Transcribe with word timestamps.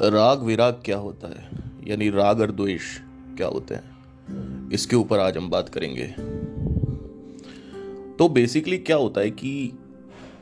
राग 0.00 0.42
विराग 0.42 0.82
क्या 0.84 0.96
होता 0.96 1.28
है? 1.28 1.48
यानी 1.86 2.10
राग 2.10 2.40
और 2.40 2.50
द्वेष 2.52 2.82
क्या 3.36 3.46
होते 3.46 3.74
हैं? 3.74 4.70
इसके 4.70 4.96
ऊपर 4.96 5.18
आज 5.18 5.36
हम 5.36 5.50
बात 5.50 5.68
करेंगे। 5.68 6.06
तो 8.18 8.28
बेसिकली 8.28 8.78
क्या 8.78 8.96
होता 8.96 9.20
है 9.20 9.30
कि 9.30 9.78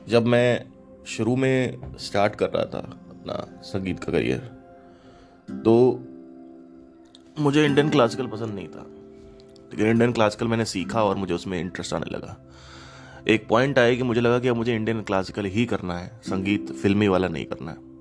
जब 0.08 0.26
मैं 0.26 0.64
शुरू 1.06 1.36
में 1.36 1.78
स्टार्ट 1.98 2.34
कर 2.34 2.50
रहा 2.50 2.64
था 2.64 2.78
अपना 3.10 3.62
संगीत 3.62 4.04
का 4.04 4.12
करियर 4.12 4.38
तो 5.64 6.00
मुझे 7.38 7.64
इंडियन 7.66 7.90
क्लासिकल 7.90 8.26
पसंद 8.26 8.54
नहीं 8.54 8.68
था। 8.68 8.86
लेकिन 9.70 9.86
इंडियन 9.86 10.12
क्लासिकल 10.12 10.48
मैंने 10.48 10.64
सीखा 10.64 11.04
और 11.04 11.16
मुझे 11.16 11.34
उसमें 11.34 11.60
इंटरेस्ट 11.60 11.94
आने 11.94 12.10
लगा। 12.10 12.36
एक 13.28 13.48
पॉइंट 13.48 13.78
आया 13.78 13.94
कि 13.94 14.02
मुझे 14.02 14.20
लगा 14.20 14.38
कि 14.38 14.48
अब 14.48 14.56
मुझे 14.56 14.74
इंडियन 14.76 15.02
क्लासिकल 15.02 15.44
ही 15.44 15.66
करना 15.66 15.98
है, 15.98 16.20
संगीत 16.22 16.72
फिल्मी 16.72 17.08
वाला 17.08 17.28
नहीं 17.28 17.44
करना 17.44 17.70
है। 17.70 17.91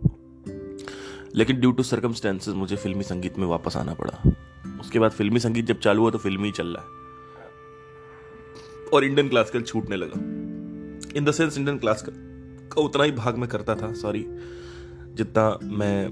लेकिन 1.35 1.59
ड्यू 1.59 1.71
टू 1.71 1.83
सर्कमस्टेंसेज 1.83 2.55
मुझे 2.55 2.75
फिल्मी 2.75 3.03
संगीत 3.03 3.37
में 3.37 3.47
वापस 3.47 3.77
आना 3.77 3.93
पड़ा। 3.93 4.31
उसके 4.79 4.99
बाद 4.99 5.11
फिल्मी 5.11 5.39
संगीत 5.39 5.65
जब 5.65 5.79
चालू 5.79 6.01
हुआ 6.01 6.11
तो 6.11 6.17
फिल्मी 6.17 6.45
ही 6.45 6.51
चल 6.51 6.67
रहा 6.67 6.83
है। 6.83 6.89
और 8.93 9.03
इंडियन 9.03 9.29
क्लासिकल 9.29 9.61
छूटने 9.61 9.95
लगा। 9.95 10.19
In 11.17 11.25
the 11.25 11.31
sense 11.31 11.57
Indian 11.57 11.77
classical 11.77 12.13
का 12.69 12.81
उतना 12.81 13.03
ही 13.03 13.11
भाग 13.11 13.37
में 13.37 13.47
करता 13.49 13.75
था 13.75 13.93
सॉरी 13.93 14.25
जितना 15.13 15.59
मैं, 15.63 16.09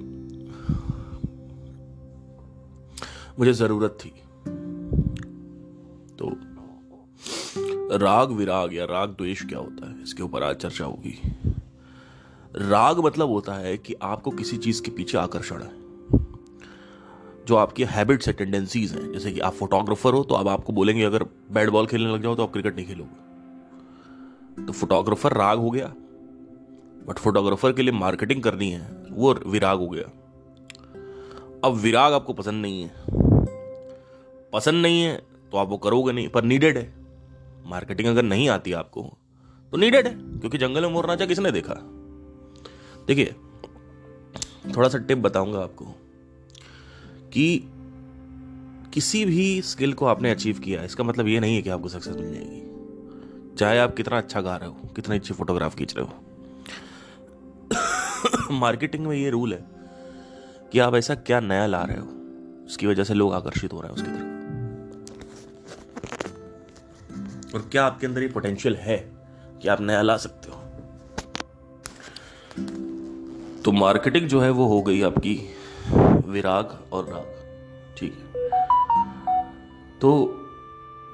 मुझे 3.40 3.54
ज़रूरत 3.54 3.98
थी। 4.06 4.10
तो 6.20 6.32
राग 7.98 8.32
विराग 8.32 8.74
या 8.74 8.86
राग 8.86 9.10
द्वेष 9.10 9.46
क्या 9.46 9.60
होता 9.60 9.90
है? 9.90 10.04
इसके 10.04 10.24
ऊपर 10.24 10.44
आज 10.44 10.56
चर्चा 10.56 10.86
होगी। 10.86 11.20
राग 12.56 13.00
मतलब 13.00 13.30
होता 13.30 13.54
है 13.54 13.78
कि 13.78 13.96
आपको 14.02 14.32
किसी 14.32 14.58
चीज़ 14.58 14.82
के 14.82 14.92
पीछे 14.92 15.18
आकर्षण 15.18 15.62
है। 15.62 15.72
जो 17.46 17.56
आपकी 17.56 17.84
हैबिट्स 17.84 18.28
है 18.28 18.34
टेंडेंसीज 18.34 18.94
हैं। 18.94 19.12
जैसे 19.12 19.32
कि 19.32 19.40
आप 19.40 19.54
फोटोग्राफर 19.54 20.14
हो 20.14 20.24
तो 20.24 20.36
अब 20.36 20.48
आपको 20.48 20.74
बोलेंगे, 20.74 21.04
अगर 21.04 21.24
बैट 21.24 21.70
बॉल 21.70 21.88
खेलने 21.88 22.14
लग 22.14 22.24
जाओ 22.24 22.36
तो 22.36 22.44
आप 22.44 22.52
क्रिकेट 22.52 22.76
नहीं 22.76 22.86
खेलोगे. 22.86 24.66
तो 24.66 24.74
फोटोग्राफर 24.74 25.34
राग 25.34 25.60
हो 25.60 25.72
गया। 25.72 25.94
बट 27.08 27.18
फोटोग्राफर 27.18 27.74
के 27.74 27.82
लिए 27.82 27.92
मार्केटिंग 27.92 28.44
करनी 28.44 28.70
है, 28.72 29.06
वो 29.12 29.34
विराग 29.34 29.80
हो 29.80 29.88
गया। 29.88 30.04
अब 31.64 31.74
विराग 31.74 32.14
आपको 32.14 32.34
पसंद 32.34 32.62
नहीं 32.62 32.84
है। 32.84 32.92
पसंद 34.54 34.82
नहीं 34.82 35.02
है 35.02 35.22
तो 35.52 35.58
आप 35.58 35.70
वो 35.70 35.78
करोगे 35.78 36.12
नहीं, 36.12 36.30
पर 36.30 36.44
नीडेड 36.44 36.78
है। 36.78 36.94
मार्केटिंग 37.66 38.08
अगर 38.08 38.24
नहीं 38.24 38.50
आती 38.50 38.74
आपको 38.74 39.18
तो 39.72 39.78
नीडेड 39.78 40.08
है, 40.08 40.14
क्योंकि 40.14 40.58
जंगल 40.58 40.82
में 40.82 40.90
मोरना 40.90 41.16
चाह 41.16 41.28
किसने 41.28 41.52
देखा? 41.52 41.99
देखिए, 43.10 43.36
थोड़ा 44.78 44.90
सा 44.90 44.98
टिप 44.98 45.18
बताऊँगा 45.18 45.60
आपको 45.60 45.86
कि 47.34 47.64
किसी 48.94 49.26
भी 49.26 49.62
स्किल 49.62 49.94
को 49.94 50.06
आपने 50.06 50.32
अचीव 50.32 50.60
किया, 50.60 50.84
इसका 50.84 51.04
मतलब 51.04 51.28
ये 51.28 51.40
नहीं 51.40 51.56
है 51.56 51.62
कि 51.62 51.70
आपको 51.70 51.88
सक्सेस 51.88 52.16
मिल 52.16 52.34
जाएगी। 52.34 53.56
चाहे 53.56 53.80
आप 53.80 53.96
कितना 53.96 54.18
अच्छा 54.18 54.42
गा 54.42 54.56
रहे 54.56 54.70
हो, 54.70 54.74
कितनी 54.74 55.16
अच्छी 55.16 55.34
फोटोग्राफ 55.34 55.76
खींच 55.76 55.96
रहे 55.98 56.06
हो। 56.06 56.14
मार्केटिंग 58.60 59.08
में 59.08 59.18
ये 59.18 59.30
रूल 59.30 59.54
है 59.54 59.66
कि 60.72 60.80
आप 60.80 60.96
ऐसा 60.96 61.16
क्या 61.16 61.40
नया 61.40 61.66
ला 61.66 61.84
रहे 61.84 61.98
हो, 61.98 62.08
उसकी 62.66 62.88
वजह 62.88 63.04
से 63.04 63.14
लोग 63.14 63.34
आकर्षित 63.34 63.74
हो 63.74 63.82
रहे 63.82 63.88
हैं 63.88 63.96
उसकी 63.96 64.12
तरफ़। 64.12 64.30
और 67.56 67.70
क्या 67.72 67.86
आपके 67.86 68.08
अंदर 68.08 68.22
ये 68.22 68.28
पोटेंशियल 68.28 68.76
है 68.76 69.12
कि 69.62 69.68
आप 69.68 69.82
नया 69.82 70.02
ला 70.02 70.18
सकते 70.18 70.52
हो? 70.52 70.59
तो 73.66 73.72
मार्केटिंग 73.72 74.28
जो 74.28 74.40
है 74.40 74.50
वो 74.50 74.66
हो 74.66 74.82
गई 74.82 75.02
आपकी 75.02 75.56
विराग 76.28 76.94
और 76.94 77.06
राग। 77.10 77.26
ठीक 77.98 78.14
है। 78.14 78.44
तो 80.02 80.36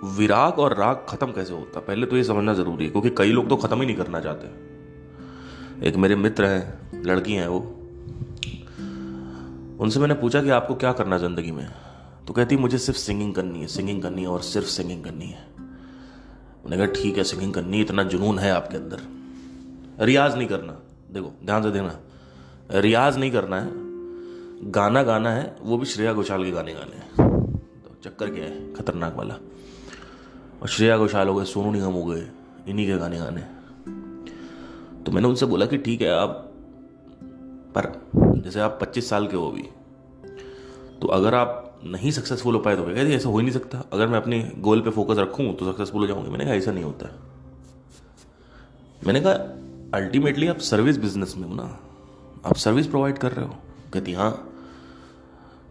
विराग 0.03 0.59
और 0.59 0.77
राग 0.77 1.05
खत्म 1.09 1.27
कैसे 1.27 1.53
होता? 1.53 1.79
पहले 1.79 2.05
तो 2.05 2.17
ये 2.17 2.23
समझना 2.23 2.53
ज़रूरी 2.53 2.85
है, 2.85 2.91
क्योंकि 2.91 3.09
कई 3.09 3.31
लोग 3.31 3.49
तो 3.49 3.55
खत्म 3.55 3.79
ही 3.79 3.85
नहीं 3.85 3.95
करना 3.95 4.19
चाहते। 4.19 5.87
एक 5.87 5.95
मेरे 5.95 6.15
मित्र 6.15 6.45
हैं, 6.45 6.91
लड़की 7.03 7.33
हैं 7.33 7.47
वो। 7.47 7.59
उनसे 9.83 9.99
मैंने 9.99 10.13
पूछा 10.13 10.41
कि 10.41 10.49
आपको 10.49 10.75
क्या 10.75 10.93
करना 10.93 11.17
ज़िंदगी 11.17 11.51
में? 11.51 11.67
तो 12.27 12.33
कहती, 12.33 12.57
मुझे 12.57 12.77
सिर्फ़ 12.77 12.99
सिंगिंग 12.99 13.35
करनी 13.35 13.59
है 13.59 13.67
सिंगिंग 13.67 14.01
करनी 14.01 14.21
है 14.21 14.27
और 14.27 14.41
सिर्फ़ 14.41 14.67
सिंगिंग 14.67 15.03
करनी 15.03 15.25
है। 15.25 15.47
मैंने 16.65 16.77
कहा, 16.77 16.85
ठीक 16.85 17.17
है 17.17 17.23
सिंगिंग 17.23 17.53
करनी 17.53 17.81
इतना 17.81 18.03
जुनून 18.03 18.39
है 18.39 18.51
आपके 18.51 18.77
अंदर। 18.77 20.05
रियाज 20.05 20.35
नहीं 20.37 20.47
करना। 20.47 20.79
देखो, 21.11 21.33
ध्यान 21.45 21.63
से 21.63 21.71
देना 21.71 21.99
रियाज 22.69 23.17
नहीं 23.17 23.31
करना 23.31 23.59
है। 23.61 24.71
गाना 24.71 25.03
गाना 25.03 25.31
है, 25.31 25.55
वो 25.61 25.77
भी 25.77 25.85
श्रेया 25.85 26.13
घोषाल 26.13 26.43
के 26.43 26.51
गाने 26.51 26.73
गाने 26.73 26.95
हैं। 26.95 27.29
तो 27.83 27.95
चक्कर 28.03 28.29
क्या 28.29 28.45
है, 28.45 28.73
खतरनाक 28.73 29.15
वाला। 29.15 29.37
और 30.61 30.67
श्रेया 30.67 30.97
घोषाल 30.97 31.27
हो 31.27 31.35
गए, 31.35 31.45
सोनू 31.45 31.71
निगम 31.71 31.93
हो 31.93 32.03
गए, 32.05 32.27
इन्हीं 32.67 32.87
के 32.87 32.97
गाने 32.97 33.17
गाने 33.17 33.41
तो 35.03 35.11
मैंने 35.11 35.27
उनसे 35.27 35.45
बोला 35.45 35.65
कि 35.65 35.77
ठीक 35.77 36.01
है, 36.01 36.09
आप 36.09 36.51
पर 37.75 37.91
जैसे 38.37 38.59
आप 38.59 38.77
25 38.81 39.09
साल 39.09 39.27
के 39.27 39.35
हो 39.35 39.49
अभी 39.49 39.63
तो 41.01 41.07
अगर 41.07 41.35
आप 41.35 41.79
नहीं 41.85 42.11
सक्सेसफुल 42.11 42.53
हो 42.55 42.59
पाए 42.59 42.75
तो 42.75 42.83
कहते 42.83 43.13
ऐसा 43.15 43.29
हो 43.29 43.37
ही 43.37 43.43
नहीं 43.43 43.53
सकता। 43.53 43.83
अगर 43.93 44.07
मैं 44.07 44.17
अपने 44.17 44.39
गोल 44.59 44.81
पे 44.81 44.89
फोकस 44.89 45.17
रखूँ 45.17 45.53
तो 45.55 45.71
सक्सेसफुल 45.71 46.01
हो 46.01 46.07
जाऊँगी। 46.07 46.29
मैंने 46.29 46.45
कहा, 46.45 46.53
ऐसा 46.53 46.71
नहीं 46.71 46.83
होता 46.83 47.09
मैंने 49.05 49.21
कहा 49.21 49.33
अल्टीमेटली 49.93 50.47
आप 50.47 50.57
सर्विस 50.59 50.97
बिज़नेस 50.97 51.33
में 51.37 51.47
हो 51.47 51.55
ना। 51.55 51.63
आप 52.45 52.55
सर्विस 52.55 52.87
प्रोवाइड 52.87 53.17
कर 53.17 53.31
रहे 53.31 53.45
हो? 53.45 53.55
कहती 53.93 54.13
हाँ. 54.13 54.31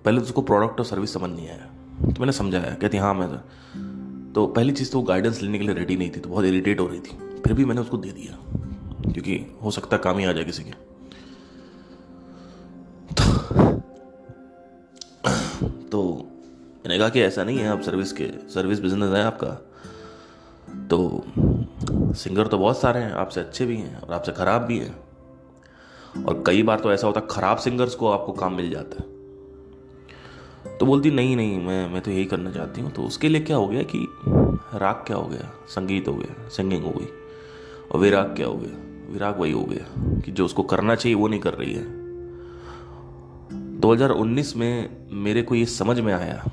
पहले 0.05 0.19
तो 0.19 0.25
उसको 0.25 0.43
प्रोडक्ट 0.43 0.81
और 0.81 0.87
सर्विस 0.87 1.13
समझ 1.15 1.31
नहीं 1.31 1.49
आया। 1.49 1.67
तो 2.05 2.21
मैंने 2.21 2.33
समझाया 2.33 2.75
कहती 2.75 2.97
हाँ 2.97 3.15
मैं 3.15 3.29
तो 4.33 4.47
पहली 4.47 4.73
चीज़ 4.73 4.91
तो 4.93 4.99
वो 4.99 5.05
गाइडेंस 5.05 5.43
लेने 5.43 5.59
के 5.59 5.65
लिए 5.65 5.75
रेडी 5.75 5.97
नहीं 5.97 6.11
थी 6.11 6.21
तो 6.21 6.29
बहुत 6.29 6.45
इरीटेट 6.45 6.81
हो 6.81 6.87
रही 6.87 7.01
थी। 7.01 7.41
फिर 7.43 7.53
भी 7.53 7.65
मैंने 7.65 7.81
उसको 7.81 7.97
दे 7.97 8.11
दिया 8.13 8.39
क्योंकि 9.13 9.59
हो 9.63 9.71
सकता 9.71 9.97
काम 9.97 10.19
ही 10.19 10.25
आ 10.25 10.33
जाए 10.33 10.45
किसी 10.45 10.63
के। 10.65 10.71
तो, 13.15 13.25
तो 15.93 16.03
मैंने 16.87 16.99
कहा 16.99 17.09
कि 17.09 17.21
ऐसा 17.21 17.45
नहीं 17.45 17.59
है 17.59 17.69
आप 17.69 17.83
सर्विस 17.83 18.13
के 18.13 18.31
सर्विस 18.51 18.81
बिज़नेस 18.81 19.11
है 19.11 19.23
आपका। 19.25 19.49
तो 20.91 21.25
सिंगर 22.15 22.47
तो 22.47 22.59
बहुत 22.59 22.81
सारे 22.81 23.01
हैं 23.01 23.13
आपसे 23.13 23.41
अच्छे 23.41 23.67
भी 23.67 23.77
हैं 23.77 24.01
और 24.01 24.15
आपसे 24.15 24.33
ख़राब 24.33 24.63
भी 24.63 24.79
हैं। 24.79 25.04
और 26.29 26.45
कई 26.47 26.63
बार 26.63 26.81
तो 26.81 26.93
ऐसा 26.93 27.07
होता 27.07 27.21
ख़राब 27.21 27.57
सिंगर्स 27.57 27.95
को 27.95 28.11
आपको 28.11 28.33
काम 28.33 28.55
मिल 28.55 28.71
जाता 28.71 28.97
है। 28.97 29.15
तो 30.79 30.87
बोलती, 30.87 31.11
नहीं 31.11 31.37
नहीं, 31.37 31.61
मैं 31.61 31.91
मैं 31.91 32.03
तो 32.03 32.11
यही 32.11 32.25
करना 32.25 32.51
चाहती 32.51 32.81
हूँ। 32.81 32.91
तो 32.91 33.03
उसके 33.03 33.29
लिए 33.29 33.41
क्या 33.41 33.57
हो 33.57 33.67
गया 33.67 33.83
कि 33.83 34.09
राग 34.75 34.95
क्या 34.95 35.17
हो 35.17 35.29
गया? 35.29 35.53
संगीत 35.69 36.09
हो 36.09 36.15
गया, 36.15 36.49
सिंगिंग 36.49 36.85
हो 36.85 36.91
गई। 36.91 37.07
और 37.93 38.01
विराग 38.01 38.27
क्या 38.27 38.47
हो 38.47 38.55
गया? 38.55 38.81
विराग 39.13 39.41
वही 39.41 39.53
हो 39.53 39.65
गया 39.65 39.85
कि 40.21 40.33
जो 40.33 40.45
उसको 40.45 40.63
करना 40.63 40.95
चाहिए 40.95 41.17
वो 41.17 41.29
नहीं 41.29 41.41
कर 41.41 41.55
रही 41.55 41.73
है। 41.73 42.05
2019 43.81 44.57
में 44.57 44.97
मेरे 45.11 45.43
को 45.43 45.55
ये 45.55 45.67
समझ 45.67 46.01
में 46.01 46.15
आया 46.15 46.45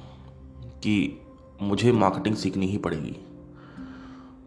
कि 0.84 1.22
मुझे 1.62 1.92
मार्केटिंग 1.92 2.36
सीखनी 2.36 2.68
ही 2.68 2.78
पड़ेगी। 2.78 3.18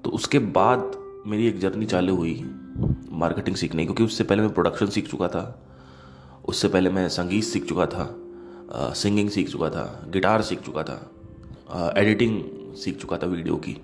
तो 0.05 0.11
उसके 0.11 0.39
बाद 0.39 0.93
मेरी 1.27 1.47
एक 1.47 1.59
जर्नी 1.59 1.87
चालू 1.87 2.17
हुई। 2.17 2.51
मार्केटिंग 3.13 3.57
सीखने 3.57 3.85
क्योंकि 3.85 4.05
उससे 4.05 4.25
पहले 4.25 4.43
मैं 4.43 4.53
प्रोडक्शन 4.55 4.87
सीख 4.87 5.09
चुका 5.09 5.29
था। 5.29 5.43
उससे 6.49 6.69
पहले 6.69 6.91
मैं 6.91 7.09
संगीत 7.09 7.45
सीख 7.45 7.65
चुका 7.65 7.87
था 7.87 8.15
सिंगिंग 8.95 9.31
सीख 9.31 9.51
चुका 9.51 9.69
था 9.71 9.85
गिटार 10.13 10.43
सीख 10.43 10.61
चुका 10.61 10.83
था 10.83 11.93
एडिटिंग 11.97 12.43
सीख 12.77 12.97
चुका 13.01 13.19
था 13.19 13.27
वीडियो 13.27 13.57
की। 13.57 13.77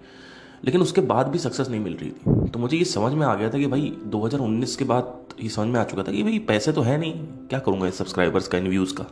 लेकिन 0.65 0.81
उसके 0.81 1.01
बाद 1.01 1.27
भी 1.27 1.39
सक्सेस 1.39 1.69
नहीं 1.69 1.81
मिल 1.81 1.93
रही 1.95 2.11
थी। 2.11 2.49
तो 2.51 2.59
मुझे 2.59 2.77
ये 2.77 2.85
समझ 2.85 3.13
में 3.13 3.27
आ 3.27 3.35
गया 3.35 3.49
था 3.51 3.59
कि 3.59 3.67
भाई 3.67 3.93
2019 4.07 4.77
के 4.77 4.85
बाद 4.85 5.35
ये 5.43 5.49
समझ 5.49 5.69
में 5.69 5.81
आ 5.81 5.85
चुका 5.85 6.03
था 6.03 6.13
कि 6.13 6.23
भाई, 6.23 6.39
पैसे 6.39 6.73
तो 6.73 6.83
है 6.83 6.99
नहीं, 6.99 7.13
क्या 7.49 7.59
करूँगा 7.59 7.91
सब्सक्राइबर्स 7.91 8.49
का, 8.49 8.59
इन 8.59 8.69
व्यूज़ 8.69 8.95
का। 8.95 9.07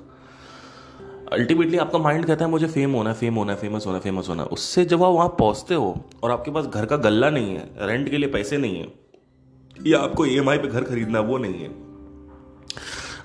अल्टीमेटली 1.32 1.78
आपका 1.78 1.98
माइंड 1.98 2.24
कहता 2.24 2.44
है, 2.44 2.50
मुझे 2.50 2.66
फेम 2.66 2.92
होना 2.92 3.10
है 3.10 3.16
फेम 3.16 3.34
होना 3.34 3.52
है 3.52 3.58
फ़ेमस 3.58 3.86
होना 3.86 3.96
है 3.96 4.02
फ़ेमस 4.02 4.28
होना 4.28 4.42
है। 4.42 4.48
उससे 4.48 4.84
जब 4.84 5.02
आप 5.02 5.12
वहाँ 5.12 5.28
पहुँचते 5.28 5.74
हो 5.74 5.94
और 6.22 6.30
आपके 6.30 6.50
पास 6.50 6.66
घर 6.66 6.86
का 6.86 6.96
गल्ला 6.96 7.30
नहीं 7.30 7.54
है 7.56 7.70
रेंट 7.80 8.10
के 8.10 8.18
लिए 8.18 8.28
पैसे 8.28 8.56
नहीं 8.56 8.76
है 8.76 9.07
या 9.86 10.00
आपको 10.00 10.26
ई 10.26 10.40
पे 10.40 10.68
घर 10.68 10.84
खरीदना 10.84 11.20
वो 11.20 11.38
नहीं 11.38 11.54
है। 11.54 11.88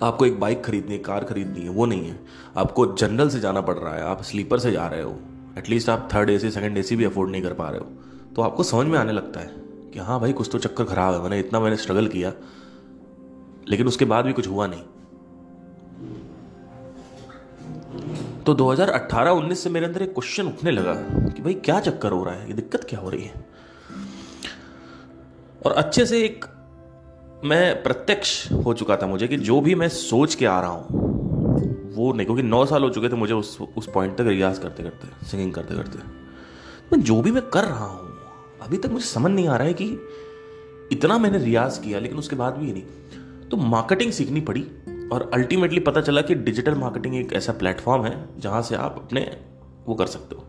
आपको 0.04 0.26
एक 0.26 0.40
बाइक 0.40 0.64
खरीदनी 0.64 0.94
है 0.94 1.00
कार 1.00 1.24
खरीदनी 1.24 1.62
है, 1.62 1.70
वो 1.70 1.86
नहीं 1.86 2.06
है। 2.06 2.20
आपको 2.58 2.86
जनरल 2.86 3.30
से 3.30 3.40
जाना 3.40 3.62
पड़ 3.62 3.76
रहा 3.76 3.96
है, 3.96 4.02
आप 4.02 4.22
स्लीपर 4.22 4.60
से 4.60 4.72
जा 4.72 4.88
रहे 4.88 5.02
हो। 5.02 5.20
एटलीस्ट 5.58 5.90
आप 5.90 6.10
थर्ड 6.14 6.30
ए 6.30 6.40
सी 6.40 6.52
सेकेंड 6.52 6.78
ए 6.78 6.84
सी 6.84 6.96
भी 6.96 7.04
अफोर्ड 7.04 7.30
नहीं 7.30 7.42
कर 7.42 7.54
पा 7.54 7.70
रहे 7.70 7.80
हो। 7.80 7.86
तो 8.36 8.42
आपको 8.42 8.64
समझ 8.64 8.88
में 8.88 9.00
आने 9.00 9.12
लगता 9.12 9.40
है 9.40 9.52
कि 9.94 10.00
हाँ 10.00 10.20
भाई, 10.20 10.34
कुछ 10.34 10.50
तो 10.52 10.60
चक्कर 10.60 10.84
खराब 10.84 11.14
है, 11.14 11.22
मैंने 11.22 11.40
इतना 11.40 11.60
मैंने 11.60 11.78
स्ट्रगल 11.78 12.08
किया। 12.08 12.34
लेकिन 13.68 13.88
उसके 13.88 14.06
बाद 14.06 14.26
भी 14.26 14.34
कुछ 14.34 14.48
हुआ 14.48 14.68
नहीं। 14.68 14.84
तो 18.44 18.54
2018-19 18.54 19.64
से 19.64 19.70
मेरे 19.70 19.86
अंदर 19.86 20.02
एक 20.02 20.14
क्वेश्चन 20.14 20.48
उठने 20.48 20.72
लगा 20.72 20.94
कि 21.30 21.42
भाई, 21.42 21.54
क्या 21.54 21.80
चक्कर 21.80 22.12
हो 22.12 22.24
रहा 22.24 22.36
है? 22.36 22.48
ये 22.48 22.54
दिक्कत 22.54 22.84
क्या 22.84 23.00
हो 23.00 23.10
रही 23.10 23.24
है? 23.24 23.53
और 25.66 25.72
अच्छे 25.72 26.06
से 26.06 26.24
एक 26.26 26.46
मैं 27.46 27.84
प्रत्यक्ष 27.84 28.52
हो 28.52 28.74
चुका 28.74 28.96
था 28.98 29.08
मुझे 29.08 29.28
कि 29.28 29.38
जो 29.38 29.60
भी 29.62 29.76
मैं 29.76 29.88
सोच 29.90 30.36
के 30.36 30.46
आ 30.46 30.60
रहा 30.62 30.70
हूँ, 30.70 31.02
वो 31.96 32.12
नहीं, 32.14 32.26
क्योंकि 32.26 32.44
नौ 32.44 32.66
साल 32.66 32.84
हो 32.84 32.90
चुके 32.90 33.10
थे 33.10 33.16
मुझे 33.16 33.34
उस 33.34 33.58
उस 33.78 33.90
पॉइंट 33.94 34.16
तक 34.18 34.28
रियाज 34.28 34.60
करते 34.60 34.84
करते 34.84 35.26
सिंगिंग 35.28 35.54
करते 35.54 35.76
करते। 35.76 36.00
मैं 36.92 37.02
जो 37.04 37.22
भी 37.22 37.32
मैं 37.32 37.42
कर 37.50 37.64
रहा 37.64 37.86
हूँ, 37.86 38.10
अभी 38.62 38.78
तक 38.78 38.90
मुझे 38.90 39.06
समझ 39.06 39.32
नहीं 39.32 39.48
आ 39.48 39.58
रहा 39.58 39.68
है 39.68 39.74
कि 39.74 39.86
इतना 40.92 41.18
मैंने 41.18 41.38
रियाज 41.38 41.78
किया, 41.78 42.00
लेकिन 42.00 42.18
उसके 42.18 42.36
बाद 42.36 42.58
भी 42.58 42.72
नहीं। 42.74 43.50
तो 43.50 43.58
मार्केटिंग 43.58 44.12
सीखनी 44.12 44.42
पड़ी 44.42 44.66
और 45.12 45.30
अल्टीमेटली 45.34 45.80
पता 45.80 46.02
चला 46.02 46.22
कि 46.22 46.36
डिजिटल 46.36 46.76
मार्केटिंग 46.76 47.16
एक 47.16 47.34
ऐसा 47.34 47.54
प्लेटफॉर्म 47.54 48.06
है 48.06 48.18
जहाँ 48.40 48.62
से 48.62 48.76
आप 48.76 48.96
अपने 48.98 49.38
वो 49.88 49.96
कर 49.96 50.06
सकते 50.06 50.36
हो। 50.36 50.46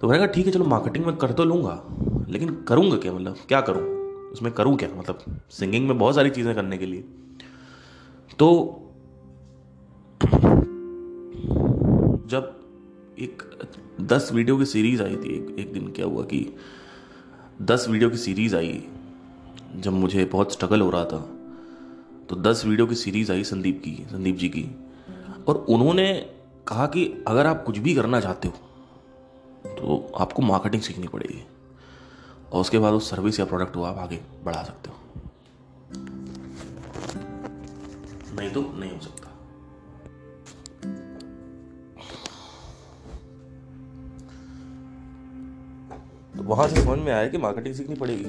तो 0.00 0.08
मैंने 0.08 0.18
कहा, 0.18 0.32
ठीक 0.32 0.46
है, 0.46 0.52
चलो 0.52 0.64
मार्केटिंग 0.64 1.06
में 1.06 1.16
कर 1.16 1.32
तो 1.32 1.44
लूँगा, 1.44 1.82
लेकिन 2.28 2.64
करूँगा 2.68 2.96
क्या? 2.96 3.12
मतलब 3.12 3.36
क्या 3.48 3.60
करूँ? 3.60 3.97
उसमें 4.32 4.52
करूँ 4.52 4.76
क्या? 4.76 4.88
मतलब 4.96 5.40
सिंगिंग 5.50 5.88
में 5.88 5.98
बहुत 5.98 6.14
सारी 6.14 6.30
चीज़ें 6.30 6.54
करने 6.54 6.78
के 6.78 6.86
लिए। 6.86 7.04
तो 8.38 8.48
जब 12.28 12.54
एक 13.18 13.42
दस 14.00 14.30
वीडियो 14.32 14.56
की 14.58 14.64
सीरीज़ 14.64 15.02
आई 15.02 15.16
थी 15.16 15.34
एक, 15.34 15.56
एक 15.58 15.72
दिन 15.72 15.90
क्या 15.92 16.06
हुआ 16.06 16.22
कि 16.24 16.46
दस 17.62 17.86
वीडियो 17.88 18.10
की 18.10 18.16
सीरीज़ 18.16 18.56
आई 18.56 18.82
जब 19.76 19.92
मुझे 19.92 20.24
बहुत 20.24 20.52
स्ट्रगल 20.52 20.80
हो 20.80 20.90
रहा 20.90 21.04
था 21.04 21.18
तो 22.28 22.36
दस 22.36 22.64
वीडियो 22.66 22.86
की 22.86 22.94
सीरीज़ 22.94 23.32
आई 23.32 23.44
संदीप 23.44 23.80
की 23.84 23.92
संदीप 24.10 24.36
जी 24.36 24.48
की। 24.48 24.64
और 25.48 25.64
उन्होंने 25.68 26.12
कहा 26.68 26.86
कि 26.86 27.04
अगर 27.28 27.46
आप 27.46 27.62
कुछ 27.64 27.78
भी 27.78 27.94
करना 27.94 28.20
चाहते 28.20 28.48
हो 28.48 28.54
तो 29.70 30.12
आपको 30.16 30.42
मार्केटिंग 30.42 30.82
सीखनी 30.82 31.08
पड़ेगी। 31.08 31.42
और 32.52 32.60
उसके 32.60 32.78
बाद 32.78 32.94
उस 32.94 33.10
सर्विस 33.10 33.40
या 33.40 33.46
प्रोडक्ट 33.46 33.74
को 33.74 33.82
आप 33.82 33.98
आगे 33.98 34.20
बढ़ा 34.44 34.62
सकते 34.62 34.90
हो। 34.90 34.96
नहीं 38.36 38.50
तो 38.50 38.72
नहीं 38.76 38.92
हो 38.92 39.00
सकता। 39.00 39.28
तो 46.36 46.42
वहाँ 46.42 46.68
से 46.68 46.84
समझ 46.84 46.98
में 46.98 47.12
आया 47.12 47.28
कि 47.28 47.38
मार्केटिंग 47.38 47.74
सीखनी 47.74 47.94
पड़ेगी। 47.94 48.24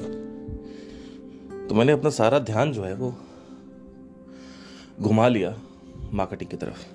तो 1.67 1.75
मैंने 1.75 1.91
अपना 1.91 2.09
सारा 2.09 2.39
ध्यान 2.39 2.71
जो 2.71 2.83
है 2.83 2.93
वो 2.95 3.15
घुमा 5.01 5.27
लिया 5.27 5.59
मार्केटिंग 6.13 6.49
की 6.49 6.57
तरफ़। 6.57 6.87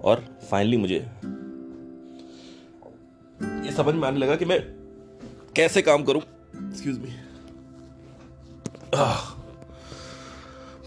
और 0.00 0.24
फाइनली 0.50 0.76
मुझे 0.76 1.10
ये 3.64 3.72
समझ 3.72 3.94
में 3.94 4.08
आने 4.08 4.18
लगा 4.18 4.36
कि 4.36 4.44
मैं 4.44 4.73
कैसे 5.56 5.82
काम 5.82 6.02
करूँ? 6.04 6.20
एक्सक्यूज 6.68 6.98
मी 6.98 7.08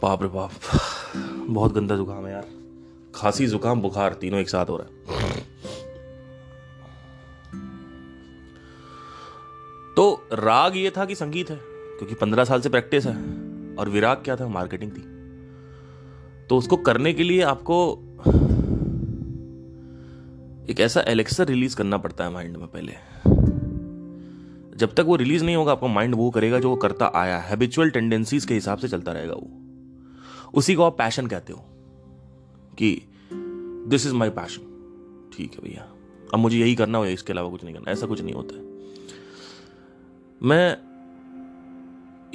बाप 0.02 0.22
रे 0.22 0.28
बाप। 0.28 0.52
बहुत 1.48 1.74
गंदा 1.74 1.96
जुकाम 1.96 2.26
है 2.26 2.32
यार। 2.34 2.48
खांसी 3.16 3.48
जुकाम 3.48 3.82
बुखार 3.82 4.14
तीनों 4.14 4.40
एक 4.40 4.50
साथ 4.50 4.66
हो 4.66 4.78
रहा 4.78 4.88
है। 4.88 4.98
तो 9.96 10.28
राग 10.34 10.78
ये 10.78 10.92
था 10.98 11.06
कि 11.06 11.16
संगीत 11.16 11.50
है? 11.50 11.60
क्योंकि 11.64 12.16
पंद्रह 12.16 12.46
साल 12.46 12.62
से 12.62 12.70
प्रैक्टिस 12.70 13.06
है 13.06 13.16
और 13.76 13.90
विराग 13.90 14.18
क्या 14.18 14.36
था? 14.36 14.48
मार्केटिंग 14.48 14.92
थी। 14.92 15.02
तो 16.48 16.58
उसको 16.58 16.78
करने 16.78 17.14
के 17.14 17.24
लिए 17.24 17.42
आपको 17.42 18.00
एक 20.70 20.80
ऐसा 20.80 21.02
एलेक्सर 21.02 21.46
रिलीज़ 21.46 21.76
करना 21.76 21.98
पड़ता 21.98 22.24
है 22.24 22.30
माइंड 22.30 22.58
में 22.58 22.68
पहले। 22.68 22.94
जब 24.78 24.94
तक 24.94 25.00
वो 25.00 25.16
रिलीज़ 25.16 25.44
नहीं 25.44 25.56
होगा, 25.56 25.72
आपका 25.72 25.88
माइंड 25.88 26.16
वो 26.16 26.30
करेगा 26.30 26.60
जो 26.60 26.70
वो 26.70 26.76
करता 26.76 27.12
आया 27.16 27.38
हैबिचुअल 27.40 27.90
टेंडेंसीज 27.90 28.46
के 28.46 28.54
हिसाब 28.54 28.78
से 28.78 28.88
चलता 28.88 29.12
रहेगा 29.12 29.34
वो। 29.34 29.50
उसी 30.54 30.76
को 30.76 30.84
आप 30.84 30.98
पैशन 30.98 31.28
कहते 31.28 31.54
हो 31.54 31.60
कि 32.80 33.02
दिस 33.90 34.06
इज़ 34.06 34.14
माई 34.14 34.30
पैशन 34.30 35.32
ठीक 35.38 35.54
है 35.54 35.60
भैया। 35.64 35.88
अब 36.34 36.40
मुझे 36.40 36.58
यही 36.58 36.76
करना 36.76 36.98
हो 36.98 37.06
इसके 37.06 37.34
अलावा 37.34 37.50
कुछ 37.50 37.64
नहीं 37.64 37.76
करना। 37.76 37.92
ऐसा 37.92 38.08
कुछ 38.08 38.22
नहीं 38.22 38.34
होता 38.34 38.56
है। 38.56 38.62
मैं 40.44 40.78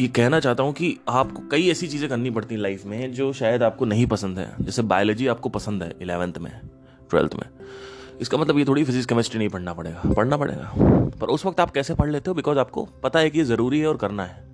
ये 0.01 0.09
कहना 0.09 0.41
चाहता 0.41 0.63
हूँ 0.63 0.73
कि 0.73 0.99
आपको 1.09 1.43
कई 1.49 1.69
ऐसी 1.69 1.89
चीज़ें 1.89 2.09
करनी 2.09 2.31
पड़ती 2.31 2.55
हैं 2.55 2.63
लाइफ 2.63 2.85
में 2.87 3.13
जो 3.13 3.33
शायद 3.33 3.63
आपको 3.63 3.85
नहीं 3.85 4.07
पसंद 4.07 4.39
है। 4.39 4.57
जैसे 4.61 4.83
बायोलॉजी 4.83 5.27
आपको 5.27 5.49
पसंद 5.49 5.83
है 5.83 5.97
इलेवेंथ 6.03 6.39
में 6.39 6.61
ट्वेल्थ 7.11 7.35
में। 7.35 7.49
इसका 8.21 8.39
मतलब 8.39 8.59
ये 8.59 8.65
थोड़ी 8.65 8.85
फिजिक्स 8.85 9.07
केमिस्ट्री 9.07 9.39
नहीं 9.39 9.49
पढ़ना 9.49 9.75
पड़ेगा। 9.75 10.13
पढ़ना 10.15 10.37
पड़ेगा। 10.37 10.73
पर 11.21 11.27
उस 11.27 11.47
वक्त 11.47 11.61
आप 11.61 11.71
कैसे 11.71 11.95
पढ़ 11.95 12.11
लेते 12.11 12.31
हो? 12.31 12.35
बिकॉज़ 12.35 12.59
आपको 12.59 12.89
पता 13.03 13.19
है 13.19 13.31
कि 13.31 13.39
ये 13.39 13.45
ज़रूरी 13.45 13.81
है 13.81 13.87
और 13.87 13.97
करना 13.97 14.25
है। 14.25 14.45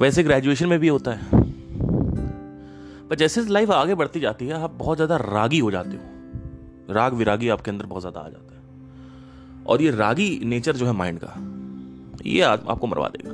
वैसे 0.00 0.22
ग्रेजुएशन 0.22 0.66
में 0.66 0.78
भी 0.78 0.88
होता 0.88 1.10
है। 1.10 1.46
पर 3.08 3.14
जैसे 3.14 3.46
लाइफ 3.46 3.70
आगे 3.70 3.94
बढ़ती 3.94 4.20
जाती 4.20 4.46
है, 4.46 4.62
आप 4.62 4.70
बहुत 4.70 4.98
ज़्यादा 4.98 5.16
रागी 5.16 5.58
हो 5.58 5.70
जाते 5.70 5.90
हो। 5.90 6.94
राग 6.94 7.14
विरागी 7.14 7.48
आपके 7.48 7.70
अंदर 7.70 7.86
बहुत 7.86 8.02
ज़्यादा 8.02 8.20
आ 8.20 8.28
जाता 8.28 8.56
है। 8.56 8.62
और 9.66 9.82
ये 9.82 9.90
रागी 9.90 10.40
नेचर 10.44 10.76
जो 10.76 10.86
है 10.86 10.92
माइंड 10.92 11.20
का, 11.24 11.34
ये 12.26 12.40
आपको 12.40 12.86
मरवा 12.86 13.08
देगा। 13.08 13.30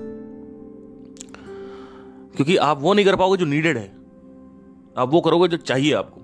क्योंकि 2.37 2.57
आप 2.57 2.81
वो 2.81 2.95
नहीं 2.95 3.07
कर 3.07 3.17
पाओगे 3.17 3.37
जो 3.37 3.47
नीडेड 3.47 3.79
है। 3.79 3.93
आप 4.97 5.09
वो 5.09 5.21
करोगे 5.21 5.49
जो 5.49 5.57
चाहिए 5.57 5.93
आपको। 5.95 6.21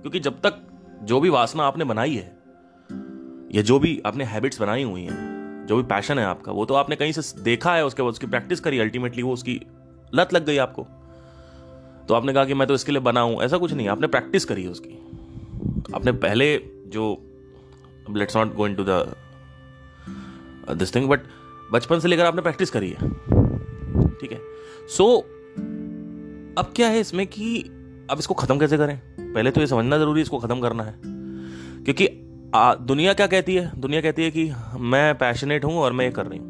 क्योंकि 0.00 0.20
जब 0.20 0.40
तक 0.40 0.62
जो 1.02 1.20
भी 1.20 1.28
वासना 1.28 1.62
आपने 1.62 1.84
बनाई 1.84 2.14
है 2.14 2.37
या 3.54 3.62
जो 3.62 3.78
भी 3.78 4.02
आपने 4.06 4.24
हैबिट्स 4.24 4.60
बनाई 4.60 4.82
हुई 4.82 5.02
हैं 5.02 5.66
जो 5.68 5.76
भी 5.76 5.82
पैशन 5.82 6.18
है 6.18 6.24
आपका 6.24 6.52
वो 6.52 6.64
तो 6.64 6.74
आपने 6.74 6.96
कहीं 6.96 7.12
से 7.12 7.42
देखा 7.42 7.74
है 7.74 7.86
उसके 7.86 8.02
बाद 8.02 8.12
उसकी 8.12 8.26
प्रैक्टिस 8.26 8.60
करी 8.60 8.78
अल्टीमेटली 8.78 9.22
वो 9.22 9.32
उसकी 9.32 9.60
लत 10.14 10.32
लग 10.34 10.46
गई 10.46 10.56
आपको। 10.56 10.82
तो 12.08 12.14
आपने 12.14 12.32
कहा 12.32 12.44
कि 12.44 12.54
मैं 12.54 12.68
तो 12.68 12.74
इसके 12.74 12.92
लिए 12.92 13.00
बनाऊँ 13.00 13.42
ऐसा 13.42 13.58
कुछ 13.58 13.72
नहीं 13.72 13.88
आपने 13.88 14.06
प्रैक्टिस 14.06 14.44
करी 14.44 14.62
है 14.62 14.68
उसकी। 14.68 14.90
आपने 15.94 16.12
पहले 16.12 16.56
जो 16.86 17.24
let's 18.10 18.36
not 18.36 18.54
go 18.54 18.66
into 18.74 18.84
the 18.88 19.16
this 20.70 20.94
thing 20.94 21.08
but 21.08 21.20
बचपन 21.72 21.98
से 21.98 22.08
लेकर 22.08 22.24
आपने 22.24 22.42
प्रैक्टिस 22.42 22.70
करी 22.70 22.88
है। 22.88 23.10
ठीक 24.10 24.32
है? 24.32 24.38
सो 24.96 25.04
so, 25.04 25.22
अब 26.58 26.72
क्या 26.76 26.88
है 26.88 27.00
इसमें 27.00 27.26
कि 27.26 27.60
अब 28.10 28.16
इसको 28.18 28.34
खत्म 28.34 28.58
कैसे 28.58 28.76
करें? 28.76 29.00
पहले 29.34 29.50
तो 29.50 29.60
ये 29.60 29.66
समझना 29.66 29.98
ज़रूरी 29.98 30.20
है 30.20 30.22
इसको 30.22 30.38
खत्म 30.38 30.60
करना 30.60 30.82
है। 30.82 30.94
क्योंकि 31.84 32.27
आ, 32.54 32.74
दुनिया 32.74 33.12
क्या 33.12 33.26
कहती 33.26 33.54
है? 33.54 33.80
दुनिया 33.80 34.00
कहती 34.00 34.22
है 34.22 34.30
कि 34.30 34.52
मैं 34.80 35.14
पैशनेट 35.18 35.64
हूँ 35.64 35.74
और 35.74 35.92
मैं 35.92 36.04
ये 36.04 36.10
कर 36.10 36.26
रही 36.26 36.38
हूँ। 36.38 36.46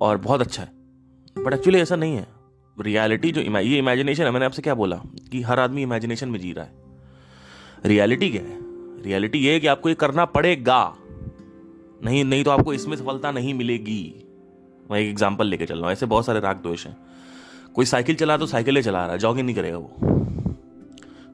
और 0.00 0.16
बहुत 0.16 0.40
अच्छा 0.40 0.62
है। 0.62 0.72
बट 1.44 1.54
एक्चुअली 1.54 1.78
ऐसा 1.78 1.96
नहीं 1.96 2.16
है। 2.16 2.26
रियलिटी 2.80 3.32
जो 3.32 3.40
ये 3.40 3.78
इमेजिनेशन 3.78 4.24
है 4.24 4.30
मैंने 4.30 4.46
आपसे 4.46 4.62
क्या 4.62 4.74
बोला? 4.74 4.96
कि 5.32 5.42
हर 5.42 5.60
आदमी 5.60 5.82
इमेजिनेशन 5.82 6.28
में 6.28 6.40
जी 6.40 6.52
रहा 6.52 6.64
है। 6.64 6.72
रियलिटी 7.86 8.30
क्या 8.30 8.42
है? 8.42 8.58
रियलिटी 9.02 9.38
ये 9.38 9.52
है 9.52 9.60
कि 9.60 9.66
आपको 9.66 9.88
ये 9.88 9.94
करना 9.94 10.24
पड़ेगा। 10.24 10.96
नहीं 12.04 12.24
नहीं 12.24 12.44
तो 12.44 12.50
आपको 12.50 12.74
इसमें 12.74 12.96
सफलता 12.96 13.30
नहीं 13.30 13.54
मिलेगी। 13.54 14.26
मैं 14.90 15.00
एक 15.00 15.08
एग्ज़ाम्पल 15.08 15.46
लेके 15.46 15.66
चल 15.66 15.74
रहा 15.74 15.84
हूँ। 15.84 15.92
ऐसे 15.92 16.06
बहुत 16.06 16.26
सारे 16.26 16.40
राग 16.40 16.56
दोष 16.56 16.86
हैं। 16.86 16.96
कोई 17.74 17.84
साइकिल 17.84 18.16
चला 18.16 18.36
तो 18.36 18.46
साइकिल 18.46 18.76
ही 18.76 18.82
चला 18.82 19.02
रहा 19.02 19.12
है। 19.12 19.18
जॉगिंग 19.18 19.46
नहीं 19.46 19.56
करेगा 19.56 19.78
वो। 19.78 19.92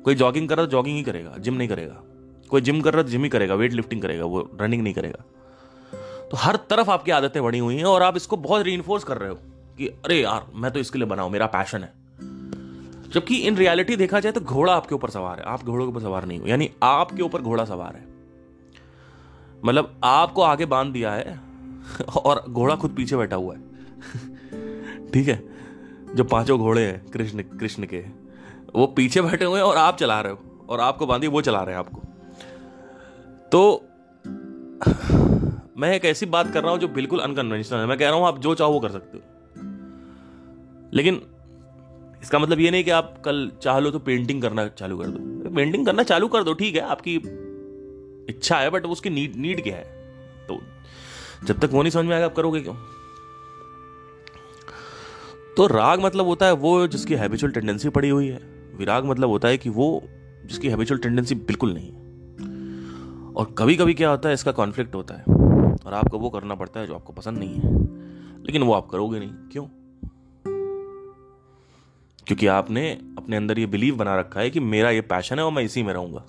कोई 0.04 0.14
जॉगिंग 0.14 0.48
कर 0.48 0.56
रहा 0.56 0.66
तो 0.66 0.72
जॉगिंग 0.72 0.96
ही 0.96 1.02
करेगा। 1.02 1.36
जिम 1.38 1.54
नहीं 1.54 1.68
करेगा। 1.68 2.02
कोई 2.50 2.60
जिम 2.60 2.80
कर 2.80 2.94
रहा 2.94 3.02
तो 3.02 3.08
जिम 3.08 3.22
ही 3.22 3.28
करेगा 3.28 3.54
वेट 3.54 3.72
लिफ्टिंग 3.72 4.02
करेगा, 4.02 4.24
वो 4.24 4.50
रनिंग 4.60 4.82
नहीं 4.82 4.94
करेगा। 4.94 5.24
तो 6.30 6.36
हर 6.36 6.56
तरफ़ 6.56 6.90
आपकी 6.90 7.10
आदतें 7.10 7.42
बढ़ी 7.42 7.58
हुई 7.58 7.76
हैं 7.76 7.84
और 7.84 8.02
आप 8.02 8.16
इसको 8.16 8.36
बहुत 8.36 8.62
री 8.62 8.82
कर 8.90 9.18
रहे 9.18 9.28
हो 9.28 9.34
कि, 9.78 9.86
अरे 9.86 10.22
यार, 10.22 10.46
मैं 10.54 10.70
तो 10.70 10.80
इसके 10.80 10.98
लिए 10.98 11.08
बनाऊ 11.08 11.28
मेरा 11.28 11.46
पैशन 11.46 11.82
है। 11.82 11.92
जबकि 13.10 13.36
इन 13.36 13.56
रियलिटी 13.56 13.96
देखा 13.96 14.20
जाए 14.20 14.32
तो 14.32 14.40
घोड़ा 14.40 14.74
आपके 14.74 14.94
ऊपर 14.94 15.10
सवार 15.10 15.38
है, 15.38 15.44
आप 15.44 15.64
घोड़ों 15.64 15.86
के 15.86 15.90
ऊपर 15.90 16.00
सवार 16.00 16.24
नहीं 16.24 16.38
हो, 16.38 16.46
यानी 16.46 16.70
आपके 16.82 17.22
ऊपर 17.22 17.42
घोड़ा 17.42 17.64
सवार 17.64 17.96
है। 17.96 18.06
मतलब 19.64 20.00
आपको 20.04 20.42
आगे 20.42 20.66
बाँध 20.66 20.92
दिया 20.92 21.12
है 21.12 21.40
और 22.16 22.44
घोड़ा 22.48 22.76
खुद 22.76 22.90
पीछे 22.90 23.16
बैठा 23.16 23.36
हुआ 23.36 23.54
है। 23.54 23.60
ठीक 25.10 25.28
है? 25.28 25.48
जो 26.14 26.24
पाँचों 26.24 26.58
घोड़े 26.58 26.86
हैं, 26.86 27.06
कृष्ण 27.06 27.42
कृष्ण 27.42 27.86
के, 27.86 28.04
वो 28.76 28.86
पीछे 28.86 29.22
बैठे 29.22 29.44
हुए 29.44 29.56
हैं 29.56 29.66
और 29.66 29.76
आप 29.76 29.96
चला 29.96 30.20
रहे 30.20 30.32
हो, 30.32 30.66
और 30.68 30.80
आपको 30.80 31.06
बांधिए 31.06 31.30
वो 31.30 31.40
चला 31.40 31.62
रहे 31.62 31.74
हैं 31.74 31.78
आपको। 31.78 32.02
तो 33.52 33.86
मैं 35.76 35.92
एक 35.94 36.04
ऐसी 36.04 36.26
बात 36.26 36.52
कर 36.52 36.62
रहा 36.62 36.70
हूँ 36.72 36.78
जो 36.78 36.88
बिल्कुल 36.88 37.20
अनकन्वेंशनल 37.20 37.78
है। 37.78 37.86
मैं 37.86 37.98
कह 37.98 38.08
रहा 38.08 38.18
हूँ, 38.18 38.26
आप 38.26 38.38
जो 38.38 38.54
चाहो 38.54 38.72
वो 38.72 38.80
कर 38.80 38.90
सकते 38.90 39.18
हो। 39.18 39.24
लेकिन 40.94 41.22
इसका 42.22 42.38
मतलब 42.38 42.60
ये 42.60 42.70
नहीं 42.70 42.84
कि 42.84 42.90
आप 42.90 43.22
कल 43.24 43.50
चाह 43.62 43.78
लो 43.78 43.90
तो 43.90 43.98
पेंटिंग 43.98 44.42
करना 44.42 44.68
चालू 44.68 44.98
कर 44.98 45.06
दो। 45.06 45.50
पेंटिंग 45.50 45.86
करना 45.86 46.02
चालू 46.02 46.28
कर 46.28 46.42
दो, 46.42 46.52
ठीक 46.52 46.74
है, 46.74 46.80
आपकी 46.80 47.14
इच्छा 48.28 48.56
है 48.56 48.70
बट 48.70 48.86
उसकी 48.86 49.10
नीड 49.10 49.36
नीड 49.36 49.62
क्या 49.62 49.76
है? 49.76 49.84
तो 50.48 50.60
जब 51.44 51.58
तक 51.58 51.70
वो 51.72 51.82
नहीं 51.82 51.90
समझ 51.90 52.04
में 52.04 52.14
आएगा, 52.14 52.26
आप 52.26 52.34
करोगे 52.34 52.60
क्यों? 52.60 52.74
तो 55.56 55.66
राग 55.66 56.00
मतलब 56.00 56.26
होता 56.26 56.46
है 56.46 56.52
वो 56.52 56.86
जिसकी 56.86 57.14
हैबिचुअल 57.14 57.52
टेंडेंसी 57.52 57.88
पड़ी 57.88 58.08
हुई 58.08 58.26
है। 58.26 58.40
विराग 58.76 59.04
मतलब 59.04 59.28
होता 59.28 59.48
है 59.48 59.58
कि 59.58 59.70
वो 59.70 60.02
जिसकी 60.46 60.68
हैबिचुअल 60.68 61.00
टेंडेंसी 61.00 61.34
बिल्कुल 61.34 61.74
नहीं 61.74 61.92
है। 61.92 62.09
और 63.36 63.54
कभी 63.58 63.76
कभी 63.76 63.94
क्या 63.94 64.10
होता 64.10 64.28
है, 64.28 64.34
इसका 64.34 64.52
कॉन्फ्लिक्ट 64.52 64.94
होता 64.94 65.14
है। 65.14 65.24
और 65.86 65.94
आपको 65.94 66.18
वो 66.18 66.30
करना 66.30 66.54
पड़ता 66.54 66.80
है 66.80 66.86
जो 66.86 66.94
आपको 66.94 67.12
पसंद 67.12 67.38
नहीं 67.38 67.54
है। 67.54 67.82
लेकिन 68.44 68.62
वो 68.62 68.72
आप 68.72 68.88
करोगे 68.90 69.18
नहीं। 69.18 69.30
क्यों? 69.30 69.64
क्योंकि 72.26 72.46
आपने 72.46 72.90
अपने 72.92 73.36
अंदर 73.36 73.58
ये 73.58 73.66
बिलीव 73.66 73.96
बना 73.96 74.18
रखा 74.18 74.40
है 74.40 74.50
कि 74.50 74.60
मेरा 74.60 74.90
ये 74.90 75.00
पैशन 75.00 75.38
है 75.38 75.44
और 75.44 75.52
मैं 75.52 75.62
इसी 75.62 75.82
में 75.82 75.92
रहूँगा। 75.92 76.24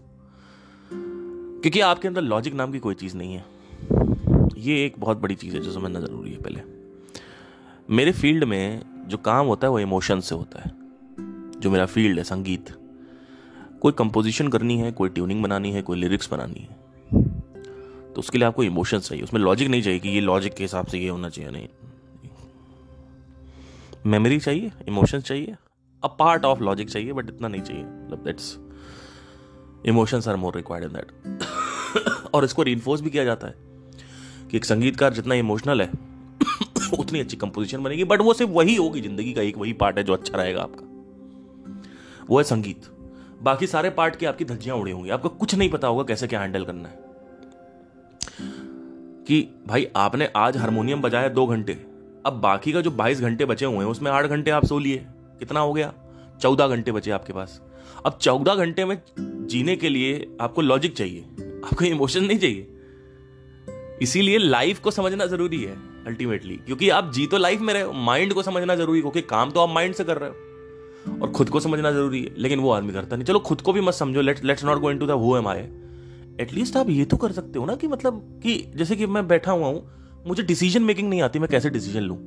क्योंकि 1.62 1.79
आपके 1.79 2.08
अंदर 2.08 2.22
लॉजिक 2.22 2.53
नाम 2.53 2.72
की 2.72 2.79
कोई 2.79 2.96
चीज़ 2.96 3.17
नहीं 3.17 3.34
है। 3.34 3.46
ये 4.58 4.86
एक 4.86 4.96
बहुत 5.00 5.17
बड़ी 5.17 5.36
चीज़ 5.36 5.55
है 5.55 5.62
जो 5.62 5.72
समझना 5.72 6.00
ज़रूरी 6.00 6.31
है 6.31 6.38
पहले। 6.38 6.62
मेरे 7.89 8.12
फ़ील्ड 8.12 8.43
में 8.43 8.81
जो 9.08 9.17
काम 9.17 9.48
होता 9.48 9.67
है, 9.67 9.72
वो 9.72 9.79
इमोशन 9.79 10.20
से 10.20 10.36
होता 10.36 10.60
है। 10.60 10.72
जो 11.60 11.72
मेरा 11.72 11.86
फ़ील्ड 11.86 12.17
है, 12.17 12.24
संगीत। 12.24 12.70
कोई 13.81 13.91
कंपोजिशन 13.91 14.48
करनी 14.48 14.77
है, 14.77 14.91
कोई 14.91 15.10
ट्यूनिंग 15.10 15.43
बनानी 15.43 15.72
है, 15.72 15.81
कोई 15.81 15.98
लिरिक्स 15.98 16.31
बनानी 16.31 16.60
है। 16.60 16.91
तो 18.15 18.20
उसके 18.20 18.38
लिए 18.38 18.48
आपको 18.48 18.63
इमोशंस 18.63 19.10
चाहिए। 19.10 19.24
उसमें 19.24 19.41
लॉजिक 19.41 19.70
नहीं 19.70 19.82
चाहिए 19.82 20.00
कि 20.00 20.10
ये 20.10 20.22
लॉजिक 20.22 20.53
के 20.53 20.63
हिसाब 20.63 20.86
से 20.86 21.00
ये 21.00 21.10
होना 21.10 21.30
चाहिए 21.30 21.51
नहीं। 21.51 21.68
मेमोरी 24.06 24.39
चाहिए 24.39 24.72
इमोशंस 24.88 25.24
चाहिए 25.24 25.56
अ 26.03 26.08
पार्ट 26.08 26.46
ऑफ़ 26.46 26.60
लॉजिक 26.60 26.89
चाहिए 26.89 27.13
बट 27.13 27.30
इतना 27.30 27.48
नहीं 27.48 27.62
चाहिए। 27.62 27.84
मतलब 27.84 28.24
that's 28.24 28.58
emotions 29.86 30.27
are 30.27 30.36
more 30.36 30.56
required 30.56 30.88
in 30.88 30.94
that 30.94 32.32
और 32.34 32.46
इसको 32.46 32.63
रिइंफोर्स 32.63 33.01
भी 33.01 33.10
किया 33.10 33.24
जाता 33.24 33.48
है 33.48 33.56
कि 34.51 34.58
एक 34.58 34.65
संगीतकार 34.65 35.13
जितना 35.13 35.36
इमोशनल 35.36 35.82
है, 35.82 35.89
उतनी 37.00 37.20
अच्छी 37.20 37.38
कंपोजिशन 37.38 37.84
बनेगी 37.84 38.03
बट 38.03 38.22
वो 38.22 38.34
सिर्फ़ 38.34 38.51
वही 38.51 38.75
होगी 38.75 39.01
ज़िंदगी 39.01 39.34
का, 39.34 39.41
एक 39.41 39.58
वही 39.58 39.74
पार्ट 39.74 39.98
है 39.98 40.03
जो 40.03 40.13
अच्छा 40.13 40.38
रहेगा 40.38 40.62
आपका। 40.62 40.88
वो 42.30 42.38
है 42.38 42.44
संगीत। 42.44 42.89
बाकी 43.41 43.68
सारे 43.68 43.89
पार्ट 43.89 44.15
की 44.15 44.25
आपकी 44.25 44.46
धज्जियाँ 44.46 44.77
उड़ी 44.77 44.91
होंगी। 44.91 45.10
आपको 45.10 45.30
कुछ 45.30 45.56
नहीं 45.56 45.70
पता 45.70 45.88
होगा 45.88 46.03
कैसे 46.03 46.27
क्या 46.27 46.41
हैंडल 46.41 46.65
करना 46.65 46.89
है। 46.89 47.11
कि 49.28 49.42
भाई 49.68 49.88
आपने 49.96 50.30
आज 50.36 50.58
हारमोनियम 50.58 51.01
बजाया 51.01 51.28
दो 51.30 51.46
घंटे। 51.48 51.74
अब 52.25 52.34
बाकी 52.34 52.72
का 52.72 52.82
जो 52.82 52.92
बाईस 52.92 53.22
घंटे 53.22 53.46
बचे 53.46 53.66
हुए 53.66 53.78
हैं, 53.78 53.86
उसमें 53.86 54.12
आठ 54.12 54.25
घंटे 54.25 54.51
आप 54.51 54.66
सो 54.66 54.80
लिए। 54.80 55.06
कितना 55.40 55.60
हो 55.60 55.74
गया? 55.74 55.94
चौदह 56.42 56.68
घंटे 56.68 56.92
बचे 56.92 57.12
आपके 57.12 57.34
पास। 57.34 57.62
अब 58.06 58.18
चौदह 58.22 58.56
घंटे 58.56 58.86
में 58.86 58.98
जीने 59.20 59.75
के 59.75 59.90
लिए 59.90 60.28
आपको 60.42 60.62
लॉजिक 60.62 60.96
चाहिए। 60.98 61.22
आपको 61.66 61.86
इमोशन 61.86 62.24
नहीं 62.24 62.38
चाहिए। 62.38 62.68
इसीलिए 64.01 64.38
लाइफ 64.38 64.80
को 64.80 64.92
समझना 64.92 65.25
ज़रूरी 65.25 65.63
है 65.63 65.75
अल्टीमेटली 66.08 66.56
क्योंकि 66.58 66.90
आप 66.90 67.12
जी 67.13 67.25
तो 67.28 67.38
लाइफ 67.38 67.62
में 67.62 67.74
रहे 67.74 67.84
हो 67.84 67.92
माइंड 67.94 68.34
को 68.34 68.44
समझना 68.44 68.75
ज़रूरी 68.75 68.98
है, 68.98 69.01
क्योंकि 69.01 69.22
काम 69.22 69.51
तो 69.51 69.60
आप 69.60 69.70
माइंड 69.70 69.94
से 69.96 70.04
कर 70.04 70.18
रहे 70.18 70.30
हो। 70.30 71.20
और 71.22 71.32
खुद 71.32 71.50
को 71.50 71.60
समझना 71.60 71.92
ज़रूरी 71.92 72.22
है, 72.24 72.34
लेकिन 72.38 72.60
वो 72.60 72.72
आदमी 72.72 72.94
करता 72.94 73.16
नहीं। 73.16 73.25
चलो, 73.25 73.40
खुद 73.40 73.62
को 73.62 73.74
भी 73.74 73.82
मत 73.82 73.94
समझो 73.94 74.22
let 74.22 74.44
let's 74.46 74.66
not 74.66 74.80
go 74.80 74.92
into 74.92 75.08
the 75.08 75.12
who 75.12 75.36
am 75.38 75.48
I 75.48 75.58
at least 76.40 76.78
आप 76.78 76.90
ये 76.90 77.06
तो 77.06 77.18
कर 77.18 77.32
सकते 77.32 77.60
हो 77.60 77.66
ना 77.66 77.76
कि 77.76 77.88
मतलब 77.88 78.22
कि 78.44 78.56
जैसे 78.76 78.96
कि 78.96 79.06
मैं 79.08 79.28
बैठा 79.28 79.52
हुआ 79.52 79.68
हूँ, 79.68 80.24
मुझे 80.28 80.44
डिसीज़न 80.44 80.84
मेकिंग 80.84 81.10
नहीं 81.10 81.22
आती, 81.22 81.40
मैं 81.40 81.50
कैसे 81.50 81.70
डिसीज़न 81.70 82.02
लूँ? 82.02 82.18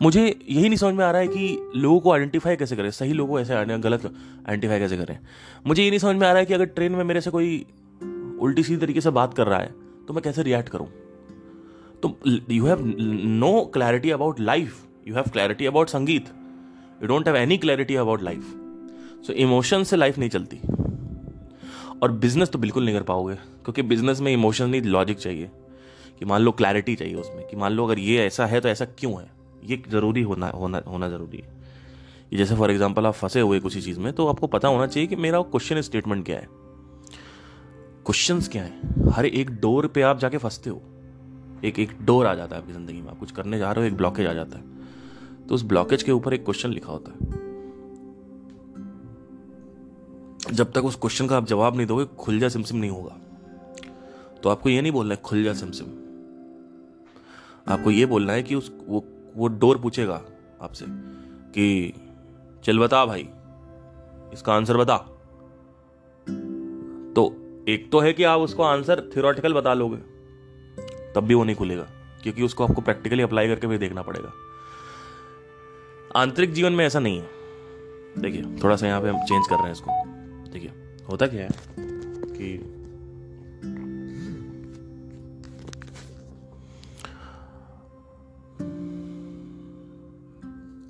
मुझे 0.00 0.22
यही 0.22 0.68
नहीं 0.68 0.76
समझ 0.76 0.94
में 0.94 1.04
आ 1.04 1.10
रहा 1.10 1.20
है 1.20 1.28
कि 1.28 1.72
लोगों 1.76 2.00
को 2.00 2.12
आइडेंटिफाई 2.12 2.56
कैसे 2.56 2.76
करें, 2.76 2.90
सही 2.90 3.12
लोगों 3.12 3.32
को 3.32 3.40
ऐसे 3.40 3.78
गलत 3.78 4.04
आइडेंटिफाई 4.06 4.78
कैसे 4.78 4.96
करें? 4.96 5.18
मुझे 5.66 5.82
ये 5.82 5.88
नहीं 5.90 5.98
समझ 5.98 6.16
में 6.16 6.26
आ 6.26 6.30
रहा 6.30 6.38
है 6.40 6.46
कि 6.46 6.54
अगर 6.54 6.66
ट्रेन 6.66 6.92
में 6.92 7.04
मेरे 7.04 7.20
से 7.20 7.30
कोई 7.30 7.66
उल्टी 8.40 8.62
सीधी 8.62 8.80
तरीके 8.80 9.00
से 9.00 9.10
बात 9.10 9.34
कर 9.34 9.46
रहा 9.46 9.58
है 9.58 9.74
तो 10.08 10.14
मैं 10.14 10.22
कैसे 10.22 10.42
रिएक्ट 10.42 10.68
करूँ? 10.68 10.86
तो 12.02 12.16
you 12.50 12.66
have 12.66 12.82
no 12.82 13.60
clarity 13.74 14.10
about 14.10 14.40
life 14.40 14.84
you 15.08 15.14
have 15.14 15.30
clarity 15.32 15.66
about 15.66 15.88
sangeet. 15.88 16.28
You 17.02 17.08
don't 17.08 17.28
have 17.28 17.36
any 17.36 17.58
clarity 17.58 17.94
about 17.96 18.22
life 18.22 18.54
so 19.26 19.32
emotion 19.34 19.84
से 19.84 19.96
लाइफ 19.96 20.18
नहीं 20.18 20.30
चलती. 20.30 20.60
और 22.02 22.12
बिज़नेस 22.12 22.48
तो 22.48 22.58
बिल्कुल 22.58 22.84
नहीं 22.84 22.94
कर 22.94 23.02
पाओगे, 23.02 23.34
क्योंकि 23.34 23.82
बिज़नेस 23.82 24.20
में 24.20 24.32
इमोशन 24.32 24.70
नहीं 24.70 24.82
लॉजिक 24.82 25.18
चाहिए। 25.18 25.50
कि 26.18 26.24
मान 26.24 26.40
लो 26.42 26.50
क्लैरिटी 26.52 26.94
चाहिए 26.96 27.14
उसमें, 27.14 27.46
कि 27.46 27.56
मान 27.56 27.72
लो 27.72 27.84
अगर 27.86 27.98
ये 27.98 28.26
ऐसा 28.26 28.46
है 28.46 28.60
तो 28.60 28.68
ऐसा 28.68 28.84
क्यों 28.84 29.12
है? 29.12 29.30
ये 29.64 29.82
ज़रूरी 29.88 30.22
होना 30.22 30.48
होना 30.48 30.82
होना 30.86 31.08
ज़रूरी 31.08 31.38
है। 31.38 31.56
ये 32.32 32.38
जैसे 32.38 32.56
फॉर 32.56 32.70
एग्ज़ाम्पल 32.70 33.06
आप 33.06 33.14
फंसे 33.14 33.40
हुए 33.40 33.60
किसी 33.60 33.80
चीज़ 33.80 34.00
में 34.00 34.12
तो 34.12 34.26
आपको 34.26 34.46
पता 34.46 34.68
होना 34.68 34.86
चाहिए 34.86 35.06
कि 35.06 35.16
मेरा 35.16 35.40
क्वेश्चन 35.42 35.80
स्टेटमेंट 35.80 36.24
क्या 36.26 36.36
है। 36.36 36.48
क्वेश्चंस 38.06 38.48
क्या 38.48 38.62
है? 38.62 39.10
हर 39.10 39.26
एक 39.26 39.50
डोर 39.50 39.86
पे 39.86 40.02
आप 40.02 40.18
जाके 40.18 40.38
फंसते 40.38 40.70
हो। 40.70 40.82
एक 41.64 41.78
एक 41.78 41.96
डोर 42.02 42.26
आ 42.26 42.34
जाता 42.34 42.56
है 42.56 42.62
आपकी 42.62 42.72
ज़िंदगी 42.72 43.00
में। 43.00 43.10
आप 43.10 43.18
कुछ 43.18 43.30
करने 43.30 43.58
जा 43.58 43.72
रहे 43.72 43.84
हो, 43.84 43.90
एक 43.90 43.96
ब्लॉकेज 43.96 44.26
आ 44.26 44.32
जाता 44.32 44.58
है। 44.58 45.46
तो 45.46 45.54
उस 45.54 45.64
ब्लॉकेज 45.64 46.02
के 46.02 46.12
ऊपर 46.12 46.34
एक 46.34 46.44
क्वेश्चन 46.44 46.70
लिखा 46.70 46.92
होता 46.92 47.12
है। 47.12 47.46
जब 50.52 50.72
तक 50.72 50.84
उस 50.84 50.96
क्वेश्चन 50.96 51.26
का 51.26 51.36
आप 51.36 51.46
जवाब 51.46 51.76
नहीं 51.76 51.86
दोगे, 51.86 52.04
खुल 52.04 52.38
जा 52.38 52.48
सिमसिम 52.48 52.76
नहीं 52.76 52.90
होगा। 52.90 53.16
तो 54.42 54.48
आपको 54.48 54.68
ये 54.68 54.82
नहीं 54.82 54.92
बोलना 54.92 55.14
है, 55.14 55.20
खुल 55.24 55.44
जा 55.44 55.52
सिमसिम। 55.52 55.86
आपको 57.72 57.90
ये 57.90 58.06
बोलना 58.06 58.32
है 58.32 58.42
कि 58.42 58.54
उस, 58.54 58.72
वो 58.88 59.04
वो 59.36 59.48
डोर 59.48 59.78
पूछेगा 59.78 60.22
आपसे 60.62 60.84
कि, 61.52 61.94
चल 62.64 62.78
बता 62.78 63.06
भाई, 63.06 63.28
इसका 64.32 64.54
आंसर 64.54 64.76
बता। 64.76 64.96
तो 67.12 67.36
एक 67.68 67.92
तो 67.92 68.00
है 68.00 68.12
कि 68.12 68.24
आप 68.24 68.40
उसको 68.40 68.62
आंसर 68.62 69.10
थियोरटिकल 69.16 69.52
बता 69.52 69.74
लोगे, 69.74 69.96
तब 71.12 71.20
भी 71.20 71.34
वो 71.34 71.44
नहीं 71.44 71.56
खुलेगा, 71.56 71.86
क्योंकि 72.22 72.42
उसको 72.42 72.64
आपको 72.64 72.82
प्रैक्टिकली 72.82 73.22
अप्लाई 73.22 73.46
करके 73.46 73.66
भी 73.66 73.78
देखना 73.78 74.02
पड़ेगा। 74.02 74.32
आंतरिक 76.16 76.52
जीवन 76.52 76.72
में 76.72 76.86
ऐसा 76.86 76.98
नहीं 76.98 77.18
है। 77.18 77.28
देखिए, 78.18 78.58
थोड़ा 78.64 78.76
सा 78.76 78.86
यहाँ 78.86 79.02
पे 79.02 79.08
हम 79.08 79.16
चेंज 79.16 79.46
कर 79.48 79.54
रहे 79.54 79.64
हैं 79.64 79.72
इसको। 79.72 80.17
देखिए, 80.52 80.72
होता 81.10 81.26
क्या 81.26 81.42
है 81.42 81.48
कि 82.36 82.74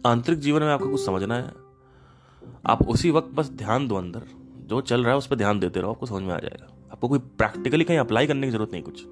आंतरिक 0.06 0.38
जीवन 0.38 0.60
में 0.60 0.68
आपको 0.68 0.88
कुछ 0.88 1.06
समझना 1.06 1.34
है। 1.34 1.52
आप 2.66 2.88
उसी 2.88 3.10
वक्त 3.10 3.28
बस 3.28 3.50
ध्यान 3.50 3.88
दो 3.88 3.94
अंदर। 3.94 4.22
जो 4.66 4.80
चल 4.80 5.00
रहा 5.02 5.10
है 5.10 5.18
उस 5.18 5.26
पर 5.26 5.36
ध्यान 5.36 5.60
देते 5.60 5.80
रहो, 5.80 5.90
आपको 5.90 6.06
समझ 6.06 6.22
में 6.22 6.34
आ 6.34 6.38
जाएगा। 6.38 6.88
आपको 6.92 7.08
कोई 7.08 7.18
प्रैक्टिकली 7.18 7.84
कहीं 7.84 7.98
अप्लाई 7.98 8.26
करने 8.26 8.46
की 8.46 8.50
ज़रूरत 8.50 8.72
नहीं 8.72 8.82
कुछ। 8.82 9.06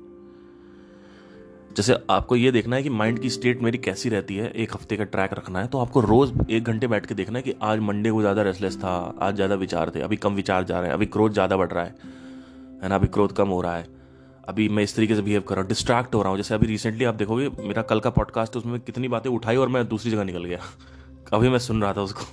जैसे 1.76 1.96
आपको 2.10 2.36
ये 2.36 2.50
देखना 2.52 2.76
है 2.76 2.82
कि 2.82 2.88
माइंड 2.88 3.18
की 3.18 3.30
स्टेट 3.30 3.62
मेरी 3.62 3.78
कैसी 3.78 4.08
रहती 4.08 4.36
है, 4.36 4.50
एक 4.50 4.74
हफ़्ते 4.74 4.96
का 4.96 5.04
ट्रैक 5.04 5.32
रखना 5.32 5.60
है 5.60 5.66
तो 5.66 5.78
आपको 5.78 6.00
रोज 6.00 6.32
एक 6.50 6.64
घंटे 6.64 6.86
बैठ 6.86 7.06
के 7.06 7.14
देखना 7.14 7.38
है 7.38 7.42
कि 7.42 7.54
आज 7.62 7.78
मंडे 7.78 8.10
को 8.10 8.20
ज़्यादा 8.20 8.42
रेस्टलेस 8.42 8.76
था, 8.76 9.14
आज 9.20 9.34
ज़्यादा 9.34 9.54
विचार 9.54 9.92
थे, 9.94 10.00
अभी 10.00 10.16
कम 10.16 10.34
विचार 10.34 10.64
जा 10.64 10.78
रहे 10.78 10.86
हैं, 10.86 10.94
अभी 10.94 11.06
क्रोध 11.06 11.32
ज़्यादा 11.32 11.56
बढ़ 11.56 11.72
रहा 11.72 11.84
है 11.84 12.24
है 12.82 12.88
ना? 12.88 12.94
अभी 12.94 13.06
क्रोध 13.06 13.32
कम 13.32 13.48
हो 13.48 13.60
रहा 13.60 13.76
है। 13.76 13.86
अभी 14.48 14.68
मैं 14.68 14.82
इस 14.82 14.96
तरीके 14.96 15.14
से 15.14 15.22
बिहेव 15.22 15.40
कर 15.40 15.54
रहा 15.54 15.62
हूँ 15.62 15.68
डिस्ट्रैक्ट 15.68 16.14
हो 16.14 16.20
रहा 16.22 16.30
हूँ। 16.30 16.36
जैसे 16.36 16.54
अभी 16.54 16.66
रिसेंटली 16.66 17.04
आप 17.04 17.14
देखोगे, 17.14 17.48
मेरा 17.48 17.82
कल 17.82 18.00
का 18.00 18.10
पॉडकास्ट 18.10 18.56
उसमें 18.56 18.80
कितनी 18.80 19.08
बातें 19.08 19.30
उठाई 19.30 19.56
और 19.56 19.68
मैं 19.68 19.88
दूसरी 19.88 20.10
जगह 20.10 20.24
निकल 20.24 20.44
गया। 20.44 20.58
अभी 21.32 21.48
मैं 21.48 21.58
सुन 21.58 21.82
रहा 21.82 21.92
था 21.92 22.02
उसको। 22.02 22.24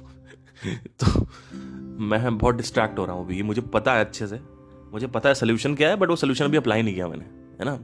तो 1.03 1.27
मैं 1.99 2.37
बहुत 2.37 2.55
डिस्ट्रैक्ट 2.55 2.99
हो 2.99 3.05
रहा 3.05 3.15
हूँ 3.15 3.25
अभी। 3.25 3.43
मुझे 3.43 3.61
पता 3.61 3.93
है 3.93 4.05
अच्छे 4.05 4.27
से। 4.27 4.39
मुझे 4.93 5.07
पता 5.07 5.29
है 5.29 5.35
सोल्यूशन 5.35 5.75
क्या 5.75 5.89
है 5.89 5.95
बट 5.95 6.09
वो 6.09 6.15
सोल्यूशन 6.15 6.45
अभी 6.45 6.57
अप्लाई 6.57 6.81
नहीं 6.81 6.93
किया 6.93 7.07
मैंने, 7.07 7.23
है 7.59 7.65
ना? 7.65 7.75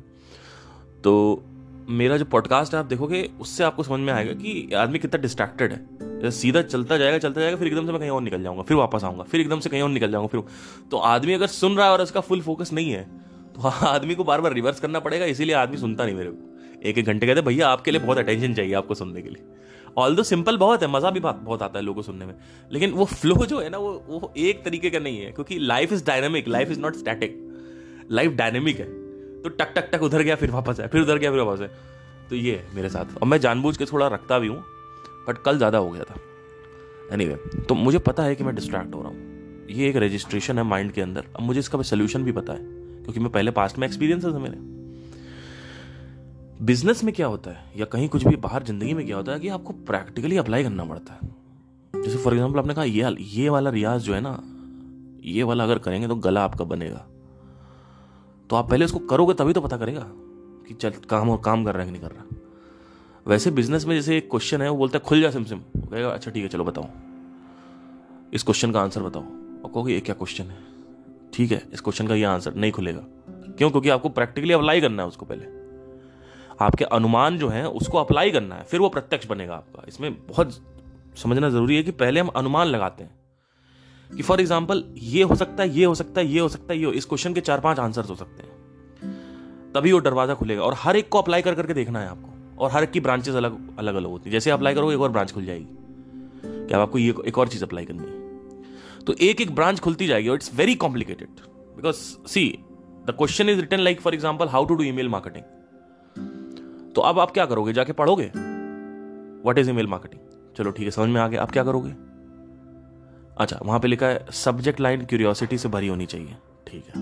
तो 1.04 1.44
मेरा 1.90 2.18
जो 2.18 2.26
पॉडकास्ट 2.26 2.74
है, 2.74 2.80
आप 2.80 2.86
देखोगे, 2.86 3.30
उससे 3.42 3.64
आपको 3.64 3.84
समझ 3.84 4.00
में 4.00 4.12
आएगा 4.14 4.34
कि 4.34 4.74
आदमी 4.78 5.00
कितना 5.00 5.22
डिस्ट्रैक्टेड 5.22 5.72
है। 5.72 6.30
सीधा 6.32 6.62
चलता 6.62 6.98
जाएगा 6.98 7.18
चलता 7.18 7.42
जाएगा, 7.42 7.58
फिर 7.58 7.68
एकदम 7.68 7.86
से 7.86 7.92
मैं 7.92 8.00
कहीं 8.00 8.10
और 8.10 8.22
निकल 8.22 8.44
जाऊँगा, 8.44 8.64
फिर 8.64 8.78
वापस 8.78 9.04
आऊँगा, 9.04 9.24
फिर 9.24 9.42
एकदम 9.42 9.60
से 9.60 9.70
कहीं 9.70 9.82
और 9.82 9.90
निकल 9.90 10.12
जाऊँगा, 10.12 10.28
फिर 10.28 10.44
तो 10.92 10.98
आदमी 10.98 11.34
अगर 11.34 11.48
सुन 11.48 11.78
रहा 11.78 11.86
है 11.86 11.92
और 11.92 12.02
उसका 12.02 12.22
फुल 12.22 12.42
फोकस 12.42 12.74
नहीं 12.74 12.92
है 12.92 13.04
तो 13.56 13.62
आदमी 13.88 14.16
को 14.16 14.24
बार 14.24 14.42
बार 14.42 14.54
रिवर्स 14.54 14.80
करना 14.80 15.00
पड़ेगा, 15.00 15.26
इसीलिए 15.26 15.56
आदमी 15.56 15.78
सुनता 15.78 16.06
नहीं 16.06 16.16
मेरे 16.16 16.30
को। 16.30 16.80
एक 16.84 16.98
एक 16.98 17.06
घंटे 17.06 17.28
कहते 17.28 17.42
भैया, 17.42 17.68
आपके 17.68 17.92
लिए 17.92 18.02
बहुत 18.02 18.18
अटेंशन 18.18 18.54
चाहिए 18.54 18.74
आपको 18.74 18.96
सुनने 18.96 19.22
के 19.22 19.30
लिए। 19.30 19.44
ऑल 19.98 20.16
दो 20.16 20.24
सिंपल 20.24 20.58
बहुत 20.58 20.84
है, 20.84 20.92
मज़ा 20.92 21.12
भी 21.12 21.20
बहुत 21.20 21.62
आता 21.62 21.80
है 21.80 21.86
लोगों 21.86 21.96
को 21.96 22.02
सुनने 22.02 22.26
में। 22.26 22.34
लेकिन 22.72 22.92
वो 22.92 23.06
फ्लो 23.06 23.46
जो 23.46 23.60
है 23.60 23.70
ना, 23.70 23.78
वो 23.78 23.92
वो 24.10 24.34
एक 24.38 24.64
तरीके 24.66 24.90
का 24.90 25.00
नहीं 25.00 25.20
है, 25.20 25.32
क्योंकि 25.32 25.60
life 25.60 25.94
is 25.94 26.06
dynamic 26.06 26.48
life 26.48 26.72
is 26.72 26.80
not 26.80 26.96
static 26.96 27.46
life 28.12 28.32
dynamic 28.32 28.80
है। 28.80 29.09
तो 29.44 29.50
टक 29.50 29.74
टक 29.76 29.90
टक 29.92 30.04
उधर 30.04 30.22
गया 30.22 30.36
फिर 30.36 30.52
वापस 30.52 30.80
है 30.80 30.88
फिर 30.88 31.02
उधर 31.02 31.18
गया 31.18 31.32
फिर 31.32 31.40
वापस 31.42 31.62
है 31.62 31.68
तो 32.30 32.36
ये 32.36 32.56
है 32.56 32.76
मेरे 32.76 32.90
साथ। 32.90 33.18
और 33.18 33.28
मैं 33.28 33.40
जानबूझ 33.40 33.76
के 33.78 33.86
थोड़ा 33.86 34.08
रखता 34.08 34.40
भी 34.40 34.48
हूँ 34.48 34.64
बट 35.28 35.38
कल 35.38 35.58
ज़्यादा 35.58 35.78
हो 35.78 35.90
गया 35.90 36.04
था। 36.04 36.16
एनी 37.14 37.26
anyway, 37.26 37.68
तो 37.68 37.76
मुझे 37.76 38.00
पता 38.00 38.24
है 38.24 38.36
कि 38.36 38.44
मैं 38.44 38.56
डिस्ट्रैक्ट 38.56 38.96
हो 38.96 39.02
रहा 39.02 39.10
हूँ। 39.10 39.68
ये 39.70 39.90
एक 39.90 39.96
रजिस्ट्रेशन 39.98 40.58
है 40.58 40.64
माइंड 40.66 40.92
के 40.92 41.02
अंदर। 41.02 41.26
अब 41.36 41.42
मुझे 41.42 41.60
इसका 41.60 41.82
सोल्यूशन 41.84 42.24
भी 42.24 42.32
पता 42.32 42.54
है 42.54 42.60
क्योंकि 42.60 43.20
मैं 43.20 43.32
पहले 43.32 43.52
पास्ट 43.52 43.78
में 43.78 43.88
एक्सपीरियंस 43.88 44.26
है 44.26 44.40
मेरे। 44.40 44.58
बिज़नेस 46.66 47.04
में 47.04 47.14
क्या 47.14 47.28
होता 47.28 47.52
है 47.52 47.72
या 47.78 47.86
कहीं 47.88 48.08
कुछ 48.10 48.28
भी 48.28 48.36
बाहर 48.38 48.64
ज़िंदगी 48.64 48.94
में 48.94 49.06
क्या 49.06 49.18
होता 49.18 49.32
है 49.32 49.40
कि 49.40 49.50
आपको 49.50 49.74
प्रैक्टिकली 49.86 50.38
अप्लाई 50.38 50.64
करना 50.64 50.86
पड़ता 50.86 51.14
है। 51.14 51.30
जैसे 51.94 52.18
फॉर 52.18 52.34
एग्ज़ाम्पल 52.34 52.60
आपने 52.60 52.74
कहा 52.74 52.84
ये 52.86 53.16
ये 53.20 53.50
वाला 53.50 53.70
रियाज 53.70 54.02
जो 54.02 54.14
है 54.14 54.22
ना 54.22 54.40
ये 55.26 55.44
वाला 55.44 55.64
अगर 55.64 55.78
करेंगे 55.80 56.08
तो 56.08 56.16
गला 56.18 56.44
आपका 56.44 56.66
बनेगा। 56.66 57.06
तो 58.50 58.56
आप 58.56 58.70
पहले 58.70 58.86
उसको 58.86 59.00
करोगे 59.00 59.34
तभी 59.34 59.54
तो 59.54 59.62
पता 59.62 59.78
करेगा 59.78 60.06
कि 60.68 60.74
चल, 60.74 60.90
काम 60.90 61.30
और 61.30 61.42
काम 61.46 61.66
कर 61.66 61.72
रहा 61.72 61.80
है 61.80 61.86
कि 61.86 61.92
नहीं 61.92 62.02
कर 62.02 62.12
रहा। 62.12 62.24
वैसे 63.28 63.52
बिज़नेस 63.52 63.86
में 63.86 63.96
जैसे 63.96 64.18
एक 64.18 64.30
क्वेश्चन 64.30 64.62
है, 64.62 64.70
वो 64.70 64.78
बोलता 64.78 64.98
है, 64.98 65.04
खुल 65.06 65.22
जा 65.22 65.32
सिम 65.32 65.44
सिम 65.44 65.60
कहेगा 65.60 66.10
अच्छा 66.10 66.32
ठीक 66.32 66.44
है, 66.44 66.50
चलो 66.50 66.64
बताओ। 66.64 66.86
इस 68.34 68.44
क्वेश्चन 68.44 68.72
का 68.72 68.82
आंसर 68.82 69.02
बताओ। 69.02 69.24
और 69.64 69.72
कहोगे, 69.74 69.94
ये 69.94 70.00
क्या 70.00 70.16
क्वेश्चन 70.16 70.44
है? 70.44 70.58
ठीक 71.34 71.52
है, 71.52 71.68
इस 71.74 71.82
क्वेश्चन 71.82 72.08
का 72.08 72.16
ये 72.16 72.24
आंसर 72.24 72.56
नहीं 72.56 72.72
खुलेगा। 72.72 73.02
क्यों? 73.30 73.72
क्योंकि 73.72 73.90
आपको 73.90 74.10
प्रैक्टिकली 74.10 74.54
अप्लाई 74.54 74.82
करना 74.82 75.02
है 75.04 75.08
उसको 75.08 75.26
पहले। 75.26 75.46
आपके 76.62 76.86
अनुमान 76.86 77.38
जो 77.38 77.50
है, 77.50 77.70
उसको 77.70 77.98
अप्लाई 77.98 78.32
करना 78.32 78.56
है, 78.56 78.64
फिर 78.64 78.80
वो 78.80 78.90
प्रत्यक्ष 78.90 79.28
बनेगा 79.28 79.56
आपका। 79.56 79.84
इसमें 79.88 80.28
बहुत 80.28 80.62
समझना 81.16 81.50
ज़रूरी 81.50 81.76
है 81.76 81.84
कि 81.84 81.92
पहले 81.92 82.20
हम 82.20 82.28
अनुमान 82.28 82.68
लगाते 82.68 83.04
हैं। 83.04 83.19
कि 84.10 84.24
फॉर 84.24 84.40
एग्ज़ाम्पल 84.42 84.84
ये 84.98 85.24
हो 85.24 85.36
सकता 85.36 85.64
है, 85.64 85.70
ये 85.70 85.86
हो 85.86 85.96
सकता 85.96 86.22
है, 86.22 86.28
ये 86.28 86.40
हो 86.40 86.50
सकता 86.50 86.74
है, 86.74 86.80
ये 86.80 86.86
हो, 86.86 86.92
इस 86.92 87.06
क्वेश्चन 87.06 87.34
के 87.34 87.42
चार 87.42 87.60
पाँच 87.60 87.80
आंसर 87.80 88.06
हो 88.06 88.16
सकते 88.16 88.44
हैं। 88.44 88.58
तभी 89.74 89.92
वो 89.94 90.00
दरवाज़ा 90.02 90.34
खुलेगा 90.36 90.62
और 90.64 90.76
हर 90.78 90.96
एक 90.96 91.10
को 91.10 91.18
अप्लाई 91.18 91.42
कर 91.42 91.56
करके 91.56 91.74
देखना 91.74 92.00
है 92.00 92.08
आपको 92.10 92.58
और 92.58 92.72
हर 92.72 92.84
एक 92.84 92.92
की 92.92 93.00
ब्रांचेस 93.00 93.36
अलग 93.36 93.58
अलग 93.80 93.96
अलग 93.96 94.10
होती 94.10 94.30
है। 94.30 94.32
जैसे 94.32 94.52
अप्लाई 94.52 94.74
करोगे, 94.74 94.96
एक 94.96 95.02
और 95.02 95.12
ब्रांच 95.12 95.32
खुल 95.32 95.46
जाएगी। 95.46 96.68
क्या 96.68 96.80
आपको 96.80 96.98
ये, 96.98 97.14
एक 97.28 97.38
और 97.38 97.48
चीज़ 97.48 97.64
अप्लाई 97.64 97.86
करनी 97.86 98.00
है। 98.00 99.04
तो 99.06 99.14
एक 99.22 99.42
एक 99.42 99.56
ब्रांच 99.56 99.80
खुलती 99.80 100.08
जाएगी 100.08 100.30
और 100.30 100.36
it's 100.36 100.52
very 100.56 100.76
complicated 100.78 101.30
because 101.76 101.96
see 102.28 102.48
the 103.08 103.16
question 103.18 103.50
is 103.50 103.60
return 103.60 103.82
like 103.82 104.02
for 104.02 104.14
example 104.14 104.48
how 104.48 104.66
to 104.66 104.76
do 104.76 104.84
email 104.84 105.10
marketing 105.10 105.44
तो 106.96 107.02
अब 107.02 107.20
आप 107.20 107.32
क्या 107.32 107.46
करोगे? 107.46 107.74
जाके 107.74 107.94
पढ़ोगे? 107.94 108.26
वट 109.46 109.58
इज़ 109.58 109.70
ईमेल 109.70 109.88
मार्केटिंग 109.88 110.54
चलो 110.58 110.72
ठीक 110.72 110.86
है, 110.86 110.92
समझ 110.92 111.10
में 111.10 111.22
आ 111.22 111.28
गया। 111.28 111.42
आप 111.42 111.52
क्या 111.52 111.64
करोगे? 111.64 111.90
अच्छा 113.40 113.60
वहाँ 113.64 113.80
पे 113.80 113.88
लिखा 113.88 114.08
है 114.08 114.26
सब्जेक्ट 114.32 114.80
लाइन 114.80 115.06
क्यूरियोसिटी 115.06 115.58
से 115.58 115.70
भरी 115.70 115.88
होनी 115.88 116.06
चाहिए। 116.06 116.36
ठीक 116.68 116.84
है। 116.88 117.02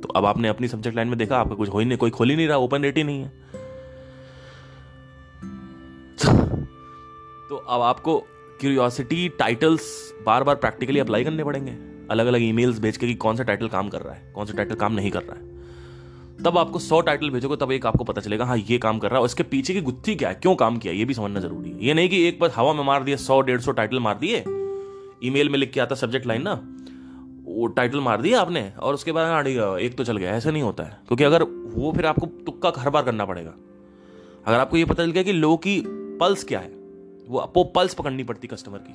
तो 0.00 0.08
अब 0.08 0.26
आपने 0.26 0.48
अपनी 0.48 0.68
सब्जेक्ट 0.68 0.96
लाइन 0.96 1.08
में 1.08 1.18
देखा, 1.18 1.38
आपका 1.38 1.54
कुछ 1.54 1.68
हो 1.68 1.78
ही 1.78 1.84
नहीं, 1.84 1.98
कोई 1.98 2.10
खोल 2.10 2.30
ही 2.30 2.36
नहीं 2.36 2.48
रहा 2.48 2.56
ओपन 2.56 2.82
रेट 2.82 2.96
ही 2.96 3.04
नहीं 3.04 3.22
है। 3.22 3.28
तो 7.48 7.56
अब 7.56 7.80
आपको 7.80 8.18
क्यूरियोसिटी 8.60 9.28
टाइटल्स 9.28 10.14
बार 10.26 10.44
बार 10.44 10.54
प्रैक्टिकली 10.54 11.00
अप्लाई 11.00 11.24
करने 11.24 11.44
पड़ेंगे। 11.44 11.72
अलग 12.10 12.26
अलग 12.26 12.42
ईमेल्स 12.42 12.78
भेज 12.78 12.96
के 12.96 13.06
कि 13.06 13.14
कौन 13.14 13.36
सा 13.36 13.42
टाइटल 13.42 13.68
काम 13.68 13.88
कर 13.88 14.00
रहा 14.00 14.14
है, 14.14 14.32
कौन 14.34 14.46
सा 14.46 14.52
टाइटल 14.52 14.74
काम 14.74 14.92
नहीं 14.92 15.10
कर 15.10 15.22
रहा 15.22 15.36
है। 15.36 15.46
तब 16.44 16.58
आपको 16.58 16.78
सौ 16.78 17.00
टाइटल 17.00 17.30
भेजोगे, 17.30 17.56
तब 17.56 17.72
एक 17.72 17.86
आपको 17.86 18.04
पता 18.04 18.20
चलेगा 18.20 18.44
हाँ 18.44 18.56
ये 18.58 18.78
काम 18.78 18.98
कर 18.98 19.08
रहा 19.08 19.16
है, 19.16 19.20
और 19.20 19.26
इसके 19.26 19.42
पीछे 19.42 19.74
की 19.74 19.80
गुत्थी 19.80 20.14
क्या 20.14 20.28
है, 20.28 20.34
क्यों 20.34 20.54
काम 20.54 20.78
किया 20.78 20.92
ये 20.92 21.04
भी 21.04 21.14
समझना 21.14 21.40
ज़रूरी 21.40 21.70
है। 21.70 21.84
ये 21.84 21.94
नहीं 21.94 22.08
कि 22.08 22.22
एक 22.28 22.40
बार 22.40 22.50
हवा 22.56 22.72
में 22.72 22.84
मार 22.84 23.02
दिया, 23.04 23.16
सौ, 23.16 23.40
डेढ़ 23.40 23.60
सौ 23.60 23.72
टाइटल 23.72 23.98
मार 23.98 24.18
दिए 24.18 24.44
ईमेल 25.24 25.48
में 25.48 25.58
लिख 25.58 25.72
के 25.72 25.80
आता 25.80 25.94
सब्जेक्ट 25.94 26.26
लाइन 26.26 26.42
ना, 26.42 26.52
वो 27.44 27.66
टाइटल 27.66 28.00
मार 28.00 28.22
दिया 28.22 28.40
आपने 28.40 28.72
और 28.80 28.94
उसके 28.94 29.12
बाद 29.12 29.26
हाँ 29.26 29.44
एक 29.78 29.96
तो 29.96 30.04
चल 30.04 30.16
गया, 30.16 30.30
ऐसा 30.30 30.50
नहीं 30.50 30.62
होता 30.62 30.82
है। 30.82 30.98
क्योंकि 31.06 31.24
अगर 31.24 31.42
वो 31.42 31.92
फिर 31.92 32.06
आपको 32.06 32.26
तुक्का 32.26 32.72
हर 32.78 32.90
बार 32.90 33.02
करना 33.02 33.24
पड़ेगा। 33.24 33.54
अगर 34.46 34.58
आपको 34.58 34.76
ये 34.76 34.84
पता 34.84 35.04
चल 35.04 35.10
गया 35.10 35.22
कि 35.22 35.32
लो 35.32 35.56
की 35.56 35.82
पल्स 36.20 36.44
क्या 36.44 36.60
है, 36.60 36.68
वो 37.28 37.38
आपको 37.38 37.64
पल्स 37.64 37.94
पकड़नी 37.94 38.24
पड़ती 38.24 38.48
कस्टमर 38.48 38.78
की। 38.78 38.94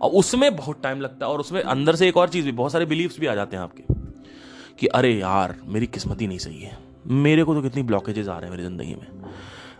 और 0.00 0.10
उसमें 0.10 0.56
बहुत 0.56 0.82
टाइम 0.82 1.00
लगता 1.00 1.26
है 1.26 1.32
और 1.32 1.40
उसमें 1.40 1.62
अंदर 1.62 1.94
से 1.94 2.08
एक 2.08 2.16
और 2.16 2.28
चीज़ 2.28 2.44
भी, 2.44 2.52
बहुत 2.52 2.72
सारे 2.72 2.86
बिलीव्स 2.86 3.20
भी 3.20 3.26
आ 3.26 3.34
जाते 3.34 3.56
हैं 3.56 3.62
आपके, 3.62 3.84
कि 4.78 4.86
अरे 4.86 5.12
यार, 5.12 5.56
मेरी 5.64 5.86
किस्मत 5.86 6.20
ही 6.20 6.26
नहीं 6.26 6.38
सही 6.38 6.60
है। 6.60 6.78
मेरे 7.06 7.44
को 7.44 7.54
तो 7.54 7.62
कितनी 7.62 7.82
ब्लॉकेजेस 7.82 8.28
आ 8.28 8.38
रहे 8.38 8.50
हैं 8.50 8.50
मेरी 8.50 8.62
ज़िंदगी 8.62 8.94
में। 8.94 9.06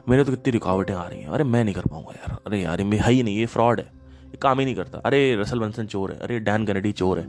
मेरे 0.08 0.24
तो 0.24 0.30
कितनी 0.30 0.52
रुकावटें 0.52 0.94
आ 0.94 1.08
रही 1.08 1.20
हैं। 1.20 1.28
अरे 1.28 1.44
मैं 1.44 1.64
नहीं 1.64 1.74
कर 1.74 1.82
पाऊँगा 1.82 2.12
यार। 2.12 2.38
अरे 2.46 2.60
यार 2.62 2.80
है 2.80 3.12
ही 3.12 3.22
नहीं, 3.22 3.38
ये 3.38 3.46
फ्रॉड 3.46 3.80
है। 3.80 4.03
काम 4.42 4.58
ही 4.58 4.64
नहीं 4.64 4.74
करता। 4.74 4.98
अरे, 4.98 5.36
रसल 5.36 5.58
बंसन 5.58 5.86
चोर 5.86 6.12
है। 6.12 6.18
अरे, 6.18 6.40
डैन 6.40 6.66
कनेडी 6.66 6.92
चोर 6.92 7.18
है। 7.18 7.24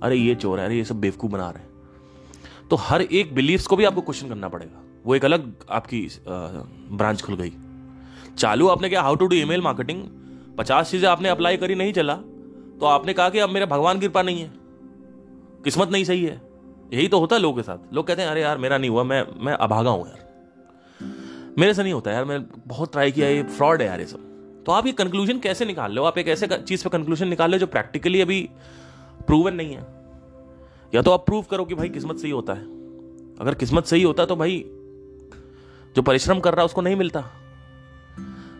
अरे, 0.00 0.16
ये 0.16 0.34
चोर 0.34 0.60
है। 0.60 0.66
अरे, 0.66 0.76
ये 0.76 0.84
सब 0.84 1.00
बेवकूफ़ 1.00 1.32
बना 1.32 1.50
रहे 1.50 1.62
हैं। 1.62 1.70
तो 2.70 2.76
हर 2.76 3.02
एक 3.02 3.34
बिलीव्स 3.34 3.66
को 3.66 3.76
भी 3.76 3.84
आपको 3.84 4.00
क्वेश्चन 4.00 4.28
करना 4.28 4.48
पड़ेगा। 4.48 4.82
वो 5.06 5.14
एक 5.14 5.24
अलग 5.24 5.54
आपकी 5.70 6.08
ब्रांच 6.92 7.22
खुल 7.22 7.36
गई। 7.36 7.52
चालू, 8.38 8.68
आपने 8.68 8.88
क्या 8.88 9.02
how 9.02 9.14
to 9.14 9.26
do 9.26 9.36
email 9.36 9.62
marketing 9.62 10.04
पचास 10.58 10.90
चीज़ें 10.90 11.08
आपने 11.08 11.28
अप्लाई 11.28 11.56
करी, 11.56 11.74
नहीं 11.74 11.92
चला। 11.92 12.14
तो 12.80 12.84
आपने 12.84 13.12
कहा 13.12 13.28
कि 13.28 13.38
अब 13.38 13.50
मेरा 13.50 13.66
भगवान 13.66 14.00
कृपा 14.00 14.22
नहीं 14.22 14.40
है। 14.40 14.50
किस्मत 15.64 15.90
नहीं 15.90 16.04
सही 16.04 16.24
है। 16.24 16.40
यही 16.94 17.08
तो 17.08 17.18
होता 17.18 17.36
है 17.36 17.42
लोगों 17.42 17.56
के 17.56 17.62
साथ। 17.62 17.94
लोग 17.94 18.06
कहते 18.06 18.22
हैं, 18.22 18.28
अरे 18.28 18.42
यार, 18.42 18.58
मेरा 18.58 18.78
नहीं 18.78 18.90
हुआ। 18.90 19.02
मैं 19.02 19.26
मैं 19.44 19.52
अभागा 19.52 19.90
हूँ 19.90 20.08
यार। 20.08 20.30
मेरे 21.58 21.74
से 21.74 21.82
नहीं 21.82 21.92
होता 21.92 22.12
यार। 22.12 22.24
मैं 22.24 22.46
बहुत 22.66 22.92
ट्राई 22.92 23.12
किया, 23.12 23.28
ये 23.28 23.42
फ्रॉड 23.42 23.82
है 23.82 23.88
यार 23.88 24.00
ये 24.00 24.06
सब। 24.06 24.29
तो 24.70 24.74
आप 24.74 24.86
ये 24.86 24.92
कंक्लूजन 24.92 25.38
कैसे 25.38 25.64
निकाल 25.64 25.92
लो 25.92 26.02
आप 26.04 26.18
एक 26.18 26.28
ऐसे 26.28 26.46
चीज़ 26.46 26.84
पे 26.84 26.90
कंक्लूजन 26.90 27.28
निकाल 27.28 27.50
लो 27.50 27.58
जो 27.58 27.66
प्रैक्टिकली 27.66 28.20
अभी 28.20 28.48
प्रूवन 29.26 29.54
नहीं 29.54 29.74
है? 29.74 29.80
या 30.94 31.02
तो 31.02 31.10
आप 31.10 31.26
प्रूव 31.26 31.42
करो 31.42 31.64
कि 31.64 31.74
भाई 31.74 31.88
किस्मत 31.88 32.16
सही 32.16 32.30
होता 32.30 32.52
है। 32.52 32.64
अगर 33.40 33.54
किस्मत 33.54 33.84
सही 33.84 34.02
होता 34.02 34.24
तो 34.24 34.36
भाई 34.36 34.64
जो 35.96 36.02
परिश्रम 36.02 36.40
कर 36.40 36.52
रहा 36.52 36.60
है 36.60 36.64
उसको 36.64 36.80
नहीं 36.80 36.96
मिलता। 36.96 37.20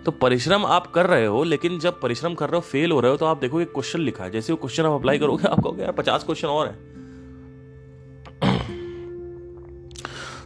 तो 0.04 0.11
परिश्रम 0.11 0.66
आप 0.66 0.87
कर 0.87 1.06
रहे 1.06 1.26
हो, 1.26 1.44
लेकिन 1.44 1.78
जब 1.78 2.00
परिश्रम 2.00 2.34
कर 2.34 2.46
रहे 2.46 2.56
हो 2.56 2.61
फेल 2.61 2.92
हो 2.92 3.00
रहे 3.00 3.11
हो 3.11 3.16
तो 3.16 3.26
आप 3.26 3.37
देखोगे 3.37 3.64
क्वेश्चन 3.64 4.00
लिखा 4.00 4.24
है। 4.24 4.30
जैसे 4.30 4.52
वो 4.52 4.56
क्वेश्चन 4.56 4.84
आप 4.84 4.92
अप्लाई 4.92 5.18
करोगे 5.18 5.48
आप 5.48 5.61
कहोगे, 5.61 5.82
यार, 5.82 5.92
पचास 5.92 6.24
क्वेश्चन 6.24 6.48
और 6.48 6.66
है। 6.66 6.74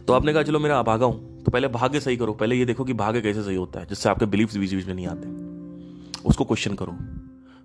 तो 0.05 0.13
आपने 0.13 0.33
कहा, 0.33 0.43
चलो 0.43 0.59
मेरा 0.59 0.83
भागा 0.83 1.05
हूँ। 1.05 1.43
तो 1.43 1.51
पहले 1.51 1.67
भाग्य 1.67 1.99
सही 1.99 2.17
करो। 2.17 2.33
पहले 2.33 2.55
ये 2.55 2.65
देखो 2.65 2.83
कि 2.83 2.93
भाग्य 2.93 3.21
कैसे 3.21 3.43
सही 3.43 3.55
होता 3.55 3.79
है, 3.79 3.85
जिससे 3.85 4.09
आपके 4.09 4.25
बिलीफ 4.25 4.53
बीच 4.53 4.73
बीच 4.73 4.87
में 4.87 4.93
नहीं 4.93 5.07
आते। 5.07 5.44
उसको 6.25 6.45
क्वेश्चन 6.45 6.73
करो। 6.73 6.91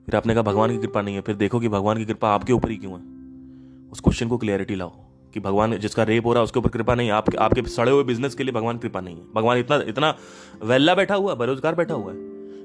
फिर 0.07 0.17
आपने 0.17 0.35
कहा, 0.35 0.43
भगवान 0.43 0.71
की 0.71 0.79
कृपा 0.79 1.03
नहीं 1.03 1.15
है। 1.15 1.21
फिर 1.21 1.35
देखो 1.35 1.61
कि 1.61 1.69
भगवान 1.69 1.97
की 1.97 2.05
कृपा 2.05 2.29
आपके 2.29 2.53
ऊपर 2.53 2.71
ही 2.71 2.77
क्यों 2.77 2.93
है? 2.93 3.91
उस 3.93 4.01
क्वेश्चन 4.01 4.29
को 4.29 4.39
क्लियरिटी 4.39 4.75
लाओ 4.75 4.93
कि 5.35 5.41
भगवान 5.41 5.77
जिसका 5.79 6.03
रेप 6.03 6.27
हो 6.27 6.33
रहा 6.33 6.41
है, 6.41 6.45
उसके 6.45 6.59
ऊपर 6.59 6.69
कृपा 6.69 6.95
नहीं 6.95 7.11
आपके 7.11 7.37
आपके 7.37 7.63
सड़े 7.63 7.93
हुए 7.93 8.05
बिज़नेस 8.05 8.35
के 8.35 8.45
लिए 8.45 8.53
भगवान 8.53 8.79
कृपा 8.79 9.01
नहीं 9.01 9.17
है। 9.17 9.23
भगवान 9.35 9.59
इतना 9.59 9.77
इतना 9.77 10.15
वेल्ला 10.65 10.95
बैठा 10.95 11.15
हुआ 11.15 11.33
है, 11.33 11.39
बेरोजगार 11.39 11.75
बैठा 11.75 11.95
हुआ 11.95 12.13
है 12.13 12.19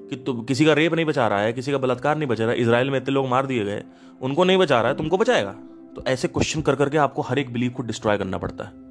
कि 0.10 0.16
तुम 0.16 0.44
किसी 0.44 0.66
का 0.66 0.74
रेप 0.74 0.94
नहीं 0.94 1.06
बचा 1.06 1.28
रहा 1.28 1.40
है, 1.40 1.54
किसी 1.54 1.72
का 1.72 1.78
बलात्कार 1.78 2.18
नहीं 2.18 2.30
बचा 2.30 2.44
रहा 2.44 2.54
है 2.54 2.62
इसराइल 2.62 2.90
में 2.90 2.98
इतने 2.98 3.14
लोग 3.14 3.28
मार 3.28 3.46
दिए 3.46 3.66
गए, 3.66 3.84
उनको 4.22 4.44
नहीं 4.44 4.58
बचा 4.58 4.82
रहा 4.82 4.92
है, 4.92 4.98
तुमको 4.98 5.18
बचाएगा। 5.18 5.52
तो 5.96 6.04
ऐसे 6.08 6.28
क्वेश्चन 6.28 6.62
कर 6.62 6.76
करके 6.76 6.98
आपको 6.98 7.22
हर 7.22 7.40
एक 7.40 7.54
बिलीव 7.54 7.72
को 7.72 7.84
डिस्ट्रॉय 7.84 8.18
करना 8.18 8.38
पड़ता 8.38 8.64
है। 8.64 8.85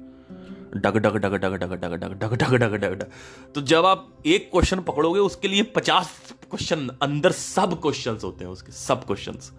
डग 0.75 0.97
डग 0.97 1.15
डग 1.17 1.35
डग 1.35 1.53
डग 1.55 1.73
डग 1.73 1.93
डग 1.93 2.13
डग 2.13 2.33
डग 2.33 2.55
डग 2.55 2.73
डग 2.75 2.93
डग 2.93 3.11
तो 3.55 3.61
जब 3.63 3.85
आप 3.85 4.07
एक 4.25 4.49
क्वेश्चन 4.51 4.79
पकड़ोगे 4.79 5.19
उसके 5.19 5.47
लिए 5.47 5.63
पचास 5.75 6.09
क्वेश्चन 6.49 6.89
अंदर 7.01 7.31
सब 7.31 7.79
क्वेश्चंस 7.81 8.23
होते 8.23 8.43
हैं 8.45 8.51
उसके 8.51 8.71
सब 8.71 9.05
क्वेश्चंस 9.05 9.51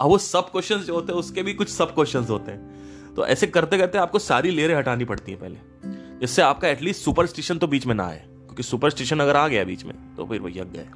अब 0.00 0.08
वो 0.08 0.18
सब 0.18 0.50
क्वेश्चंस 0.50 0.84
जो 0.86 0.94
होते 0.94 1.12
हैं 1.12 1.18
उसके 1.18 1.42
भी 1.42 1.54
कुछ 1.54 1.68
सब 1.68 1.94
क्वेश्चंस 1.94 2.30
होते 2.30 2.52
हैं 2.52 3.14
तो 3.14 3.26
ऐसे 3.26 3.46
करते 3.46 3.78
करते 3.78 3.98
आपको 3.98 4.18
सारी 4.18 4.50
लेयरें 4.50 4.74
हटानी 4.76 5.04
पड़ती 5.04 5.32
हैं 5.32 5.40
पहले 5.40 5.90
जिससे 6.20 6.42
आपका 6.42 6.68
एटलीस्ट 6.68 7.02
सुपरस्टिशन 7.02 7.58
तो 7.58 7.66
बीच 7.66 7.86
में 7.86 7.94
ना 7.94 8.06
आए 8.06 8.18
क्योंकि 8.18 8.62
सुपरस्टिशन 8.62 9.20
अगर 9.20 9.36
आ 9.36 9.46
गया 9.48 9.64
बीच 9.64 9.84
में 9.84 9.94
तो 10.16 10.26
फिर 10.26 10.42
यज्ञ 10.48 10.78
गए 10.78 10.88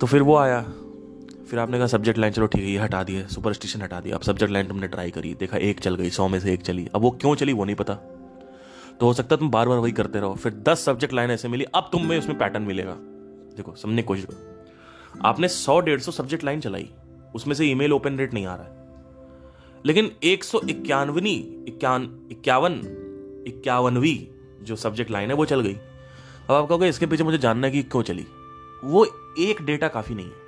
तो 0.00 0.06
फिर 0.06 0.22
वो 0.22 0.36
आया 0.36 0.60
फिर 1.50 1.58
आपने 1.58 1.78
कहा 1.78 1.86
सब्जेक्ट 1.86 2.18
लाइन 2.18 2.32
चलो 2.32 2.46
ठीक 2.46 2.62
है, 2.62 2.70
ये 2.70 2.78
हटा 2.78 3.02
दिए 3.02 3.26
सुपरस्टिशन 3.26 3.82
हटा 3.82 4.00
दिया। 4.00 4.16
अब 4.16 4.22
सब्जेक्ट 4.22 4.52
लाइन 4.52 4.66
तुमने 4.66 4.88
ट्राई 4.88 5.10
करी, 5.10 5.34
देखा 5.34 5.56
एक 5.56 5.80
चल 5.80 5.94
गई, 5.94 6.10
सौ 6.10 6.28
में 6.28 6.40
से 6.40 6.52
एक 6.52 6.62
चली। 6.62 6.88
अब 6.94 7.00
वो 7.00 7.10
क्यों 7.10 7.34
चली, 7.34 7.52
वो 7.52 7.64
नहीं 7.64 7.76
पता। 7.76 7.94
तो 9.00 9.06
हो 9.06 9.12
सकता 9.12 9.34
है 9.34 9.38
तुम 9.38 9.50
बार 9.50 9.68
बार 9.68 9.78
वही 9.78 9.92
करते 9.92 10.20
रहो। 10.20 10.34
फिर 10.34 10.52
दस 10.52 10.84
सब्जेक्ट 10.84 11.14
लाइन 11.14 11.30
ऐसे 11.30 11.48
मिली, 11.48 11.64
अब 11.64 11.88
तुम्हें 11.92 12.18
उसमें 12.18 12.38
पैटर्न 12.38 12.62
मिलेगा। 12.62 12.96
देखो 13.56 13.72
की 13.72 14.02
कोशिश 14.02 14.24
करो। 14.24 14.64
आपने 15.24 15.48
सौ, 15.48 15.80
डेढ़ 15.80 16.00
सौ 16.00 16.12
सब्जेक्ट 16.12 16.44
लाइन 16.44 16.60
चलाई। 16.60 16.90
उसमें 17.34 17.54
से 17.54 17.66
ईमेल 17.66 17.92
ओपन 17.92 18.18
रेट 18.18 18.34
नहीं 18.34 18.46
आ 18.46 18.54
रहा 18.54 18.64
है। 18.64 18.88
लेकिन 19.86 20.12
एक 20.22 20.44
सौ 20.44 20.60
इक्यानवी 20.70 21.64
इक्यावन 21.68 22.28
इक्यावन, 22.30 22.72
इक्यावनवी 23.46 24.30
जो 24.62 24.76
सब्जेक्ट 24.76 25.10
लाइन 25.10 25.28
है, 25.30 25.36
वो 25.36 25.44
चल 25.44 25.60
गई। 25.60 25.74
अब 25.74 26.52
आप 26.52 26.68
कहोगे, 26.68 26.88
इसके 26.88 27.06
पीछे 27.06 27.24
मुझे 27.24 27.38
जानना 27.38 27.66
है 27.66 27.72
कि 27.72 27.82
क्यों 27.82 28.02
चली। 28.02 28.26
वो 28.84 29.04
एक 29.38 29.62
डेटा 29.62 29.88
काफ़ी 29.88 30.14
नहीं 30.14 30.26
है। 30.26 30.39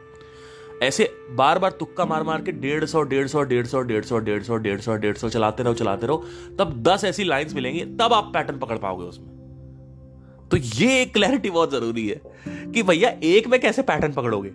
ऐसे 0.83 1.15
बार 1.31 1.59
बार 1.59 1.71
तुक्का 1.71 2.05
मार 2.05 2.23
मार 2.23 2.43
के 2.43 2.53
डेढ़ 2.53 2.85
सौ 2.85 3.03
डेढ़ 3.03 3.27
सौ 3.27 3.43
डेढ़ 3.43 3.67
सौ 3.67 3.83
डेढ़ 3.83 4.05
सौ 4.05 4.19
डेढ़ 4.19 4.43
सौ 4.43 4.57
डेढ़ 4.57 4.81
सौ 4.81 4.97
डेढ़ 4.97 5.17
सौ 5.17 5.29
चलाते 5.29 5.63
रहो 5.63 5.75
चलाते 5.75 6.07
रहो, 6.07 6.27
तब 6.59 6.83
दस 6.83 7.05
ऐसी 7.05 7.25
लाइंस 7.25 7.55
मिलेंगी, 7.55 7.85
तब 7.85 8.13
आप 8.13 8.31
पैटर्न 8.35 8.59
पकड़ 8.59 8.79
पाओगे 8.79 9.05
उसमें। 9.05 9.43
तो 10.51 10.57
ये 10.57 11.05
क्लैरिटी 11.05 11.51
बहुत 11.51 11.71
ज़रूरी 11.71 12.09
है 12.09 12.21
कि 12.49 12.83
भैया 12.83 13.17
एक 13.23 13.47
में 13.47 13.61
कैसे 13.61 13.83
पैटर्न 13.83 14.13
पकड़ोगे? 14.13 14.49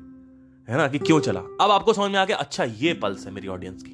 है 0.72 0.78
ना, 0.78 0.88
कि 0.88 1.00
क्यों 1.00 1.20
चला? 1.20 1.40
अब 1.40 1.72
आपको 1.72 1.94
समझ 1.94 2.12
में 2.12 2.20
आ 2.20 2.26
गया 2.26 2.38
अच्छा 2.38 2.64
ये 2.64 2.94
पल्स 2.94 3.26
है 3.26 3.32
मेरी 3.32 3.48
ऑडियंस 3.48 3.84
की। 3.84 3.94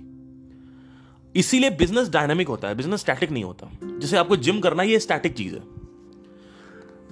इसीलिए 1.40 1.70
बिज़नेस 1.70 2.10
डायनामिक 2.10 2.48
होता 2.48 2.68
है 2.68 2.76
बिज़नेस 2.76 3.00
स्टैटिक 3.00 3.32
नहीं 3.32 3.44
होता। 3.44 3.70
जैसे 3.84 4.18
आपको 4.18 4.36
जिम 4.36 4.60
करना, 4.60 4.84
ये 4.84 5.00
स्टैटिक 5.00 5.34
चीज़ 5.34 5.56
है। 5.56 5.62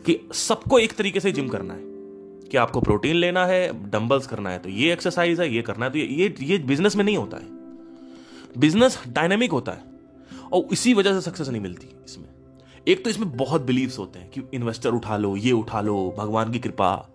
कि 0.05 0.29
सबको 0.33 0.79
एक 0.79 0.93
तरीके 0.93 1.19
से 1.19 1.31
जिम 1.31 1.47
करना 1.47 1.73
है। 1.73 1.90
कि 2.51 2.57
आपको 2.57 2.81
प्रोटीन 2.81 3.15
लेना 3.15 3.45
है 3.45 3.89
डंबल्स 3.89 4.27
करना 4.27 4.49
है 4.49 4.59
तो 4.59 4.69
ये 4.69 4.91
एक्सरसाइज 4.93 5.39
है 5.39 5.53
ये 5.53 5.61
करना 5.61 5.85
है 5.85 5.91
तो 5.91 5.97
ये 5.99 6.05
ये, 6.05 6.35
ये 6.41 6.57
बिज़नेस 6.57 6.95
में 6.95 7.03
नहीं 7.05 7.17
होता 7.17 7.37
है। 7.37 8.59
बिज़नेस 8.59 8.99
डायनेमिक 9.07 9.51
होता 9.51 9.71
है 9.71 9.83
और 10.53 10.67
इसी 10.71 10.93
वजह 10.93 11.13
से 11.13 11.21
सक्सेस 11.21 11.49
नहीं 11.49 11.61
मिलती 11.61 11.87
इसमें। 12.05 12.27
एक 12.87 13.03
तो 13.03 13.09
इसमें 13.09 13.37
बहुत 13.37 13.61
बिलीव्स 13.61 13.99
होते 13.99 14.19
हैं 14.19 14.29
कि 14.29 14.41
इन्वेस्टर 14.53 14.89
उठा 14.89 15.17
लो 15.17 15.35
ये 15.37 15.51
उठा 15.51 15.81
लो 15.81 16.15
भगवान 16.17 16.51
की 16.51 16.59
कृपा 16.59 17.09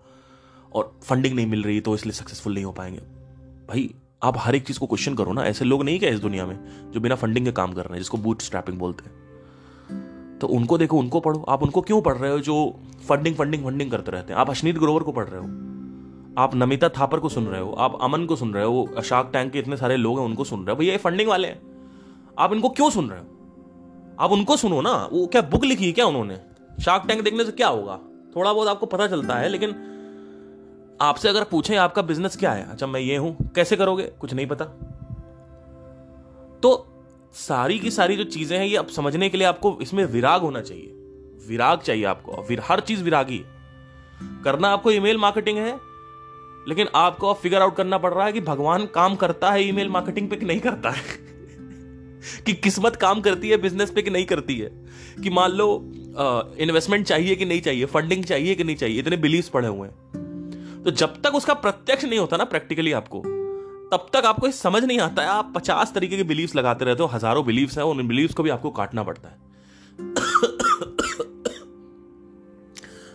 और 0.73 0.99
फंडिंग 1.03 1.35
नहीं 1.35 1.47
मिल 1.47 1.63
रही 1.63 1.79
तो 1.81 1.95
इसलिए 1.95 2.13
सक्सेसफुल 2.13 2.53
नहीं 2.53 2.65
हो 2.65 2.71
पाएँगे। 2.71 2.99
भाई 3.69 3.89
आप 4.23 4.37
हर 4.37 4.55
एक 4.55 4.67
चीज़ 4.67 4.79
को 4.79 4.87
क्वेश्चन 4.87 5.15
करो 5.15 5.33
ना 5.33 5.45
ऐसे 5.45 5.65
लोग 5.65 5.83
नहीं 5.83 5.99
क्या 5.99 6.09
इस 6.09 6.19
दुनिया 6.19 6.45
में 6.45 6.91
जो 6.91 6.99
बिना 6.99 7.15
फंडिंग 7.15 7.45
के 7.45 7.51
काम 7.51 7.73
कर 7.73 7.81
रहे 7.81 7.93
हैं 7.93 7.99
जिसको 7.99 8.17
बूट 8.17 8.41
स्ट्रैपिंग 8.41 8.77
बोलते 8.79 9.09
हैं? 9.09 9.26
तो 10.41 10.47
उनको 10.47 10.77
देखो, 10.77 10.97
उनको 10.97 11.19
पढ़ो। 11.19 11.45
आप 11.49 11.63
उनको 11.63 11.81
क्यों 11.81 12.01
पढ़ 12.01 12.15
रहे 12.15 12.31
हो 12.31 12.39
जो 12.39 12.79
फंडिंग 13.09 13.35
फंडिंग 13.35 13.63
फंडिंग 13.63 13.91
करते 13.91 14.11
रहते 14.11 14.33
हैं? 14.33 14.39
आप 14.39 14.49
अश्नीत 14.49 14.77
ग्रोवर 14.77 15.03
को 15.03 15.11
पढ़ 15.11 15.25
रहे 15.27 15.41
हो। 15.41 15.47
आप 16.37 16.55
नमिता 16.55 16.89
थापर 16.89 17.19
को 17.19 17.29
सुन 17.29 17.45
रहे 17.45 17.61
हो। 17.61 17.71
आप 17.71 17.99
अमन 18.01 18.25
को 18.25 18.35
सुन 18.35 18.53
रहे 18.53 18.65
हो। 18.65 18.89
शार्क 19.03 19.29
टैंक 19.33 19.53
के 19.53 19.59
इतने 19.59 19.77
सारे 19.77 19.97
लोग 19.97 20.19
हैं, 20.19 20.25
उनको 20.25 20.43
सुन 20.43 20.59
रहे 20.59 20.71
हो। 20.71 20.75
भैया, 20.75 20.91
ये 20.91 20.97
फंडिंग 20.97 21.29
वाले 21.29 21.47
हैं। 21.47 21.61
आप 22.39 22.53
इनको 22.53 22.69
क्यों 22.69 22.89
सुन 22.89 23.09
रहे 23.09 23.19
हो? 23.19 23.25
आप 24.19 24.31
उनको 24.31 24.57
सुनो 24.57 24.81
ना। 24.81 25.09
वो 25.13 25.27
क्या 25.27 25.41
बुक 25.41 25.63
लिखी 25.63 25.85
है 25.85 25.91
क्या 25.91 26.05
उन्होंने? 26.05 26.39
शार्क 26.81 27.03
टैंक 27.07 27.23
देखने 27.23 27.45
से 27.45 27.51
क्या 27.51 27.67
होगा? 27.67 27.99
थोड़ा 28.35 28.53
बहुत 28.53 28.67
आपको 28.67 28.85
पता 28.85 29.07
चलता 29.07 29.35
है, 29.35 29.49
लेकिन 29.49 29.75
आपसे 31.01 31.29
अगर 31.29 31.43
पूछें, 31.43 31.77
आपका 31.77 32.01
बिज़नेस 32.01 32.37
क्या 32.37 32.51
है? 32.51 32.71
अच्छा 32.71 32.87
मैं 32.87 32.99
ये 32.99 33.17
हूँ। 33.17 33.37
कैसे 33.55 33.75
करोगे? 33.75 34.03
कुछ 34.03 34.33
नहीं 34.33 34.47
पता। 34.47 34.65
तो 36.63 36.96
सारी 37.33 37.79
की 37.79 37.91
सारी 37.91 38.15
जो 38.15 38.23
चीज़ें 38.23 38.57
हैं, 38.57 38.65
ये 38.65 38.77
अब 38.77 38.87
समझने 38.87 39.29
के 39.29 39.37
लिए 39.37 39.47
आपको 39.47 39.79
इसमें 39.81 40.05
विराग 40.05 40.41
होना 40.41 40.61
चाहिए। 40.61 40.93
विराग 41.47 41.79
चाहिए 41.79 42.03
आपको। 42.03 42.47
हर 42.61 42.79
चीज़ 42.79 43.03
विरागी। 43.03 43.45
करना 44.43 44.67
आपको 44.67 44.91
ईमेल 44.91 45.17
मार्केटिंग 45.17 45.57
है, 45.57 45.79
लेकिन 46.67 46.87
आपको 46.95 47.29
अब 47.29 47.35
फिगर 47.35 47.61
आउट 47.61 47.75
करना 47.75 47.97
पड़ 47.97 48.13
रहा 48.13 48.25
है 48.25 48.33
कि 48.33 48.41
भगवान 48.41 48.85
काम 48.85 49.15
करता 49.15 49.51
है 49.51 49.63
ईमेल 49.63 49.89
मार्केटिंग 49.89 50.29
पे 50.29 50.35
कि 50.35 50.45
नहीं 50.45 50.59
करता 50.59 50.89
है? 50.89 51.01
कि 52.45 52.53
किस्मत 52.53 52.95
काम 52.95 53.21
करती 53.21 53.49
है 53.49 53.57
बिज़नेस 53.57 53.91
पे 53.91 54.01
कि 54.01 54.09
नहीं 54.09 54.25
करती 54.25 54.57
है? 54.57 54.85
कि 55.23 55.29
मान 55.29 55.51
लो 55.51 55.91
इन्वेस्टमेंट 56.59 57.05
चाहिए 57.05 57.35
कि 57.35 57.45
नहीं 57.45 57.61
चाहिए 57.61 57.85
फंडिंग 57.85 58.23
चाहिए 58.23 58.55
कि 58.55 58.63
नहीं 58.63 58.75
चाहिए, 58.75 58.99
इतने 58.99 59.17
बिलीव 59.17 59.43
पड़े 59.53 59.67
हुए 59.67 59.87
हैं। 59.87 59.97
तो 60.83 60.91
जब 60.91 61.21
तक 61.21 61.35
उसका 61.35 61.53
प्रत्यक्ष 61.53 62.05
नहीं 62.05 62.19
होता 62.19 62.37
ना 62.37 62.43
प्रैक्टिकली 62.43 62.91
आपको 62.91 63.36
तब 63.91 64.07
तक 64.13 64.25
आपको 64.25 64.51
समझ 64.51 64.83
नहीं 64.83 64.99
आता 64.99 65.21
है, 65.21 65.27
आप 65.29 65.51
पचास 65.55 65.93
तरीके 65.93 66.17
के 66.17 66.23
बिलीव्स 66.23 66.55
लगाते 66.55 66.85
रहते 66.85 67.03
हो, 67.03 67.09
हज़ारों 67.09 67.45
बिलीव्स 67.45 67.77
हैं, 67.77 67.85
उन 67.85 68.07
बिलीव्स 68.07 68.33
को 68.33 68.43
भी 68.43 68.49
आपको 68.49 68.69
काटना 68.71 69.03
पड़ता 69.03 69.29
है। 69.29 69.45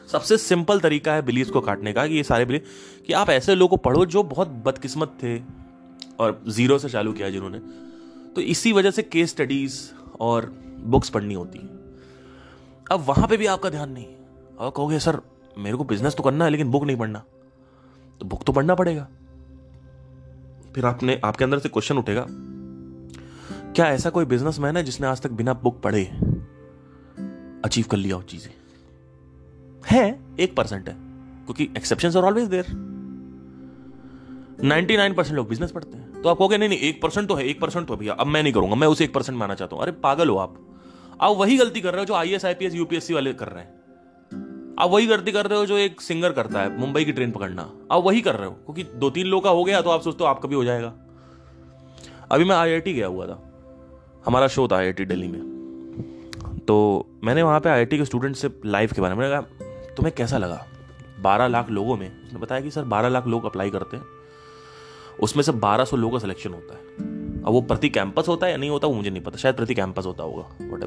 सबसे 0.09 0.37
सिंपल 0.37 0.81
तरीका 0.81 1.13
है 1.15 1.23
बिलीव्स 1.23 1.51
को 1.51 1.61
काटने 1.61 1.93
का, 1.93 2.07
कि 2.07 2.15
ये 2.15 2.23
सारे 2.23 2.45
बिलीव 2.45 2.65
कि 3.07 3.13
आप 3.13 3.31
ऐसे 3.31 3.55
लोगों 3.55 3.69
को 3.69 3.83
पढ़ो 3.83 4.05
जो 4.07 4.23
बहुत 4.23 4.49
बदकिस्मत 4.67 5.17
थे 5.23 5.39
और 6.19 6.43
ज़ीरो 6.49 6.79
से 6.79 6.89
चालू 6.89 7.13
किया 7.13 7.31
जिन्होंने। 7.31 7.59
तो 8.35 8.41
इसी 8.41 8.73
वजह 8.73 8.91
से 8.91 9.03
केस 9.03 9.31
स्टडीज़ 9.31 9.81
और 10.21 10.53
बुक्स 10.85 11.09
पढ़नी 11.09 11.35
होती 11.35 11.59
है। 11.59 11.69
अब 12.91 13.05
वहाँ 13.09 13.29
पे 13.29 13.37
भी 13.37 13.47
आपका 13.47 13.71
ध्यान 13.71 13.91
नहीं 13.91 14.07
और 14.59 14.71
कहोगे, 14.71 14.99
सर, 14.99 15.21
मेरे 15.59 15.77
को 15.77 15.85
बिज़नेस 15.85 16.15
तो 16.15 16.23
करना 16.23 16.45
है, 16.45 16.51
लेकिन 16.51 16.71
बुक 16.71 16.85
नहीं 16.85 16.97
पढ़ना। 16.97 17.23
तो 18.21 18.27
बुक 18.27 18.45
तो 18.45 18.53
पढ़ना 18.53 18.75
पड़ेगा। 18.75 19.09
फिर 20.75 20.87
आपने, 20.87 21.21
आपके 21.25 21.45
अंदर 21.45 21.59
से 21.59 21.69
क्वेश्चन 21.69 21.99
उठेगा, 21.99 22.27
क्या 23.75 23.87
ऐसा 23.87 24.11
कोई 24.11 24.25
बिजनेसमैन 24.25 24.77
है 24.77 24.83
जिसने 24.83 25.07
आज 25.07 25.21
तक 25.21 25.31
बिना 25.31 25.53
बुक 25.55 25.81
पढ़े 25.83 26.05
अचीव 27.65 27.85
कर 27.91 27.97
लिया 27.97 28.17
हो 28.17 28.23
चीज़ें? 28.23 28.51
है, 29.87 30.19
एक 30.41 30.57
परसेंट 30.57 30.89
है, 30.89 30.95
क्योंकि 31.45 31.65
exception 31.77 32.09
are 32.09 32.25
always 32.25 32.49
there 32.49 32.67
ninety 34.65 34.97
nine 34.97 35.15
percent 35.15 35.37
लोग 35.37 35.49
बिज़नेस 35.49 35.71
पढ़ते 35.71 35.97
हैं। 35.97 36.23
तो 36.23 36.29
आप 36.29 36.39
कहोगे, 36.39 36.59
नहीं 36.59 36.69
नहीं, 36.69 36.79
एक 36.79 37.03
परसेंट 37.03 37.29
तो 37.29 37.35
है, 37.35 37.45
एक 37.45 37.61
परसेंट 37.61 37.87
तो 37.89 37.97
भैया, 37.97 38.13
अब 38.13 38.27
मैं 38.27 38.43
नहीं 38.43 38.53
करूँगा, 38.53 38.75
मैं 38.75 38.89
उसे 38.89 39.05
एक 39.05 39.15
परसेंट 39.15 39.39
माना 39.39 39.55
चाहता 39.55 39.77
हूँ। 39.77 39.83
अरे, 39.83 39.93
पागल 39.93 40.29
हो 40.29 40.37
आप। 40.37 40.59
आप 41.21 41.37
वही 41.37 41.57
गलती 41.57 41.81
कर 41.81 41.93
रहे 41.93 42.01
हो 42.01 42.05
जो 42.05 42.15
आई 42.15 42.31
एस 42.31 42.45
आईपीएस 42.45 42.75
यूपीएससी 42.75 43.15
वाले 43.15 43.33
कर 43.33 43.49
रहे 43.49 43.63
हैं। 43.65 43.82
आप 44.83 44.91
वही 44.91 45.07
गलती 45.07 45.33
कर 45.33 45.47
रहे 45.47 45.59
हो 45.59 45.67
जो 45.67 45.77
एक 45.79 46.01
सिंगर 46.01 46.33
करता 46.33 46.61
है, 46.61 46.79
मुंबई 46.79 47.05
की 47.05 47.13
ट्रेन 47.13 47.31
पकड़ना। 47.31 47.63
आप 47.91 48.03
वही 48.05 48.21
कर 48.21 48.35
रहे 48.35 48.47
हो, 48.47 48.53
क्योंकि 48.53 48.85
दो 48.95 49.11
तीन 49.11 49.27
लोग 49.27 49.43
का 49.45 49.51
हो 49.51 49.65
गया 49.65 49.81
तो 49.81 49.91
आप 49.91 50.03
सोचते 50.03 50.25
हो 50.25 50.31
आपका 50.31 50.49
भी 50.49 50.55
हो 50.55 50.65
जाएगा। 50.65 50.93
अभी 52.31 52.45
मैं 52.45 52.57
आईआईटी 52.57 52.93
गया 52.93 53.07
हुआ 53.07 53.27
था, 53.27 53.39
हमारा 54.27 54.49
शो 54.49 54.67
था 54.69 54.77
आईआईटी 54.77 55.05
दिल्ली 55.05 55.29
में। 55.29 56.61
तो 56.67 57.07
मैंने 57.25 57.43
वहाँ 57.43 57.61
पे 57.61 57.69
आईआईटी 57.69 57.99
के 57.99 58.05
स्टूडेंट 58.05 58.37
से 58.37 58.51
लाइव 58.67 58.93
के 58.95 59.01
बारे 59.01 59.15
में 59.15 59.29
कहा, 59.31 59.41
तुम्हें 59.97 60.15
कैसा 60.15 60.39
लगा? 60.39 60.67
बारह 61.21 61.47
लाख 61.49 61.71
लोगों 61.71 61.97
में, 61.97 62.09
उसने 62.25 62.41
बताया 62.41 62.61
कि 62.61 62.71
सर 62.71 62.85
बारह 62.87 63.09
लाख 63.09 63.27
लोग 63.27 63.45
अप्लाई 63.45 63.71
करते 63.71 63.97
हैं, 63.97 64.05
उसमें 65.21 65.43
से 65.43 65.53
बारह 65.53 65.85
सौ 65.85 65.97
लोगों 65.97 66.13
का 66.13 66.19
सिलेक्शन 66.19 66.51
होता 66.51 66.75
है। 66.75 66.81
अब 67.43 67.49
वो 67.49 67.61
प्रति 67.63 67.89
कैंपस 67.91 68.29
होता 68.29 68.47
है 68.47 68.53
या 68.53 68.59
नहीं 68.59 68.71
होता, 68.71 68.87
वो 68.87 68.95
मुझे 68.95 69.11
नहीं 69.11 69.23
पता, 69.23 69.39
शायद 69.39 69.57
प्रति 69.57 69.75
कैंपस 69.75 70.07
होता 70.07 70.23
होगा 70.23 70.43
वट 70.73 70.85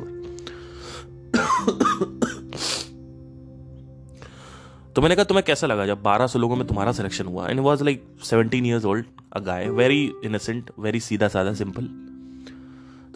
तो 4.95 5.01
मैंने 5.01 5.15
कहा, 5.15 5.23
तुम्हें 5.23 5.45
कैसा 5.45 5.67
लगा 5.67 5.85
जब 5.85 6.03
1200 6.03 6.39
लोगों 6.39 6.55
में 6.55 6.67
तुम्हारा 6.67 6.91
सिलेक्शन 6.91 7.25
हुआ? 7.25 7.47
And 7.47 7.59
was 7.59 7.83
like 7.83 8.03
17 8.23 8.65
years 8.65 8.85
old 8.85 9.05
a 9.33 9.39
guy 9.39 9.69
very 9.69 10.13
innocent 10.23 10.71
very 10.79 10.99
सीधा 10.99 11.27
साधा 11.27 11.53
सिंपल 11.53 11.83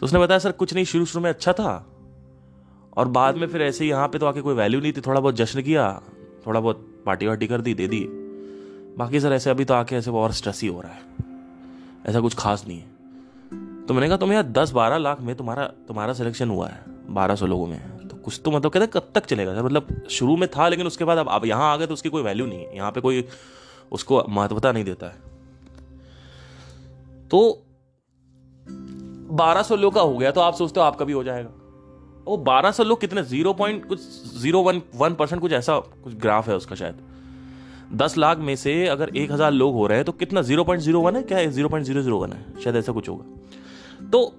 तो 0.00 0.04
उसने 0.04 0.18
बताया, 0.18 0.38
सर, 0.38 0.52
कुछ 0.52 0.74
नहीं 0.74 0.84
शुरू 0.84 1.04
शुरू 1.04 1.22
में 1.24 1.30
अच्छा 1.30 1.52
था. 1.52 1.86
और 2.96 3.08
बाद 3.08 3.36
में 3.36 3.46
फिर 3.46 3.62
ऐसे 3.62 3.86
यहाँ 3.86 4.08
पे 4.08 4.18
तो 4.18 4.26
आके 4.26 4.40
कोई 4.40 4.54
वैल्यू 4.54 4.80
नहीं 4.80 4.92
थी 4.92 5.00
थोड़ा 5.00 5.20
बहुत 5.20 5.34
जश्न 5.34 5.62
किया 5.62 6.02
थोड़ा 6.46 6.60
बहुत 6.60 7.02
पार्टी 7.06 7.26
वार्टी 7.26 7.46
कर 7.46 7.60
दी, 7.60 7.74
दे 7.74 7.88
दी। 7.88 8.06
बाकी 8.98 9.20
सर, 9.20 9.32
ऐसे 9.32 9.50
अभी 9.50 9.64
तो 9.64 9.74
आके 9.74 9.96
ऐसे 9.96 10.10
और 10.10 10.32
स्ट्रेस 10.32 10.62
ही 10.62 10.68
हो 10.68 10.80
रहा 10.80 10.92
है। 10.92 11.02
ऐसा 12.06 12.20
कुछ 12.20 12.34
खास 12.34 12.64
नहीं 12.68 12.78
है। 12.78 12.86
तो 13.86 13.94
मैंने 13.94 14.08
कहा, 14.08 14.16
तुम्हें 14.16 14.36
यार, 14.36 14.46
दस 14.46 14.70
बारह 14.70 14.96
लाख 14.96 15.20
में 15.20 15.36
तुम्हारा 15.36 15.66
तुम्हारा 15.66 16.12
सिलेक्शन 16.12 16.50
हुआ 16.50 16.68
है, 16.68 16.84
बारह 17.08 17.34
सौ 17.34 17.46
लोगों 17.46 17.66
में। 17.66 17.99
कुछ 18.24 18.40
तो 18.44 18.50
मतलब 18.50 18.70
कहते 18.70 18.86
कब 18.90 19.10
तक 19.14 19.26
चलेगा 19.26 19.54
सर? 19.54 19.62
मतलब 19.62 20.04
शुरू 20.10 20.36
में 20.36 20.48
था, 20.48 20.68
लेकिन 20.68 20.86
उसके 20.86 21.04
बाद 21.04 21.18
अब 21.18 21.28
आप 21.28 21.44
यहाँ 21.46 21.72
आ 21.72 21.76
गए 21.76 21.86
तो 21.86 21.94
उसकी 21.94 22.08
कोई 22.08 22.22
वैल्यू 22.22 22.46
नहीं 22.46 22.58
है। 22.58 22.76
यहाँ 22.76 22.90
पे 22.92 23.00
कोई 23.00 23.24
उसको 23.92 24.24
महत्वता 24.28 24.72
नहीं 24.72 24.84
देता 24.84 25.06
है। 25.06 25.28
तो 27.28 27.66
बारह 29.34 29.62
सौ 29.62 29.76
लोग 29.76 29.94
का 29.94 30.00
हो 30.00 30.16
गया 30.18 30.30
तो 30.30 30.40
आप 30.40 30.54
सोचते 30.54 30.80
हो 30.80 30.86
आपका 30.86 31.04
भी 31.04 31.12
हो 31.12 31.22
जाएगा। 31.24 31.50
वो 32.26 32.36
बारह 32.38 32.70
सौ 32.70 32.84
लोग 32.84 33.00
कितने? 33.00 33.22
ज़ीरो 33.24 33.52
पॉइंट 33.54 33.86
कुछ 33.86 34.00
ज़ीरो 34.38 34.62
वन 34.62 34.82
वन 34.96 35.14
परसेंट 35.14 35.40
कुछ 35.42 35.52
ऐसा 35.52 35.78
कुछ 35.78 36.14
ग्राफ 36.16 36.48
है 36.48 36.56
उसका 36.56 36.74
शायद। 36.76 36.98
दस 37.94 38.16
लाख 38.18 38.38
में 38.38 38.54
से 38.56 38.86
अगर 38.88 39.16
एक 39.16 39.32
हज़ार 39.32 39.52
लोग 39.52 39.74
हो 39.74 39.86
रहे 39.86 39.98
हैं 39.98 40.04
तो 40.04 40.12
कितना? 40.14 40.42
ज़ीरो 40.42 40.64
पॉइंट 40.64 40.82
ज़ीरो 40.82 41.00
वन 41.00 41.16
है 41.16 41.22
क्या? 41.22 41.44
Zero 41.46 41.68
point 41.68 41.86
zero 41.86 42.02
zero 42.02 42.18
one 42.18 42.32
है। 42.32 42.60
शायद 42.60 42.76
ऐसा 42.76 42.92
कुछ 42.92 43.08
होगा। 43.08 44.08
तो 44.08 44.32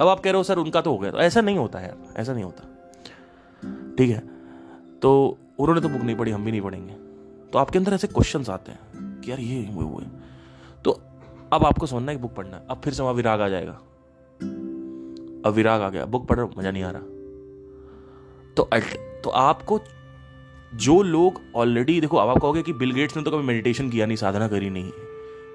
अब 0.00 0.08
आप 0.08 0.20
कह 0.20 0.30
रहे 0.30 0.36
हो, 0.36 0.42
सर, 0.42 0.58
उनका 0.58 0.80
तो 0.80 0.92
हो 0.92 0.98
गया। 0.98 1.10
तो 1.10 1.18
ऐसा 1.18 1.40
नहीं 1.40 1.58
होता 1.58 1.80
यार, 1.80 1.96
ऐसा 2.16 2.32
नहीं 2.32 2.44
होता। 2.44 3.94
ठीक 3.98 4.10
है 4.10 4.22
तो 5.02 5.38
उन्होंने 5.58 5.80
तो 5.80 5.88
बुक 5.88 6.02
नहीं 6.02 6.16
पढ़ी, 6.16 6.30
हम 6.30 6.44
भी 6.44 6.50
नहीं 6.50 6.60
पढ़ेंगे। 6.60 6.94
तो 7.52 7.58
आपके 7.58 7.78
अंदर 7.78 7.92
ऐसे 7.92 8.06
क्वेश्चन 8.06 8.44
आते 8.50 8.72
हैं 8.72 9.20
कि 9.20 9.30
यार 9.30 9.40
ये 9.40 9.68
वो 9.72 9.82
वो 9.82 9.98
है। 9.98 10.10
तो 10.84 10.90
अब 11.52 11.64
आपको 11.64 11.86
समझना 11.86 12.12
है 12.12 12.18
बुक 12.18 12.34
पढ़ना 12.34 12.56
है। 12.56 12.66
अब 12.70 12.80
फिर 12.84 12.92
से 12.92 13.02
वहाँ 13.02 13.14
विराग 13.14 13.40
आ 13.40 13.48
जाएगा। 13.48 13.72
अब 15.42 15.52
विराग 15.54 15.82
आ 15.82 15.88
गया। 15.88 16.04
बुक 16.06 16.26
पढ़ 16.26 16.36
रहा 16.36 16.48
मज़ा 16.58 16.70
नहीं 16.70 16.82
आ 16.82 16.90
रहा। 16.90 17.02
तो 18.56 18.62
अल्ट 18.62 18.96
तो 19.24 19.30
आपको 19.30 19.80
जो 20.76 21.02
लोग 21.02 21.40
ऑलरेडी 21.56 22.00
देखो, 22.00 22.16
अब 22.16 22.28
आप 22.28 22.38
कहोगे 22.38 22.62
कि 22.62 22.72
बिल 22.72 22.92
गेट्स 22.92 23.16
ने 23.16 23.22
तो 23.22 23.30
कभी 23.30 23.42
मेडिटेशन 23.42 23.90
किया 23.90 24.06
नहीं, 24.06 24.16
साधना 24.16 24.48
करी 24.48 24.70
नहीं। 24.70 24.90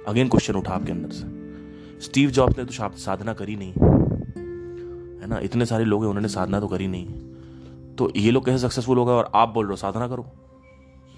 अगेन 0.08 0.29
क्वेश्चन 0.29 0.55
उठा 0.55 0.73
आपके 0.73 0.91
अंदर 0.91 1.10
से। 1.10 2.01
स्टीव 2.01 2.29
जॉब्स 2.29 2.58
ने 2.58 2.65
तो 2.65 2.97
साधना 2.97 3.34
करी 3.34 3.55
नहीं। 3.55 3.73
है 5.25 5.29
ना? 5.29 5.39
इतने 5.39 5.65
सारे 5.65 5.85
लोग 5.85 6.01
हैं, 6.01 6.09
उन्होंने 6.09 6.27
साधना 6.27 6.59
तो 6.59 6.67
करी 6.67 6.88
नहीं 6.88 7.05
तो 7.95 8.11
ये 8.15 8.31
लोग 8.31 8.45
कैसे 8.45 8.57
सक्सेसफुल 8.57 8.97
हो 8.97 9.05
गए 9.05 9.11
और 9.11 9.31
आप 9.35 9.49
बोल 9.49 9.65
रहे 9.65 9.71
हो, 9.71 9.75
साधना 9.75 10.07
करो। 10.07 10.25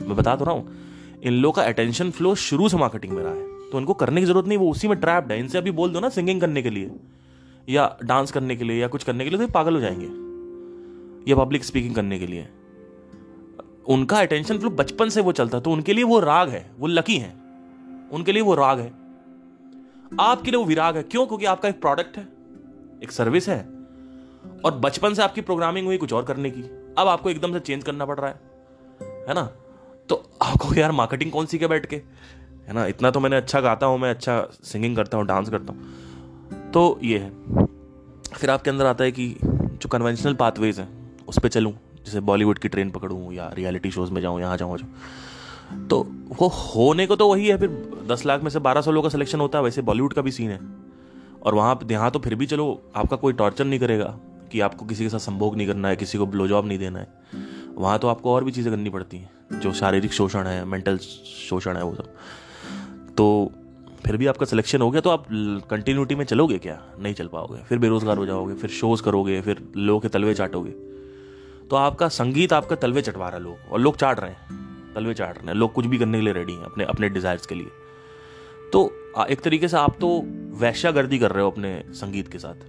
मैं 0.02 0.16
बता 0.16 0.36
तो 0.36 0.46
रहा 0.46 0.56
हूँ, 0.56 0.76
इन 1.24 1.34
लोग 1.34 1.56
का 1.56 1.62
अटेंशन 1.62 2.12
फ्लो 2.12 2.36
शुरू 2.36 2.70
से 2.70 2.78
मार्केटिंग 2.78 3.14
में 3.14 3.24
रहा 3.24 3.34
है। 3.34 3.70
तो 3.70 3.80
इनको 3.80 3.94
करने 3.94 4.22
की 4.22 4.28
ज़रूरत 4.28 4.48
नहीं, 4.48 4.58
वो 4.58 4.72
उसी 4.72 4.88
में 4.88 4.98
ट्रैप्ड 5.00 5.32
है। 5.32 5.40
इनसे 5.40 5.58
अभी 5.58 5.72
बोल 5.72 5.90
दो 5.90 6.00
ना 6.00 6.10
सिंगिंग 6.10 6.42
करने 6.42 6.62
के 6.62 6.70
लिए, 6.70 6.92
या 7.70 7.98
डांस 8.04 8.32
करने 8.32 8.56
के 8.56 8.64
लिए, 8.64 8.82
या 8.82 8.88
कुछ 8.88 9.04
करने 9.04 9.24
के 9.24 9.30
लिए 9.30 9.40
तो 9.40 9.48
पागल 9.48 9.74
हो 9.74 9.80
जाएँगे। 9.80 11.32
या 11.32 11.38
पब्लिक 11.38 11.64
स्पीकिंग 11.64 11.96
करने 11.96 12.20
के 12.20 12.28
लिए। 12.28 12.48
उनका 13.88 14.20
अटेंशन 14.20 14.58
फ्लो 14.58 14.70
बचपन 14.70 15.10
से 15.10 15.22
वो 15.22 15.32
चलता 15.32 15.60
तो 15.60 15.72
उनके 15.72 15.94
लिए 15.94 16.04
वो 16.04 16.20
राग 16.20 16.50
है, 16.50 16.72
वो 16.80 16.88
लकी 16.88 17.18
है। 17.18 17.34
उनके 18.12 18.32
लिए 18.32 18.42
वो 18.42 18.56
राग 18.56 18.80
है। 18.80 18.94
आपके 20.20 20.52
लिए 20.52 20.58
वो 20.58 20.66
विराग 20.66 20.98
है। 20.98 21.04
क्यों? 21.04 21.28
क्योंकि 21.28 21.46
आपका 21.46 21.70
एक 21.70 21.82
प्रोडक्ट 21.82 22.18
है, 22.18 22.28
एक 23.04 23.12
सर्विस 23.12 23.50
है। 23.50 23.77
और 24.66 24.72
बचपन 24.72 25.14
से 25.14 25.24
आपकी 25.24 25.42
प्रोग्रामिंग 25.42 25.88
हुई 25.88 25.98
कुछ 25.98 26.14
और 26.14 26.24
करने 26.24 26.50
की। 26.50 26.62
अब 26.98 27.08
आपको 27.08 27.30
एकदम 27.30 27.54
से 27.54 27.60
चेंज 27.60 27.84
करना 27.84 28.06
पड़ 28.06 28.20
रहा 28.20 28.30
है। 28.30 28.40
है 29.28 29.34
ना? 29.34 29.44
तो 30.10 30.30
आपको 30.42 30.74
यार 30.76 30.92
मार्केटिंग 30.92 31.32
कौन 31.32 31.46
सी 31.46 31.60
के 31.60 31.68
बैठ 31.68 31.86
के? 31.86 31.96
है 32.68 32.74
ना? 32.74 32.86
इतना 32.86 33.12
तो 33.12 33.20
मैंने 33.20 33.36
अच्छा 33.36 33.62
गाता 33.62 33.86
हूँ, 33.86 34.00
मैं 34.00 34.10
अच्छा 34.10 34.48
सिंगिंग 34.64 34.96
करता 34.96 35.18
हूँ 35.18 35.26
डांस 35.26 35.50
करता 35.50 35.74
हूँ। 35.74 36.72
तो 36.72 37.00
ये 37.04 37.18
है। 37.18 37.30
फिर 38.38 38.50
आपके 38.50 38.70
अंदर 38.70 38.86
आता 38.86 39.04
है 39.04 39.12
कि 39.12 39.38
जो 39.44 39.90
कन्वेंशनल 39.90 40.34
पाथवेज 40.34 40.80
हैं, 40.80 40.90
उस 41.26 41.40
पर 41.40 41.50
चलूँ। 41.50 41.74
जैसे 42.06 42.20
बॉलीवुड 42.20 42.60
की 42.60 42.68
ट्रेन 42.68 42.90
पकड़ूँ 42.90 43.34
या 43.34 43.52
रियलिटी 43.54 43.92
शोज़ 43.92 44.12
में 44.12 44.22
जाऊँ, 44.22 44.40
यहाँ 44.40 44.58
जाऊँ 44.58 44.78
तो 45.90 46.08
वो 46.40 46.48
होने 46.48 47.08
को 47.08 47.16
तो 47.16 47.30
वही 47.30 47.48
है, 47.48 47.58
फिर 47.58 47.70
दस 48.08 48.26
लाख 48.26 48.42
में 48.42 48.50
से 48.50 48.60
बारह 48.60 48.82
सौ 48.82 48.92
लोग 48.92 49.04
का 49.04 49.10
सिलेक्शन 49.10 49.40
होता 49.40 49.58
है, 49.58 49.64
वैसे 49.64 49.82
बॉलीवुड 49.82 50.14
का 50.14 50.22
भी 50.22 50.32
सीन 50.32 50.52
है। 50.52 50.60
और 51.44 51.56
वहाँ, 51.56 51.80
यहाँ 51.92 52.12
तो 52.12 52.20
फिर 52.20 52.36
भी 52.36 52.46
चलो, 52.46 52.84
आपका 52.96 53.16
कोई 53.16 53.34
टॉर्चर 53.34 53.66
नहीं 53.66 53.80
करेगा। 53.80 54.20
कि 54.52 54.60
आपको 54.60 54.86
किसी 54.86 55.04
के 55.04 55.10
साथ 55.10 55.20
संभोग 55.20 55.56
नहीं 55.58 55.68
करना 55.68 55.88
है, 55.88 55.96
किसी 55.96 56.18
को 56.18 56.26
ब्लो 56.26 56.48
जॉब 56.48 56.66
नहीं 56.68 56.80
देना 56.80 57.00
है, 57.00 57.08
वहाँ 57.76 57.98
तो 58.00 58.08
आपको 58.08 58.34
और 58.34 58.44
भी 58.44 58.52
चीज़ें 58.52 58.74
करनी 58.74 58.90
पड़ती 58.90 59.18
हैं, 59.18 59.60
जो 59.60 59.74
शारीरिक 59.74 60.14
शोषण 60.14 60.48
है 60.48 60.64
मेंटल 60.66 60.98
शोषण 60.98 61.78
है 61.78 61.84
वो 61.84 61.96
सब। 61.96 62.14
तो 63.18 63.52
फिर 64.06 64.18
भी 64.18 64.28
आपका 64.28 64.46
सिलेक्शन 64.46 64.82
हो 64.82 64.90
गया 64.92 65.02
तो 65.02 65.10
आप 65.10 65.26
कंटिन्यूटी 65.70 66.16
में 66.16 66.24
चलोगे 66.26 66.58
क्या? 66.58 66.82
नहीं 67.00 67.14
चल 67.14 67.28
पाओगे, 67.28 67.64
फिर 67.64 67.78
बेरोजगार 67.80 68.18
हो 68.18 68.26
जाओगे, 68.26 68.54
फिर 68.54 68.70
शोज़ 68.72 69.04
करोगे, 69.04 69.40
फिर 69.42 69.62
लोगों 69.78 70.00
के 70.00 70.08
तलवे 70.08 70.34
चाटोगे। 70.34 70.72
तो 71.70 71.76
आपका 71.76 72.08
संगीत 72.10 72.54
आपका 72.54 72.76
तलवे 72.76 73.02
चटवा 73.02 73.28
रहा 73.28 73.38
है 73.38 73.44
लोग, 73.44 73.72
और 73.72 73.80
लोग 73.80 73.98
चाट 73.98 74.20
रहे 74.20 74.32
हैं, 74.32 74.94
तलवे 74.96 75.14
चाट 75.14 75.38
रहे 75.38 75.48
हैं, 75.48 75.54
लोग 75.54 75.74
कुछ 75.74 75.86
भी 75.86 75.98
करने 75.98 76.18
के 76.18 76.24
लिए 76.24 76.34
रेडी 76.34 76.54
हैं 76.54 76.64
अपने 76.64 76.84
अपने 76.86 77.10
डिजायर्स 77.10 77.46
के 77.46 77.56
लिए। 77.56 77.68
तो 78.74 78.90
एक 79.26 79.42
तरीके 79.42 79.68
से 79.68 79.78
आप 79.78 79.98
तो 80.00 80.10
वैश्यागर्दी 80.60 81.20
कर 81.20 81.32
रहे 81.32 81.44
हो 81.44 81.52
अपने 81.52 81.82
संगीत 81.92 82.28
के 82.28 82.40
साथ। 82.40 82.66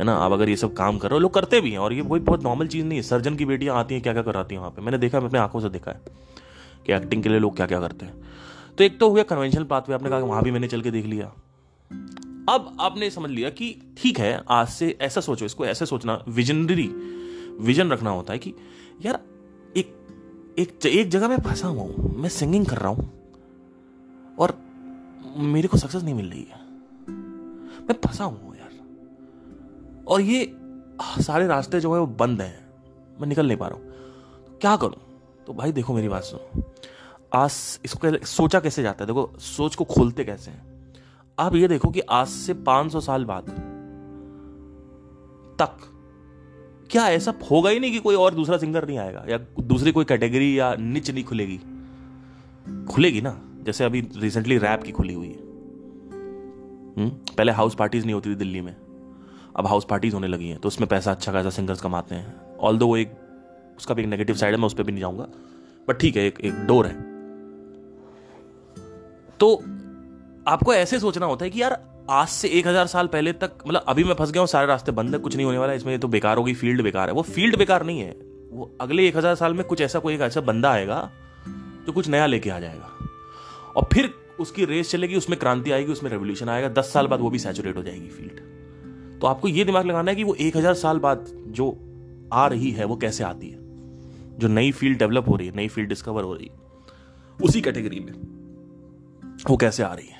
है 0.00 0.04
ना? 0.04 0.14
आप 0.14 0.32
अगर 0.32 0.48
ये 0.48 0.56
सब 0.56 0.72
काम 0.72 0.98
कर 0.98 1.12
लोग 1.12 1.34
करते 1.34 1.60
भी 1.60 1.70
हैं 1.70 1.78
और 1.78 1.92
ये 1.92 2.02
कोई 2.02 2.20
बहुत 2.20 2.42
नॉर्मल 2.42 2.66
चीज़ 2.66 2.84
नहीं 2.84 2.98
है। 2.98 3.02
सर्जन 3.02 3.34
की 3.36 3.44
बेटियाँ 3.44 3.76
आती 3.76 3.94
हैं 3.94 4.02
क्या 4.02 4.12
क्या 4.12 4.22
कराती 4.22 4.54
हैं 4.54 4.60
वहाँ 4.60 4.72
पे? 4.72 4.82
मैंने 4.82 4.98
देखा 4.98 5.20
मैं 5.20 5.26
अपने 5.26 5.38
आँखों 5.38 5.60
से 5.60 5.68
देखा 5.68 5.90
है 5.90 6.00
कि 6.86 6.92
एक्टिंग 6.92 7.22
के 7.22 7.28
लिए 7.28 7.38
लोग 7.38 7.56
क्या 7.56 7.66
क्या 7.66 7.80
करते 7.80 8.06
हैं। 8.06 8.14
तो 8.78 8.84
एक 8.84 8.98
तो 9.00 9.08
हुआ 9.08 9.22
कन्वेंशनल 9.22 9.64
पाथवे 9.64 9.94
आपने 9.94 10.10
कहा 10.10 10.18
वहाँ 10.18 10.42
भी 10.42 10.50
मैंने 10.50 10.68
चल 10.68 10.82
के 10.82 10.90
देख 10.90 11.06
लिया। 11.06 11.26
अब 12.48 12.76
आपने 12.80 13.10
समझ 13.10 13.30
लिया 13.30 13.50
कि 13.50 13.94
ठीक 13.98 14.18
है, 14.18 14.42
आज 14.48 14.68
से 14.68 14.98
ऐसा 15.00 15.20
सोचो, 15.20 15.44
इसको 15.46 15.66
ऐसे 15.66 15.86
सोचना 15.86 16.24
विजनरी 16.28 16.86
विजन 17.60 17.90
रखना 17.90 18.10
होता 18.10 18.32
है 18.32 18.38
कि 18.38 18.54
यार, 19.06 19.20
एक 19.76 19.94
एक 20.58 20.86
एक 20.86 21.08
जगह 21.08 21.28
में 21.28 21.36
फंसा 21.38 21.68
हुआ 21.68 21.82
हूँ, 21.82 22.14
मैं 22.16 22.28
सिंगिंग 22.28 22.66
कर 22.66 22.76
रहा 22.76 22.88
हूँ 22.88 23.10
और 24.38 24.58
मेरे 25.36 25.68
को 25.68 25.76
सक्सेस 25.76 26.02
नहीं 26.02 26.14
मिल 26.14 26.30
रही 26.30 26.46
है। 26.50 26.60
मैं 27.80 27.94
फंसा 28.06 28.24
हूँ। 28.24 28.49
और 30.10 30.20
ये 30.20 30.56
सारे 31.00 31.46
रास्ते 31.46 31.80
जो 31.80 31.94
है 31.94 32.00
वो 32.00 32.06
बंद 32.06 32.42
हैं। 32.42 32.70
मैं 33.20 33.28
निकल 33.28 33.46
नहीं 33.46 33.56
पा 33.56 33.68
रहा 33.68 33.78
हूँ। 33.78 33.86
तो 34.46 34.58
क्या 34.60 34.76
करूँ? 34.76 34.96
तो 35.46 35.52
भाई 35.52 35.72
देखो 35.72 35.94
मेरी 35.94 36.08
बात 36.08 36.22
सुनो। 36.22 36.64
आज 37.34 37.80
इसको 37.84 38.26
सोचा 38.26 38.60
कैसे 38.60 38.82
जाता 38.82 39.04
है? 39.04 39.06
देखो, 39.06 39.32
सोच 39.38 39.74
को 39.74 39.84
खोलते 39.84 40.24
कैसे 40.24 40.50
हैं? 40.50 40.92
आप 41.38 41.54
ये 41.54 41.68
देखो 41.68 41.90
कि 41.90 42.00
आज 42.00 42.28
से 42.28 42.54
500 42.54 43.00
साल 43.00 43.24
बाद 43.24 43.42
तक 45.58 45.76
क्या 46.90 47.08
ऐसा 47.08 47.34
होगा 47.50 47.70
ही 47.70 47.80
नहीं 47.80 47.92
कि 47.92 47.98
कोई 47.98 48.14
और 48.14 48.34
दूसरा 48.34 48.58
सिंगर 48.58 48.86
नहीं 48.86 48.98
आएगा 48.98 49.24
या 49.28 49.38
दूसरी 49.60 49.92
कोई 49.92 50.04
कैटेगरी 50.04 50.58
या 50.58 50.74
निच 50.74 51.10
नहीं 51.10 51.24
खुलेगी? 51.24 51.60
खुलेगी 52.86 53.20
ना? 53.20 53.40
जैसे 53.62 53.84
अभी 53.84 54.08
रिसेंटली 54.16 54.58
रैप 54.58 54.82
की 54.82 54.92
खुली 54.92 55.14
हुई 55.14 55.28
है। 55.28 55.38
हुँ? 55.38 56.94
हम्म? 56.96 57.08
पहले 57.08 57.52
हाउस 57.52 57.74
पार्टीज़ 57.74 58.04
नहीं 58.04 58.14
होती 58.14 58.30
थी 58.30 58.34
दिल्ली 58.34 58.60
में। 58.60 58.76
अब 59.56 59.66
हाउस 59.66 59.86
पार्टीज़ 59.90 60.14
होने 60.14 60.26
लगी 60.26 60.48
हैं 60.48 60.58
तो 60.58 60.68
उसमें 60.68 60.88
पैसा 60.88 61.10
अच्छा 61.10 61.32
खासा 61.32 61.50
सिंगर्स 61.50 61.80
कमाते 61.80 62.14
हैं। 62.14 62.56
ऑल 62.58 62.78
दो 62.78 62.86
वो 62.86 62.96
एक, 62.96 63.12
उसका 63.78 63.94
भी 63.94 64.02
एक 64.02 64.08
नेगेटिव 64.08 64.36
साइड 64.36 64.54
है, 64.54 64.60
मैं 64.60 64.66
उस 64.66 64.74
पर 64.74 64.82
भी 64.82 64.92
नहीं 64.92 65.00
जाऊँगा। 65.00 65.26
बट 65.88 65.98
ठीक 65.98 66.16
है, 66.16 66.26
एक 66.26 66.40
एक 66.40 66.54
डोर 66.66 66.86
है। 66.86 66.94
तो 69.40 69.54
आपको 70.46 70.74
ऐसे 70.74 70.98
सोचना 70.98 71.26
होता 71.26 71.44
है 71.44 71.50
कि 71.50 71.62
यार, 71.62 71.78
आज 72.10 72.28
से 72.28 72.48
एक 72.48 72.66
हज़ार 72.66 72.86
साल 72.86 73.06
पहले 73.06 73.32
तक 73.34 73.52
मतलब 73.66 73.84
अभी 73.88 74.04
मैं 74.04 74.14
फंस 74.14 74.30
गया 74.30 74.40
हूँ, 74.40 74.48
सारे 74.48 74.66
रास्ते 74.66 74.92
बंद 74.92 75.14
है, 75.14 75.18
कुछ 75.18 75.36
नहीं 75.36 75.46
होने 75.46 75.58
वाला, 75.58 75.72
इसमें 75.72 75.98
तो 75.98 76.08
बेकार 76.08 76.36
होगी 76.36 76.54
फ़ील्ड 76.54 76.82
बेकार 76.82 77.08
है। 77.08 77.14
वो 77.14 77.22
फ़ील्ड 77.22 77.56
बेकार 77.58 77.84
नहीं 77.84 78.00
है। 78.00 78.16
वो 78.50 78.70
अगले 78.80 79.06
एक 79.08 79.16
हज़ार 79.16 79.34
साल 79.34 79.54
में 79.54 79.64
कुछ 79.64 79.80
ऐसा 79.80 79.98
कोई 79.98 80.14
एक 80.14 80.20
ऐसा 80.20 80.40
बंदा 80.40 80.70
आएगा, 80.72 81.10
जो 81.86 81.92
कुछ 81.92 82.08
नया 82.08 82.26
लेके 82.26 82.50
आ 82.50 82.58
जाएगा। 82.60 82.90
और 83.76 83.88
फिर 83.92 84.12
उसकी 84.40 84.64
रेस 84.64 84.90
चलेगी, 84.90 85.16
उसमें 85.16 85.38
क्रांति 85.38 85.70
आएगी, 85.70 85.92
उसमें 85.92 86.10
रेवोल्यूशन 86.10 86.48
आएगा, 86.48 86.68
दस 86.70 86.92
साल 86.92 87.06
बाद 87.06 87.20
वो 87.20 87.30
भी 87.30 87.38
सैचुरेट 87.38 87.76
हो 87.76 87.82
जाएगी 87.82 88.08
फ़ील्ड 88.08 88.40
तो 89.20 89.26
आपको 89.26 89.48
ये 89.48 89.64
दिमाग 89.64 89.86
लगाना 89.86 90.10
है 90.10 90.16
कि 90.16 90.24
वो 90.24 90.34
एक 90.34 90.56
हज़ार 90.56 90.74
साल 90.74 90.98
बाद 90.98 91.24
जो 91.48 91.76
आ 92.32 92.46
रही 92.46 92.70
है, 92.70 92.84
वो 92.84 92.96
कैसे 92.96 93.24
आती 93.24 93.48
है? 93.48 93.58
जो 94.38 94.48
नई 94.48 94.70
फ़ील्ड 94.72 94.98
डेवलप 94.98 95.28
हो 95.28 95.36
रही 95.36 95.46
है, 95.46 95.56
नई 95.56 95.68
फ़ील्ड 95.68 95.88
डिस्कवर 95.88 96.22
हो 96.22 96.34
रही 96.34 96.46
है, 96.46 96.58
उसी 97.38 97.60
कैटेगरी 97.60 98.00
में 98.00 98.12
वो 99.50 99.56
कैसे 99.56 99.82
आ 99.82 99.92
रही 99.92 100.06
है? 100.06 100.18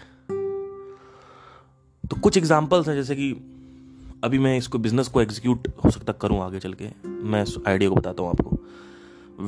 तो 2.05 2.17
कुछ 2.17 2.37
एग्जाम्पल्स 2.37 2.89
हैं, 2.89 2.95
जैसे 2.95 3.15
कि 3.17 3.31
अभी 4.25 4.39
मैं 4.39 4.57
इसको 4.59 4.79
बिज़नेस 4.79 5.09
को 5.09 5.21
एग्जीक्यूट 5.23 5.69
हो 5.85 5.91
सकता 5.91 6.13
करूँ 6.13 6.41
आगे 6.43 6.59
चल 6.61 6.73
के। 6.73 6.89
मैं 7.07 7.43
इस 7.43 7.57
आइडिया 7.67 7.91
को 7.91 7.97
बताता 7.97 8.23
हूँ 8.23 8.31
आपको। 8.31 8.59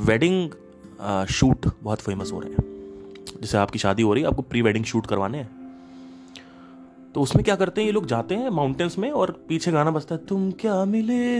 वेडिंग 0.05 1.27
शूट 1.31 1.67
बहुत 1.83 2.01
फ़ेमस 2.01 2.33
हो 2.33 2.41
रहे 2.41 2.53
हैं। 2.53 2.71
जैसे 3.41 3.59
आपकी 3.59 3.79
शादी 3.79 4.03
हो 4.03 4.15
रही 4.15 4.23
है, 4.23 4.29
आपको 4.29 4.43
प्री 4.43 4.63
वेडिंग 4.63 4.85
शूट 4.85 5.07
करवाने 5.07 5.39
हैं। 5.39 5.62
तो 7.15 7.21
उसमें 7.21 7.45
क्या 7.45 7.57
करते 7.57 7.81
हैं, 7.81 7.87
ये 7.87 7.93
लोग 7.93 8.07
जाते 8.07 8.35
हैं 8.35 8.51
माउंटेन्स 8.51 8.99
में 8.99 9.11
और 9.11 9.45
पीछे 9.49 9.73
गाना 9.73 9.91
बजता 9.91 10.15
है, 10.15 10.27
तुम 10.27 10.51
क्या 10.51 10.85
मिले? 10.85 11.33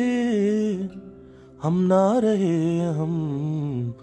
हम 1.63 1.79
ना 1.81 2.19
रहे 2.19 2.79
हम। 2.89 3.95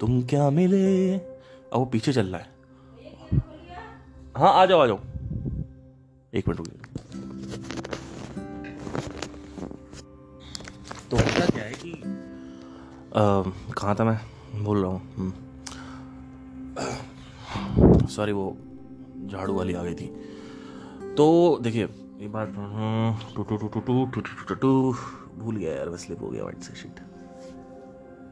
तुम 0.00 0.22
क्या 0.22 0.50
मिले? 0.50 1.16
अब 1.16 1.78
वो 1.78 1.84
पीछे 1.84 2.12
चल 2.12 2.26
रहा 2.26 2.40
है। 2.40 2.46
हाँ 4.36 4.52
आ 4.54 4.66
जाओ 4.66 4.80
आ 4.80 4.86
जाओ। 4.86 4.98
एक 6.34 6.48
मिनट 6.48 6.56
रुकिए। 6.56 6.80
तो 11.10 11.16
होता 11.16 11.46
क्या 11.46 11.64
है 11.64 11.72
कि 11.72 12.02
कहाँ 13.72 13.96
था 14.00 14.04
मैं? 14.04 14.20
बोल 14.64 14.82
रहा 14.82 14.90
हूँ। 14.90 15.00
सॉरी 18.08 18.32
हम्म। 18.32 18.40
वो 18.40 18.56
झाड़ू 19.26 19.54
वाली 19.54 19.74
आ 19.74 19.82
गई 19.82 19.94
थी। 19.94 20.35
तो 21.16 21.26
देखिए 21.62 21.88
ये 22.20 22.28
बात 22.28 22.54
to 23.36 23.42
to 23.42 23.56
to 23.56 23.68
to 23.68 23.80
to 23.80 24.04
to 24.06 24.20
to 24.48 24.54
to 24.54 24.92
भूल 25.38 25.56
गया 25.56 25.72
यार 25.72 25.96
स्लिप 25.96 26.22
हो 26.22 26.28
गया 26.28 26.44
वाइट 26.44 26.62
से 26.62 26.74
शिट 26.74 27.00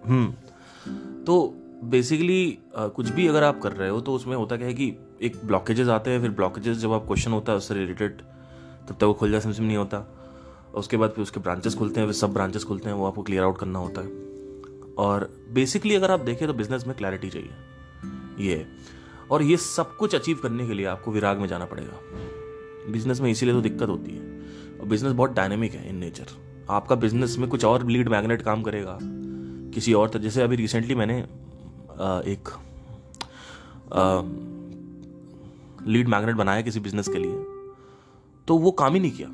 हम्म 0.07 1.23
तो 1.25 1.37
बेसिकली 1.85 2.59
कुछ 2.77 3.09
भी 3.09 3.27
अगर 3.29 3.45
आप 3.45 3.61
कर 3.61 3.73
रहे 3.73 3.89
हो 3.89 4.01
तो 4.01 4.13
उसमें 4.13 4.37
होता 4.37 4.57
क्या 4.57 4.67
है 4.67 4.75
कि 4.75 4.93
एक 5.23 5.37
ब्लॉकेजेस 5.45 5.89
आते 5.89 6.11
हैं 6.11 6.21
फिर 6.21 6.31
ब्लॉकेजेस 6.31 6.77
जब 6.77 6.93
आप 6.93 7.07
क्वेश्चन 7.07 7.33
होता 7.33 7.53
है 7.53 7.59
उससे 7.59 7.75
रिलेटेड 7.75 8.21
तब 8.89 8.95
तक 8.95 9.05
वो 9.05 9.15
खुल 9.15 9.31
जाए 9.31 9.41
समझ 9.41 9.59
में 9.61 9.67
नहीं 9.67 9.77
होता 9.77 10.05
उसके 10.75 10.97
बाद 10.97 11.11
फिर 11.11 11.23
उसके 11.23 11.41
ब्रांचेस 11.41 11.75
खुलते 11.75 12.01
हैं 12.01 12.07
फिर 12.07 12.15
सब 12.15 12.33
ब्रांचेस 12.33 12.65
खुलते 12.65 12.89
हैं 12.89 12.97
वो 12.97 13.07
आपको 13.07 13.23
क्लियर 13.23 13.43
आउट 13.43 13.59
करना 13.59 13.79
होता 13.79 14.01
है 14.01 14.23
और 14.99 15.29
बेसिकली 15.51 15.95
अगर 15.95 16.11
आप 16.11 16.21
देखें 16.21 16.47
तो 16.49 16.55
बिज़नेस 16.55 16.87
में 16.87 16.97
क्लैरिटी 16.97 17.31
चाहिए 17.31 18.49
ये 18.49 18.67
और 19.31 19.43
ये 19.43 19.57
सब 19.57 19.97
कुछ 19.97 20.15
अचीव 20.15 20.39
करने 20.43 20.67
के 20.67 20.75
लिए 20.75 20.87
आपको 20.87 21.13
विराग 21.13 21.39
में 21.39 21.49
जाना 21.49 21.65
पड़ेगा 21.65 22.43
बिज़नेस 22.89 23.21
में 23.21 23.31
इसीलिए 23.31 23.55
तो 23.55 23.61
दिक्कत 23.61 23.89
होती 23.89 24.13
है। 24.13 24.79
और 24.81 24.87
बिज़नेस 24.89 25.13
बहुत 25.13 25.33
डायनेमिक 25.33 25.73
है 25.73 25.89
इन 25.89 25.97
नेचर 25.97 26.27
आपका 26.71 26.95
बिज़नेस 26.95 27.37
में 27.39 27.49
कुछ 27.49 27.65
और 27.65 27.87
लीड 27.87 28.09
मैग्नेट 28.09 28.43
काम 28.43 28.63
करेगा। 28.63 28.99
किसी 29.75 29.93
और 29.93 30.09
तरह 30.09 30.23
जैसे 30.23 30.43
अभी 30.43 30.57
रिसेंटली 30.57 30.95
मैंने 30.95 31.19
एक 32.27 32.49
लीड 35.87 36.09
मैग्नेट 36.09 36.37
बनाया 36.37 36.63
किसी 36.63 36.81
बिज़नेस 36.81 37.09
के 37.09 37.19
लिए। 37.19 37.45
तो 38.49 38.57
वो 38.59 38.71
काम 38.71 38.95
ही 38.95 39.01
नहीं 39.01 39.13
किया। 39.13 39.29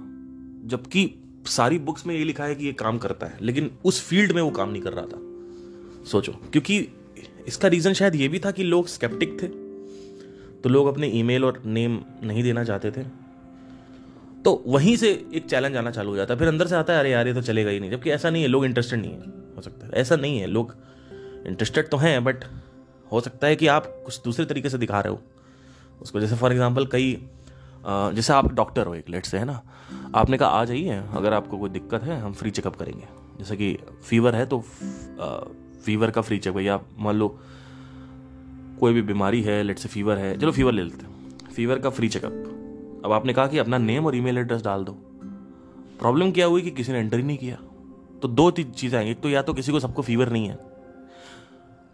जबकि 0.69 1.11
सारी 1.47 1.79
बुक्स 1.79 2.07
में 2.07 2.15
ये 2.15 2.25
लिखा 2.25 2.45
है 2.45 2.55
कि 2.55 2.67
ये 2.67 2.73
काम 2.73 2.99
करता 2.99 3.27
है। 3.27 3.39
लेकिन 3.43 3.71
उस 3.85 4.01
फ़ील्ड 4.03 4.33
में 4.33 4.43
वो 4.43 4.51
काम 4.51 4.71
नहीं 4.71 4.83
कर 4.83 4.93
रहा 4.93 5.05
था। 5.05 6.05
सोचो, 6.05 6.33
क्योंकि 6.33 6.79
इसका 7.49 7.69
रीजन 7.69 7.93
शायद 7.93 8.15
ये 8.15 8.29
भी 8.29 8.39
था 8.39 8.51
कि 8.51 8.63
लोग 8.63 8.87
स्केप्टिक 8.87 9.43
थे। 9.43 9.49
तो 10.63 10.69
लोग 10.69 10.87
अपने 10.87 11.09
ईमेल 11.09 11.45
और 11.45 11.63
नेम 11.67 11.99
नहीं 12.23 12.43
देना 12.43 12.65
चाहते 12.65 12.91
थे। 12.91 13.03
तो 14.44 14.62
वहीं 14.66 14.96
से 14.96 15.11
एक 15.35 15.46
चैलेंज 15.46 15.76
आना 15.76 15.90
चालू 15.90 16.11
हो 16.11 16.16
जाता 16.16 16.35
है। 16.35 16.38
फिर 16.38 16.48
अंदर 16.48 16.66
से 16.66 16.74
आता 16.76 16.92
है, 16.92 16.98
अरे 16.98 17.11
यार, 17.11 17.26
ये 17.26 17.35
तो 17.35 17.42
चलेगा 17.42 17.70
ही 17.70 17.81
नहीं। 17.81 17.90
जबकि 17.90 18.11
ऐसा 18.11 18.31
नहीं 18.31 18.42
है, 18.42 18.48
लोग 18.48 18.64
इंटरेस्टेड 18.64 19.00
नहीं 19.00 19.12
है, 19.12 19.33
हो 19.57 19.62
सकता 19.62 19.87
है। 19.87 19.92
ऐसा 19.92 20.16
नहीं 20.16 20.38
है, 20.38 20.46
लोग 20.46 20.74
इंटरेस्टेड 21.46 21.88
तो 21.88 21.96
हैं 21.96 22.22
बट 22.24 22.44
हो 23.12 23.20
सकता 23.20 23.46
है 23.46 23.57
कि 23.57 23.66
आप 23.66 23.87
कुछ 24.05 24.20
दूसरे 24.24 24.44
तरीके 24.44 24.70
से 24.70 24.79
दिखा 24.79 25.00
रहे 25.00 25.12
हो। 25.12 25.20
उसको 26.03 26.20
जैसे 26.20 26.37
फॉर 26.37 26.53
एग्ज़ाम्पल 26.53 26.87
कई 26.87 27.12
जैसे 27.85 28.33
आप 28.33 28.53
डॉक्टर 28.55 28.87
हो 28.87 28.94
एक 28.94 29.09
लेट 29.11 29.26
से 29.26 29.38
है 29.38 29.44
ना? 29.44 29.61
आपने 30.14 30.38
कहा, 30.38 30.48
आ 30.48 30.64
जाइए, 30.64 31.03
अगर 31.14 31.33
आपको 31.33 31.59
कोई 31.59 31.70
दिक्कत 31.70 32.03
है, 32.03 32.20
हम 32.20 32.33
फ्री 32.33 32.50
चेकअप 32.50 32.76
करेंगे। 32.76 33.09
जैसे 33.38 33.57
कि 33.57 33.76
फीवर 34.05 34.35
है 34.35 34.46
तो 34.46 34.61
फीवर 35.85 36.11
का 36.11 36.20
फ्री 36.20 36.38
चेकअप 36.38 36.61
या 36.61 36.79
मान 36.98 37.16
लो 37.16 37.29
कोई 38.81 38.92
भी 38.92 39.03
बीमारी 39.03 39.42
है 39.42 39.62
लेट 39.62 39.79
से 39.79 39.88
फीवर 39.88 40.18
है, 40.18 40.37
चलो 40.38 40.53
फीवर 40.53 40.72
ले 40.72 40.83
लेते 40.83 41.07
हैं। 41.07 41.53
फीवर 41.55 41.79
का 41.79 41.90
फ्री 41.90 42.09
चेकअप 42.09 42.33
अब 43.05 43.13
आपने 43.13 43.33
कहा 43.33 43.47
कि 43.47 43.59
अपना 43.59 43.79
नेम 43.79 44.07
और 44.07 44.17
ईमेल 44.17 44.39
एड्रेस 44.39 44.63
डाल 44.63 44.85
दो। 44.85 44.93
प्रॉब्लम 46.01 46.31
क्या 46.33 46.47
हुई 46.47 46.63
कि 46.63 46.71
किसी 46.71 46.93
ने 46.93 46.99
एंटर 46.99 47.17
ही 47.17 47.23
नहीं 47.23 47.39
किया? 47.39 47.57
तो 48.23 48.29
दो 48.29 48.51
तीन 48.51 48.71
चीज़ें 48.71 48.99
आएँगी 48.99 49.13
एक 49.13 49.21
तो 49.21 49.29
या 49.29 49.43
तो 49.43 49.55
किसी 49.55 49.73
को 49.73 49.81
सबको 49.81 50.03
फीवर 50.03 50.29
नहीं 50.29 50.49
है। 50.49 50.59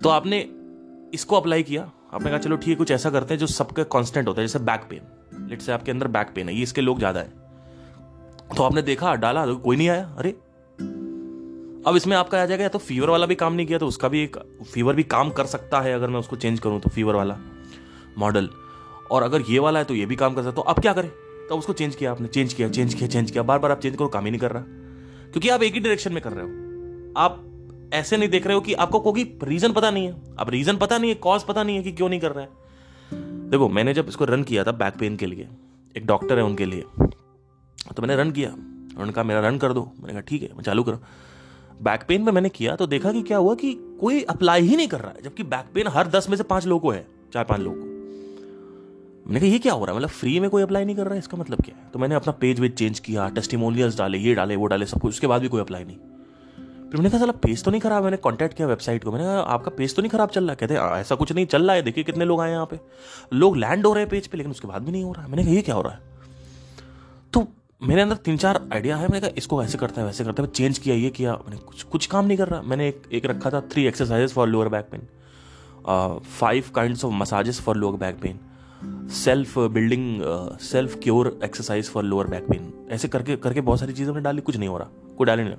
तो 0.00 0.08
आपने 0.08 0.38
इसको 1.14 1.36
अप्लाई 1.36 1.62
किया। 1.62 1.90
आपने 2.14 2.30
कहा, 2.30 2.38
चलो 2.38 2.56
ठीक 2.56 2.68
है, 2.68 2.74
कुछ 2.74 2.90
ऐसा 2.90 3.10
करते 3.10 3.34
हैं 3.34 3.38
जो 3.38 3.46
सबके 3.46 3.84
कांस्टेंट 3.84 4.28
होता 4.28 4.40
है, 4.40 4.46
जैसे 4.46 4.58
बैक 4.58 4.86
पेन 4.90 5.46
लेट 5.50 5.60
से 5.60 5.72
आपके 5.72 5.90
अंदर 5.90 6.08
बैक 6.08 6.32
पेन 6.34 6.48
है, 6.48 6.54
ये 6.54 6.62
इसके 6.62 6.80
लोग 6.80 6.98
ज़्यादा 6.98 7.20
है। 7.20 7.32
तो 8.56 8.62
आपने 8.62 8.82
देखा, 8.82 9.14
डाला 9.14 9.46
तो 9.46 9.56
कोई 9.56 9.76
नहीं 9.76 9.88
आया। 9.88 10.04
अरे! 10.18 10.30
अब 11.86 11.96
इसमें 11.96 12.16
आपका 12.16 12.42
आ 12.42 12.44
जाएगा, 12.46 12.62
या 12.62 12.68
तो 12.68 12.78
फीवर 12.78 13.10
वाला 13.10 13.26
भी 13.26 13.34
काम 13.34 13.52
नहीं 13.52 13.66
किया 13.66 13.78
तो 13.78 13.86
उसका 13.86 14.08
भी 14.08 14.22
एक 14.22 14.36
फीवर 14.72 14.94
भी 14.94 15.02
काम 15.04 15.30
कर 15.30 15.46
सकता 15.46 15.80
है, 15.80 15.92
अगर 15.92 16.10
मैं 16.10 16.20
उसको 16.20 16.36
चेंज 16.36 16.60
करूँ 16.60 16.80
तो 16.80 16.90
फीवर 16.90 17.14
वाला 17.14 17.36
मॉडल 18.18 18.48
और 19.10 19.22
अगर 19.22 19.42
ये 19.48 19.58
वाला 19.58 19.78
है 19.78 19.84
तो 19.84 19.94
ये 19.94 20.06
भी 20.06 20.16
काम 20.16 20.34
कर 20.34 20.42
सकता 20.42 20.52
तो 20.52 20.62
अब 20.62 20.78
क्या 20.78 20.92
करें? 20.92 21.10
तो 21.48 21.56
उसको 21.56 21.72
चेंज 21.72 21.94
किया 21.94 22.10
आपने। 22.10 22.28
चेंज 22.28 22.52
किया 22.52 22.68
चेंज 22.68 22.94
किया 22.94 23.08
चेंज 23.08 23.30
किया। 23.30 23.42
बार 23.42 23.58
बार 23.58 23.70
आप 23.70 23.80
चेंज 23.80 23.96
करो, 23.96 24.08
काम 24.08 24.24
ही 24.24 24.30
नहीं 24.30 24.40
कर 24.40 24.50
रहा। 24.50 24.62
क्योंकि 25.32 25.48
आप 25.48 25.62
एक 25.62 25.74
ही 25.74 25.80
डायरेक्शन 25.80 26.12
में 26.12 26.22
कर 26.22 26.32
रहे 26.32 26.44
हो। 26.44 27.12
आप 27.16 27.42
ऐसे 27.94 28.16
नहीं 28.16 28.28
देख 28.28 28.46
रहे 28.46 28.54
हो 28.54 28.60
कि 28.60 28.74
आपको 28.74 29.00
कोई 29.00 29.38
रीजन 29.44 29.72
पता 29.72 29.90
नहीं 29.90 30.06
है। 30.06 30.36
अब 30.38 30.50
रीजन 30.50 30.76
पता 30.76 30.98
नहीं 30.98 31.10
है 31.10 31.14
कॉज 31.16 31.42
पता 31.42 31.62
नहीं 31.62 31.76
है 31.76 31.82
कि 31.82 31.92
क्यों 31.92 32.08
नहीं 32.08 32.20
कर 32.20 32.32
रहा 32.32 32.44
है। 32.44 33.50
देखो, 33.50 33.68
मैंने 33.68 33.94
जब 33.94 34.08
इसको 34.08 34.24
रन 34.24 34.42
किया 34.42 34.64
था 34.64 34.72
बैक 34.72 34.94
पेन 34.94 35.16
के 35.16 35.26
लिए, 35.26 35.48
एक 35.96 36.06
डॉक्टर 36.06 36.38
है 36.38 36.44
उनके 36.44 36.66
लिए 36.66 36.84
तो 37.96 38.02
मैंने 38.02 38.16
रन 38.16 38.30
किया। 38.30 38.50
उन्होंने 38.50 39.12
कहा, 39.12 39.24
मेरा 39.24 39.40
रन 39.40 39.58
कर 39.58 39.72
दो। 39.72 39.82
मैंने 39.94 40.12
कहा, 40.12 40.20
ठीक 40.20 40.42
है, 40.42 40.48
मैं 40.48 40.62
चालू 40.62 40.82
करो। 40.82 41.00
बैक 41.82 42.04
पेन 42.08 42.22
में 42.22 42.32
मैंने 42.32 42.48
किया 42.48 42.76
तो 42.76 42.86
देखा 42.86 43.12
कि 43.12 43.22
क्या 43.22 43.38
हुआ 43.38 43.54
कि 43.54 43.72
कोई 44.00 44.22
अप्लाई 44.24 44.62
ही 44.62 44.76
नहीं 44.76 44.88
कर 44.88 45.00
रहा 45.00 45.10
है। 45.10 45.22
जबकि 45.22 45.42
बैक 45.44 45.66
पेन 45.74 45.88
हर 45.88 46.08
दस 46.08 46.28
में 46.30 46.36
से 46.36 46.42
पाँच 46.44 46.66
लोगों 46.66 46.80
को 46.80 46.90
है, 46.90 47.06
चार 47.32 47.44
पाँच 47.44 47.60
लोगों 47.60 47.76
को। 47.76 47.95
मैंने 49.26 49.40
कहा, 49.40 49.48
ये 49.48 49.58
क्या 49.58 49.72
हो 49.72 49.84
रहा 49.84 49.92
है? 49.92 49.98
मतलब 49.98 50.10
फ्री 50.10 50.38
में 50.40 50.48
कोई 50.50 50.62
अप्लाई 50.62 50.84
नहीं 50.84 50.96
कर 50.96 51.04
रहा 51.04 51.12
है? 51.12 51.18
इसका 51.18 51.36
मतलब 51.36 51.62
क्या 51.62 51.74
है? 51.76 51.90
तो 51.92 51.98
मैंने 51.98 52.14
अपना 52.14 52.32
पेज 52.40 52.60
वेज 52.60 52.74
चेंज 52.74 52.98
किया 52.98 53.28
टेस्टिमोनियल्स 53.28 53.98
डाले, 53.98 54.18
ये 54.18 54.34
डाले, 54.34 54.56
वो 54.56 54.66
डाले, 54.66 54.86
सब 54.86 55.00
कुछ। 55.00 55.12
उसके 55.12 55.26
बाद 55.26 55.42
भी 55.42 55.48
कोई 55.48 55.60
अप्लाई 55.60 55.84
नहीं। 55.84 55.96
फिर 56.90 56.96
मैंने 56.96 57.10
कहा, 57.10 57.18
साला 57.18 57.32
पेज 57.42 57.64
तो 57.64 57.70
नहीं 57.70 57.80
खराब 57.80 58.04
मैंने 58.04 58.16
कांटेक्ट 58.16 58.56
किया 58.56 58.68
वेबसाइट 58.68 59.04
को। 59.04 59.12
मैंने 59.12 59.24
कहा, 59.24 59.40
आपका 59.40 59.70
पेज 59.70 59.94
तो 59.96 60.02
नहीं 60.02 60.10
खराब 60.10 60.28
चल 60.28 60.44
रहा? 60.44 60.54
कहते 60.54 60.74
ऐसा 60.74 61.14
कुछ 61.14 61.32
नहीं 61.32 61.46
चल 61.46 61.66
रहा 61.66 61.76
है। 61.76 61.82
देखिए 61.82 62.04
कितने 62.04 62.24
लोग 62.24 62.40
आए 62.40 62.50
यहाँ 62.50 62.66
पे। 62.66 62.78
लोग 63.32 63.56
लैंड 63.56 63.86
हो 63.86 63.92
रहे 63.92 64.02
हैं 64.02 64.10
पेज 64.10 64.26
पे, 64.26 64.36
लेकिन 64.36 64.50
उसके 64.50 64.68
बाद 64.68 64.82
भी 64.82 64.92
नहीं 64.92 65.04
हो 65.04 65.12
रहा 65.12 65.22
है। 65.24 65.30
मैंने 65.30 65.44
कहा, 65.44 65.54
ये 65.54 65.62
क्या 65.62 65.74
हो 65.74 65.82
रहा 65.82 65.92
है? 65.92 66.00
तो 67.32 67.46
मेरे 67.82 68.02
अंदर 68.02 68.16
तीन 68.16 68.36
चार 68.36 68.60
आइडिया 68.72 68.96
है 68.96 69.08
मैंने 69.08 69.20
कहा, 69.20 69.30
इसको 69.36 69.62
ऐसे 69.62 69.78
करता 69.78 70.00
है, 70.00 70.06
वैसे 70.06 70.24
करता 70.24 70.42
है। 70.42 70.48
चेंज 70.48 70.78
किया, 70.78 70.94
ये 70.94 71.10
किया। 71.10 71.34
मैंने 71.36 71.56
कुछ 71.58 71.82
कुछ 71.82 72.06
काम 72.06 72.26
नहीं 72.26 72.38
कर 72.38 72.48
रहा। 72.48 72.62
मैंने 72.62 72.88
एक 72.88 73.02
एक 73.12 73.26
रखा 73.26 73.50
था 73.50 73.60
three 73.72 73.86
exercises 73.86 74.32
for 74.32 74.48
lower 74.48 74.68
back 74.68 74.88
pain 74.92 76.20
five 76.30 76.70
kind 76.74 76.96
of 77.04 77.12
massages 77.14 77.60
for 77.60 77.76
lower 77.76 77.96
back 77.96 78.20
pain 78.20 78.38
self 79.14 79.58
building 79.58 80.20
self 80.62 80.98
cure 81.02 81.38
exercise 81.44 81.90
for 81.90 82.04
lower 82.04 82.26
back 82.26 82.46
pain 82.48 82.72
ऐसे 82.90 83.08
करके 83.08 83.36
करके 83.36 83.60
बहुत 83.60 83.80
सारी 83.80 83.92
चीज़ें 83.92 84.12
मैंने 84.12 84.24
डाली, 84.24 84.40
कुछ 84.40 84.56
नहीं 84.56 84.68
हो 84.68 84.78
रहा, 84.78 84.88
कोई 85.18 85.26
डाले 85.26 85.44
नहीं 85.44 85.56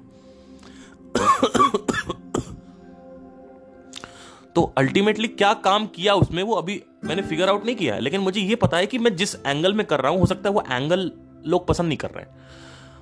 तो 4.56 4.62
अल्टीमेटली 4.78 5.28
क्या 5.28 5.54
काम 5.64 5.86
किया 5.88 6.14
उसमें, 6.16 6.42
वो 6.44 6.54
अभी 6.56 6.82
मैंने 7.06 7.22
फिगर 7.22 7.50
आउट 7.50 7.66
नहीं 7.66 7.76
किया 7.76 7.96
है, 7.96 8.02
लेकिन 8.02 8.22
मुझे 8.22 8.42
ये 8.42 8.56
पता 8.56 8.78
है 8.78 8.86
कि 8.86 8.98
मैं 8.98 9.16
जिस 9.16 9.36
एंगल 9.36 9.74
में 9.74 9.86
कर 9.86 10.00
रहा 10.00 10.12
हूँ, 10.12 10.20
हो 10.20 10.26
सकता 10.26 10.50
है 10.50 10.56
वो 10.56 10.64
एंगल 10.72 11.12
लोग 11.46 11.68
पसंद 11.68 11.88
नहीं 11.88 11.98
कर 11.98 12.10
रहे 12.10 12.22
हैं। 12.22 12.30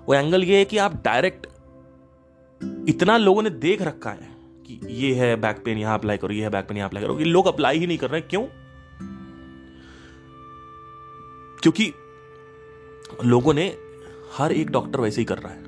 वो 0.08 0.14
एंगल 0.14 0.44
ये 0.44 0.58
है 0.58 0.66
कि 0.66 0.78
आप 0.78 1.02
डायरेक्ट 1.06 1.48
इतना 2.90 3.18
लोगों 3.18 3.42
ने 3.44 3.50
देख 3.50 3.82
रखा 3.82 4.10
है 4.10 4.28
कि 4.68 4.80
ये 4.94 5.14
है 5.16 5.36
बैक 5.36 5.62
पेन 5.66 5.78
यहाँ 5.78 5.98
अप्लाई 5.98 6.18
करो, 6.18 6.34
ये 6.34 6.44
है 6.44 6.50
बैक 6.50 6.68
पेन 6.68 6.78
यहाँ 6.78 6.90
अप्लाई 6.90 7.04
करो 7.04 7.20
ये 7.20 7.26
लोग 7.26 7.48
अप्लाई 7.48 7.80
ही 7.80 7.88
नहीं 7.88 7.98
कर 7.98 8.10
रहे 8.10 8.22
क्यों? 8.22 8.46
क्योंकि 11.66 11.94
लोगों 13.26 13.54
ने 13.54 13.66
हर 14.34 14.52
एक 14.52 14.70
डॉक्टर 14.70 15.00
वैसे 15.00 15.22
ही 15.22 15.26
कर 15.26 15.38
रहा 15.38 15.52
है। 15.52 15.64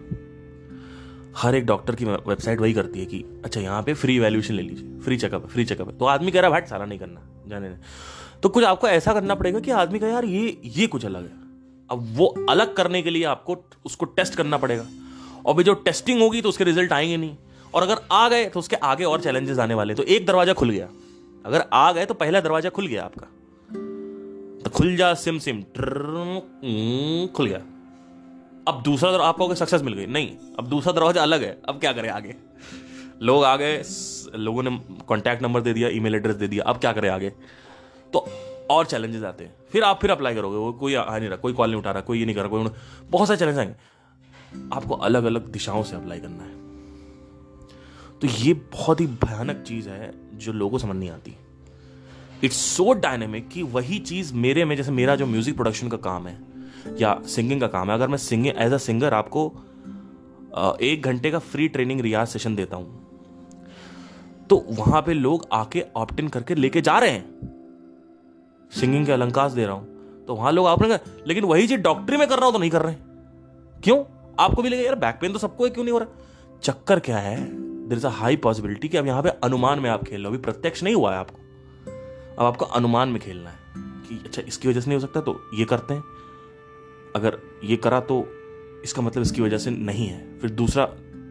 हर 1.37 1.55
एक 1.55 1.65
डॉक्टर 1.65 1.95
की 1.95 2.05
वेबसाइट 2.05 2.59
वही 2.59 2.73
करती 2.73 2.99
है 2.99 3.05
कि 3.05 3.23
अच्छा 3.45 3.61
यहाँ 3.61 3.81
पे 3.83 3.93
फ्री 3.93 4.17
वैल्यूएशन 4.19 4.53
ले 4.53 4.61
लीजिए 4.61 4.99
फ्री 4.99 5.17
चेकअप 5.17 5.43
है 5.43 5.49
फ्री 5.49 5.65
चेकअप 5.65 5.87
है। 5.87 5.97
तो 5.97 6.05
आदमी 6.05 6.31
कह 6.31 6.41
रहा 6.41 6.47
है, 6.47 6.51
भाई, 6.51 6.69
सारा 6.69 6.85
नहीं 6.85 6.99
करना, 6.99 7.21
जाने 7.47 7.69
तो 8.43 8.49
कुछ 8.49 8.63
आपको 8.63 8.87
ऐसा 8.87 9.13
करना 9.13 9.35
पड़ेगा 9.35 9.59
कि 9.59 9.71
आदमी 9.71 9.99
का 9.99 10.07
यार, 10.07 10.25
ये 10.25 10.61
ये 10.65 10.87
कुछ 10.87 11.05
अलग 11.05 11.23
है। 11.23 11.31
अब 11.89 12.05
वो 12.17 12.27
अलग 12.49 12.73
करने 12.75 13.01
के 13.01 13.09
लिए 13.09 13.23
आपको 13.23 13.57
उसको 13.85 14.05
टेस्ट 14.07 14.35
करना 14.35 14.57
पड़ेगा। 14.57 14.85
और 15.45 15.55
भी 15.55 15.63
जो 15.63 15.73
टेस्टिंग 15.73 16.21
होगी 16.21 16.41
तो 16.41 16.49
उसके 16.49 16.63
रिज़ल्ट 16.63 16.93
आएँगे 16.93 17.17
नहीं। 17.17 17.35
और 17.73 17.83
अगर 17.83 18.01
आ 18.11 18.27
गए 18.29 18.45
तो 18.45 18.59
उसके 18.59 18.75
आगे 18.75 19.03
और 19.03 19.21
चैलेंजेस 19.21 19.59
आने 19.59 19.73
वाले 19.73 19.93
तो 19.93 20.03
एक 20.03 20.25
दरवाज़ा 20.25 20.53
खुल 20.53 20.69
गया। 20.69 20.89
अगर 21.45 21.65
आ 21.73 21.91
गए 21.91 22.05
तो 22.05 22.13
पहला 22.13 22.41
दरवाज़ा 22.41 22.69
खुल 22.69 22.87
गया 22.87 23.03
आपका। 23.03 23.27
तो 24.63 24.69
खुल 24.69 24.95
जा, 24.95 25.13
सिम 25.13 25.39
सिम। 25.39 25.61
खुल 27.35 27.47
गया 27.47 27.61
अब 28.67 28.81
दूसरा 28.83 29.11
दरवाज़ा 29.11 29.29
आपको 29.29 29.55
सक्सेस 29.55 29.81
मिल 29.81 29.93
गई 29.93 30.05
नहीं 30.05 30.35
अब 30.59 30.67
दूसरा 30.67 30.93
दरवाज़ा 30.93 31.21
अलग 31.21 31.43
है 31.43 31.61
अब 31.69 31.79
क्या 31.79 31.93
करें 31.93 32.09
आगे 32.09 32.35
लोग 33.21 33.43
आ 33.43 33.55
गए 33.55 33.83
लोगों 34.35 34.63
ने 34.63 34.79
कॉन्टैक्ट 35.07 35.43
नंबर 35.43 35.61
दे 35.61 35.73
दिया 35.73 35.89
ईमेल 35.89 36.15
एड्रेस 36.15 36.35
दे 36.35 36.47
दिया 36.47 36.63
अब 36.63 36.77
क्या 36.77 36.93
करें 36.93 37.09
आगे 37.09 37.29
तो 38.13 38.27
और 38.71 38.85
चैलेंजेस 38.85 39.23
आते 39.23 39.43
हैं 39.43 39.55
फिर 39.71 39.83
आप 39.83 39.99
फिर 40.01 40.11
अप्लाई 40.11 40.35
करोगे 40.35 40.57
वो 40.57 40.73
कोई 40.73 40.93
आ 40.93 41.17
नहीं 41.17 41.29
रहा 41.29 41.37
कोई 41.37 41.53
कॉल 41.53 41.69
नहीं 41.69 41.79
उठा 41.79 41.91
रहा 41.91 42.01
कोई 42.01 42.19
ये 42.19 42.25
नहीं 42.25 42.35
कर 42.35 42.41
रहा 42.41 42.49
कोई 42.49 42.69
बहुत 43.09 43.27
सारे 43.27 43.39
चैलेंज 43.39 43.57
आएँगे 43.57 43.75
आपको 44.75 44.95
अलग 44.95 45.23
अलग 45.23 45.47
दिशाओं 45.47 45.83
से 45.83 45.95
अप्लाई 45.95 46.19
करना 46.19 46.43
है 46.43 46.55
तो 48.19 48.27
ये 48.27 48.53
बहुत 48.53 49.01
ही 49.01 49.07
भयानक 49.07 49.63
चीज़ 49.67 49.89
है 49.89 50.37
जो 50.37 50.53
लोगों 50.53 50.71
को 50.71 50.77
समझ 50.77 50.95
नहीं 50.95 51.09
आती 51.09 51.35
इट्स 52.43 52.57
सो 52.67 52.91
डायनेमिक 52.95 53.47
कि 53.49 53.63
वही 53.63 53.97
चीज़ 53.99 54.33
मेरे 54.35 54.65
में, 54.65 54.75
जैसे 54.75 54.91
मेरा 54.91 55.15
जो 55.15 55.25
म्यूज़िक 55.25 55.55
प्रोडक्शन 55.55 55.87
का 55.87 55.97
काम 55.99 56.27
है, 56.27 56.37
या 56.99 57.19
सिंगिंग 57.27 57.61
का 57.61 57.67
काम 57.67 57.89
है, 57.89 57.95
अगर 57.95 58.07
मैं 58.07 58.17
सिंगिंग 58.17 58.55
एज 58.57 58.73
अ 58.73 58.77
सिंगर 58.79 59.13
आपको 59.13 59.51
एक 60.81 61.01
घंटे 61.03 61.31
का 61.31 61.39
फ्री 61.39 61.67
ट्रेनिंग 61.67 62.01
रियाज 62.01 62.27
सेशन 62.27 62.55
देता 62.55 62.75
हूँ 62.75 63.05
तो 64.49 64.55
वहाँ 64.69 65.01
पे 65.01 65.13
लोग 65.13 65.47
आके 65.53 65.83
ऑप्ट 65.95 66.19
इन 66.19 66.27
करके 66.27 66.55
लेके 66.55 66.81
जा 66.81 66.97
रहे 66.99 67.09
हैं। 67.09 67.25
सिंगिंग 68.71 69.05
के 69.05 69.11
अलंकार 69.11 69.51
दे 69.51 69.65
रहा 69.65 69.75
हूँ 69.75 70.25
तो 70.25 70.35
वहाँ 70.35 70.51
लोग 70.51 70.67
आप 70.67 70.83
लेकिन 71.27 71.43
वही 71.43 71.67
चीज़ 71.67 71.81
डॉक्टरी 71.81 72.17
में 72.17 72.27
कर 72.27 72.35
रहा 72.35 72.45
हूँ 72.45 72.53
तो 72.53 72.59
नहीं 72.59 72.69
कर 72.71 72.81
रहे 72.81 72.95
क्यों? 73.83 74.03
आपको 74.39 74.61
भी 74.61 74.69
लगे 74.69 74.83
यार 74.83 74.95
बैक 74.95 75.17
पेन 75.21 75.33
तो 75.33 75.39
सबको 75.39 75.65
है, 75.65 75.69
क्यों 75.69 75.83
नहीं 75.83 75.93
हो 75.93 75.99
रहा? 75.99 76.59
चक्कर 76.63 76.99
क्या 76.99 77.17
है? 77.17 77.37
There 77.89 77.97
is 77.97 78.07
a 78.07 78.09
high 78.11 78.35
possibility 78.37 78.87
कि 78.87 78.97
अब 78.97 79.07
यहाँ 79.07 79.23
पे 79.23 79.29
अनुमान 79.43 79.79
में 79.79 79.89
आप 79.89 80.03
खेल 80.03 80.21
लो 80.21 80.29
अभी 80.29 80.37
प्रत्यक्ष 80.39 80.83
नहीं 80.83 80.95
हुआ 80.95 81.11
है 81.13 81.17
आपको। 81.19 81.39
अब 82.39 82.45
आपको 82.45 82.65
अनुमान 82.65 83.09
में 83.09 83.21
खेलना 83.21 83.49
है 83.49 83.57
कि 83.77 84.21
अच्छा 84.25 84.41
इसकी 84.47 84.67
वजह 84.67 84.79
से 84.79 84.89
नहीं 84.89 84.99
हो 84.99 85.01
सकता 85.01 85.21
तो 85.21 85.49
ये 85.53 85.65
करते 85.65 85.93
हैं। 85.93 86.03
अगर 87.15 87.39
ये 87.63 87.75
करा 87.75 87.99
तो 87.99 88.27
इसका 88.83 89.01
मतलब 89.01 89.21
इसकी 89.21 89.41
वजह 89.41 89.57
से 89.57 89.71
नहीं 89.71 90.07
है। 90.07 90.39
फिर 90.39 90.49
दूसरा 90.49 90.85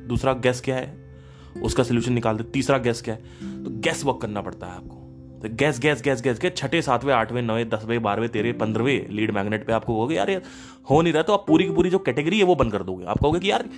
दूसरा 0.07 0.33
गैस 0.33 0.61
क्या 0.61 0.77
है? 0.77 1.16
उसका 1.62 1.83
सोल्यूशन 1.83 2.12
निकालते 2.12 2.45
तीसरा 2.45 2.79
गैस 2.79 3.03
क्या 3.03 3.14
है? 3.14 3.21
तो 3.64 3.71
गैस 3.71 4.05
वर्क 4.05 4.19
करना 4.23 4.40
पड़ता 4.40 4.66
है 4.66 4.77
आपको। 4.77 5.03
तो 5.42 5.55
गैस 5.55 5.81
गैस 5.81 6.03
गैस 6.03 6.23
गैस 6.23 6.38
के 6.38 6.51
छठे, 6.51 6.83
सातवें, 6.83 7.14
आठवें, 7.14 7.42
नौवें, 7.42 7.69
दसवें, 7.69 8.03
बारहवें 8.03 8.29
तेरह 8.29 8.53
पंद्रहवें 8.53 9.11
लीड 9.11 9.31
मैग्नेट 9.31 9.66
पे 9.66 9.73
आपको 9.73 9.95
होगे 9.95 10.14
यार 10.14 10.42
हो 10.90 11.03
नहीं 11.03 11.12
रहा 11.12 11.23
तो 11.23 11.33
आप 11.33 11.45
पूरी 11.49 11.64
की 11.64 11.71
पूरी 11.71 11.90
जो 11.90 11.99
कैटेगरी 11.99 12.38
है 12.38 12.45
वो 12.45 12.55
बंद 12.55 12.73
कर 12.73 12.83
दोगे। 12.83 13.05
आप 13.05 13.19
कहोगे 13.19 13.40
कि, 13.40 13.51
यार, 13.51 13.69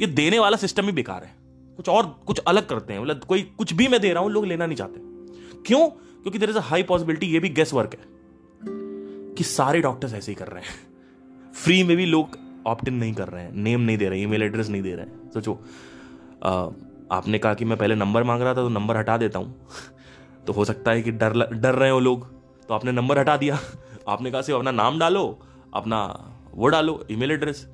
ये 0.00 0.06
देने 0.06 0.38
वाला 0.38 0.56
सिस्टम 0.56 0.84
ही 0.84 0.92
बेकार 0.92 1.24
है। 1.24 1.36
कुछ 1.76 1.88
और, 1.88 2.20
कुछ 2.26 2.38
अलग 2.38 2.68
करते 2.68 2.92
हैं। 2.92 3.00
मतलब 3.00 3.24
कोई, 3.24 3.42
कुछ 3.42 3.72
भी 3.72 3.88
मैं 3.88 4.00
दे 4.00 4.12
रहा 4.12 4.22
हूँ, 4.22 4.30
लोग 4.30 4.46
लेना 4.46 4.66
नहीं 4.66 4.76
चाहते। 4.76 5.00
क्यों? 5.66 5.90
क्योंकि 6.22 6.38
देर 6.38 6.50
इज़ 6.50 6.58
हाई 6.60 6.82
पॉसिबिलिटी 6.82 7.26
ये 7.26 7.40
भी 7.40 7.48
गैस 7.50 7.72
वर्क 7.74 7.94
है 7.94 8.14
कि 9.36 9.44
सारे 9.44 9.80
डॉक्टर्स 9.80 10.14
ऐसे 10.14 10.32
ही 10.32 10.36
कर 10.36 10.48
रहे 10.48 10.62
हैं। 10.62 11.52
फ्री 11.54 11.82
में 11.82 11.96
भी 11.96 12.06
लोग 12.06 12.38
ऑप्ट 12.66 12.88
इन 12.88 12.94
नहीं 12.94 13.12
कर 13.14 13.28
रहे 13.28 13.42
हैं 13.44 13.52
नेम 13.54 13.80
नहीं 13.80 13.98
दे 13.98 14.08
रहे 14.08 14.22
ईमेल 14.22 14.42
एड्रेस 14.42 14.68
नहीं 14.68 14.82
दे 14.82 14.94
रहे 14.94 15.06
हैं। 15.06 15.30
सोचो 15.30 15.54
आपने 17.12 17.38
कहा 17.38 17.54
कि 17.54 17.64
मैं 17.64 17.78
पहले 17.78 17.94
नंबर 17.94 18.22
मांग 18.22 18.42
रहा 18.42 18.50
था 18.50 18.62
तो 18.62 18.68
नंबर 18.68 18.96
हटा 18.96 19.16
देता 19.16 19.38
हूँ। 19.38 19.68
तो 20.46 20.52
हो 20.52 20.64
सकता 20.64 20.90
है 20.90 21.02
कि 21.02 21.10
डर 21.12 21.32
डर 21.52 21.74
रहे 21.74 21.90
हो 21.90 22.00
लोग 22.00 22.26
तो 22.68 22.74
आपने 22.74 22.92
नंबर 22.92 23.18
हटा 23.18 23.36
दिया। 23.36 23.58
आपने 24.08 24.30
कहा 24.30 24.42
सिर्फ़ 24.42 24.58
अपना 24.58 24.70
नाम 24.72 24.98
डालो, 24.98 25.38
अपना 25.74 25.98
वो 26.54 26.68
डालो 26.68 27.04
ईमेल 27.10 27.30
एड्रेस 27.30 27.66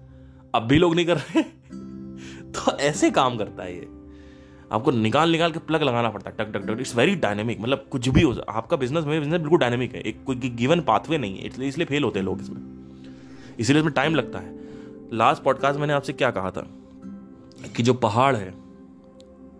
अब 0.54 0.62
भी 0.62 0.78
लोग 0.78 0.94
नहीं 0.94 1.06
कर 1.06 1.16
रहे 1.16 1.42
तो 2.52 2.76
ऐसे 2.80 3.10
काम 3.10 3.36
करता 3.36 3.62
है 3.62 3.74
ये। 3.74 3.88
आपको 4.72 4.90
निकाल 4.90 5.30
निकाल 5.30 5.52
के 5.52 5.58
प्लग 5.58 5.82
लगाना 5.82 6.10
पड़ता 6.10 6.30
है। 6.30 6.36
टक 6.36 6.52
टक 6.52 6.66
टक 6.66 6.80
इट्स 6.80 6.96
वेरी 6.96 7.14
डायनेमिक 7.14 7.60
मतलब 7.60 7.86
कुछ 7.90 8.08
भी 8.08 8.22
हो, 8.22 8.36
आपका 8.48 8.76
बिज़नेस 8.76 9.04
मेरे 9.04 9.20
बिज़नेस 9.20 9.40
बिल्कुल 9.40 9.58
डायनेमिक 9.58 9.94
है। 9.94 10.00
एक 10.00 10.24
कोई 10.24 10.36
गिवन 10.36 10.80
पाथवे 10.80 11.18
नहीं 11.18 11.38
है। 11.38 11.46
इसलिए 11.46 11.68
इसलिए 11.68 11.86
फेल 11.86 12.04
होते 12.04 12.18
हैं 12.18 12.26
लोग 12.26 12.40
इसमें। 12.40 12.60
इसीलिए 13.58 13.82
इसमें 13.82 13.94
टाइम 13.94 14.14
लगता 14.14 14.38
है। 14.38 14.60
लास्ट 15.12 15.42
पॉडकास्ट 15.42 15.80
मैंने 15.80 15.92
आपसे 15.92 16.12
क्या 16.12 16.30
कहा 16.30 16.50
था? 16.50 16.66
कि 17.76 17.82
जो 17.82 17.94
पहाड़ 17.94 18.36
है, 18.36 18.54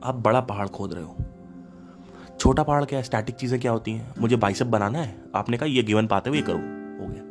आप 0.05 0.14
बड़ा 0.14 0.40
पहाड़ 0.40 0.68
खोद 0.68 0.94
रहे 0.94 1.05
हो। 1.05 1.16
छोटा 2.40 2.62
पहाड़ 2.62 2.85
क्या 2.85 2.98
है? 2.98 3.03
स्टैटिक 3.03 3.35
चीज़ें 3.35 3.61
क्या 3.61 3.72
होती 3.72 3.92
हैं? 3.92 4.14
मुझे 4.18 4.37
बाइसअप 4.37 4.66
बनाना 4.66 4.98
है? 4.98 5.25
आपने 5.35 5.57
कहा, 5.57 5.66
ये 5.66 5.83
गिवन 5.83 6.07
पाते 6.07 6.31
हुए 6.31 6.38
ये 6.38 6.44
करो। 6.44 6.59
हो 7.05 7.09
गया। 7.09 7.22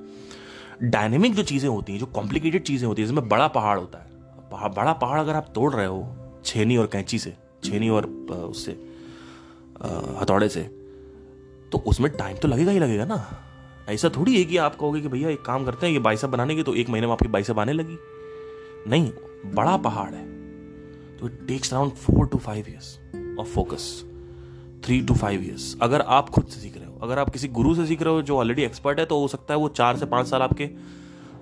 डायनेमिक 0.89 1.33
जो 1.33 1.43
चीज़ें 1.43 1.69
होती 1.69 1.93
हैं, 1.93 1.99
जो 1.99 2.05
कॉम्प्लिकेटेड 2.05 2.63
चीज़ें 2.63 2.87
होती 2.87 3.01
हैं, 3.01 3.09
जिसमें 3.09 3.29
बड़ा 3.29 3.47
पहाड़ 3.47 3.79
होता 3.79 3.99
है। 3.99 4.05
बड़ा 4.75 4.93
पहाड़ 4.93 5.19
अगर 5.19 5.33
आप 5.33 5.51
तोड़ 5.55 5.73
रहे 5.73 5.85
हो, 5.85 6.15
छेनी 6.45 6.77
और 6.77 6.87
कैंची 6.87 7.19
से 7.19 7.33
छेनी 7.63 7.89
और 7.89 8.05
उससे 8.29 8.71
हथौड़े 10.21 10.49
से। 10.49 10.63
तो 11.71 11.77
उसमें 11.87 12.11
टाइम 12.11 12.37
तो 12.37 12.47
लगेगा 12.47 12.71
ही 12.71 12.79
लगेगा 12.79 13.05
ना। 13.05 13.25
ऐसा 13.89 14.09
थोड़ी 14.09 14.37
है 14.37 14.43
कि 14.45 14.57
आप 14.57 14.75
कहोगे 14.75 15.01
कि 15.01 15.07
भैया 15.07 15.29
एक 15.29 15.41
काम 15.41 15.65
करते 15.65 15.85
हैं, 15.85 15.93
ये 15.93 15.99
बाइसअप 15.99 16.29
बनाने 16.29 16.55
की 16.55 16.63
तो 16.63 16.75
एक 16.75 16.89
महीने 16.89 17.07
में 17.07 17.13
आपकी 17.13 17.27
बाइसअप 17.27 17.59
आने 17.59 17.73
लगी। 17.73 17.97
नहीं, 18.87 19.11
बड़ा 19.55 19.75
पहाड़ 19.77 20.13
है। 20.13 20.25
तो 21.17 21.27
it 21.27 21.39
takes 21.47 21.73
around 21.73 21.91
four 21.93 22.27
to 22.27 22.37
five 22.37 22.65
years 22.69 22.97
of 23.39 23.47
focus 23.47 24.03
three 24.85 24.99
to 25.01 25.13
five 25.13 25.43
years 25.43 25.75
अगर 25.81 26.01
आप 26.01 26.29
खुद 26.29 26.45
से 26.45 26.59
सीख 26.59 26.77
रहे 26.77 26.85
हो, 26.85 26.99
अगर 27.01 27.19
आप 27.19 27.29
किसी 27.29 27.47
गुरु 27.49 27.73
से 27.75 27.85
सीख 27.85 28.01
रहे 28.01 28.13
हो 28.13 28.21
जो 28.21 28.37
ऑलरेडी 28.37 28.61
एक्सपर्ट 28.61 28.99
है 28.99 29.05
तो 29.05 29.19
हो 29.19 29.27
सकता 29.27 29.53
है 29.53 29.59
वो 29.59 29.67
चार 29.69 29.97
से 29.97 30.05
पाँच 30.05 30.27
साल 30.27 30.41
आपके 30.41 30.69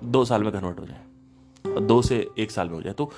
दो 0.04 0.24
साल 0.24 0.42
में 0.42 0.52
कन्वर्ट 0.52 0.80
हो 0.80 0.86
जाए। 0.86 1.80
दो 1.80 2.00
से 2.02 2.26
एक 2.38 2.50
साल 2.50 2.68
में 2.68 2.74
हो 2.74 2.82
जाए। 2.82 2.92
तो 2.92 3.10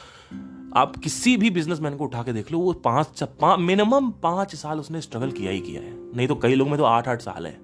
आप 0.73 0.97
किसी 0.97 1.37
भी 1.37 1.49
बिजनेसमैन 1.51 1.97
को 1.97 2.05
उठा 2.05 2.23
के 2.23 2.33
देख 2.33 2.51
लो, 2.53 2.59
वो 2.59 2.73
पाँच 2.85 3.23
मिनिमम 3.61 4.11
पाँच 4.23 4.55
साल 4.55 4.79
उसने 4.81 5.01
स्ट्रगल 5.01 5.31
किया 5.31 5.51
ही 5.53 5.61
किया 5.61 5.81
है। 5.83 5.91
नहीं 6.17 6.29
तो 6.29 6.35
कई 6.35 6.55
लोग 6.55 6.69
में 6.69 6.77
तो 6.79 6.85
आठ 6.85 7.09
आठ 7.09 7.21
साल 7.21 7.47
है। 7.47 7.61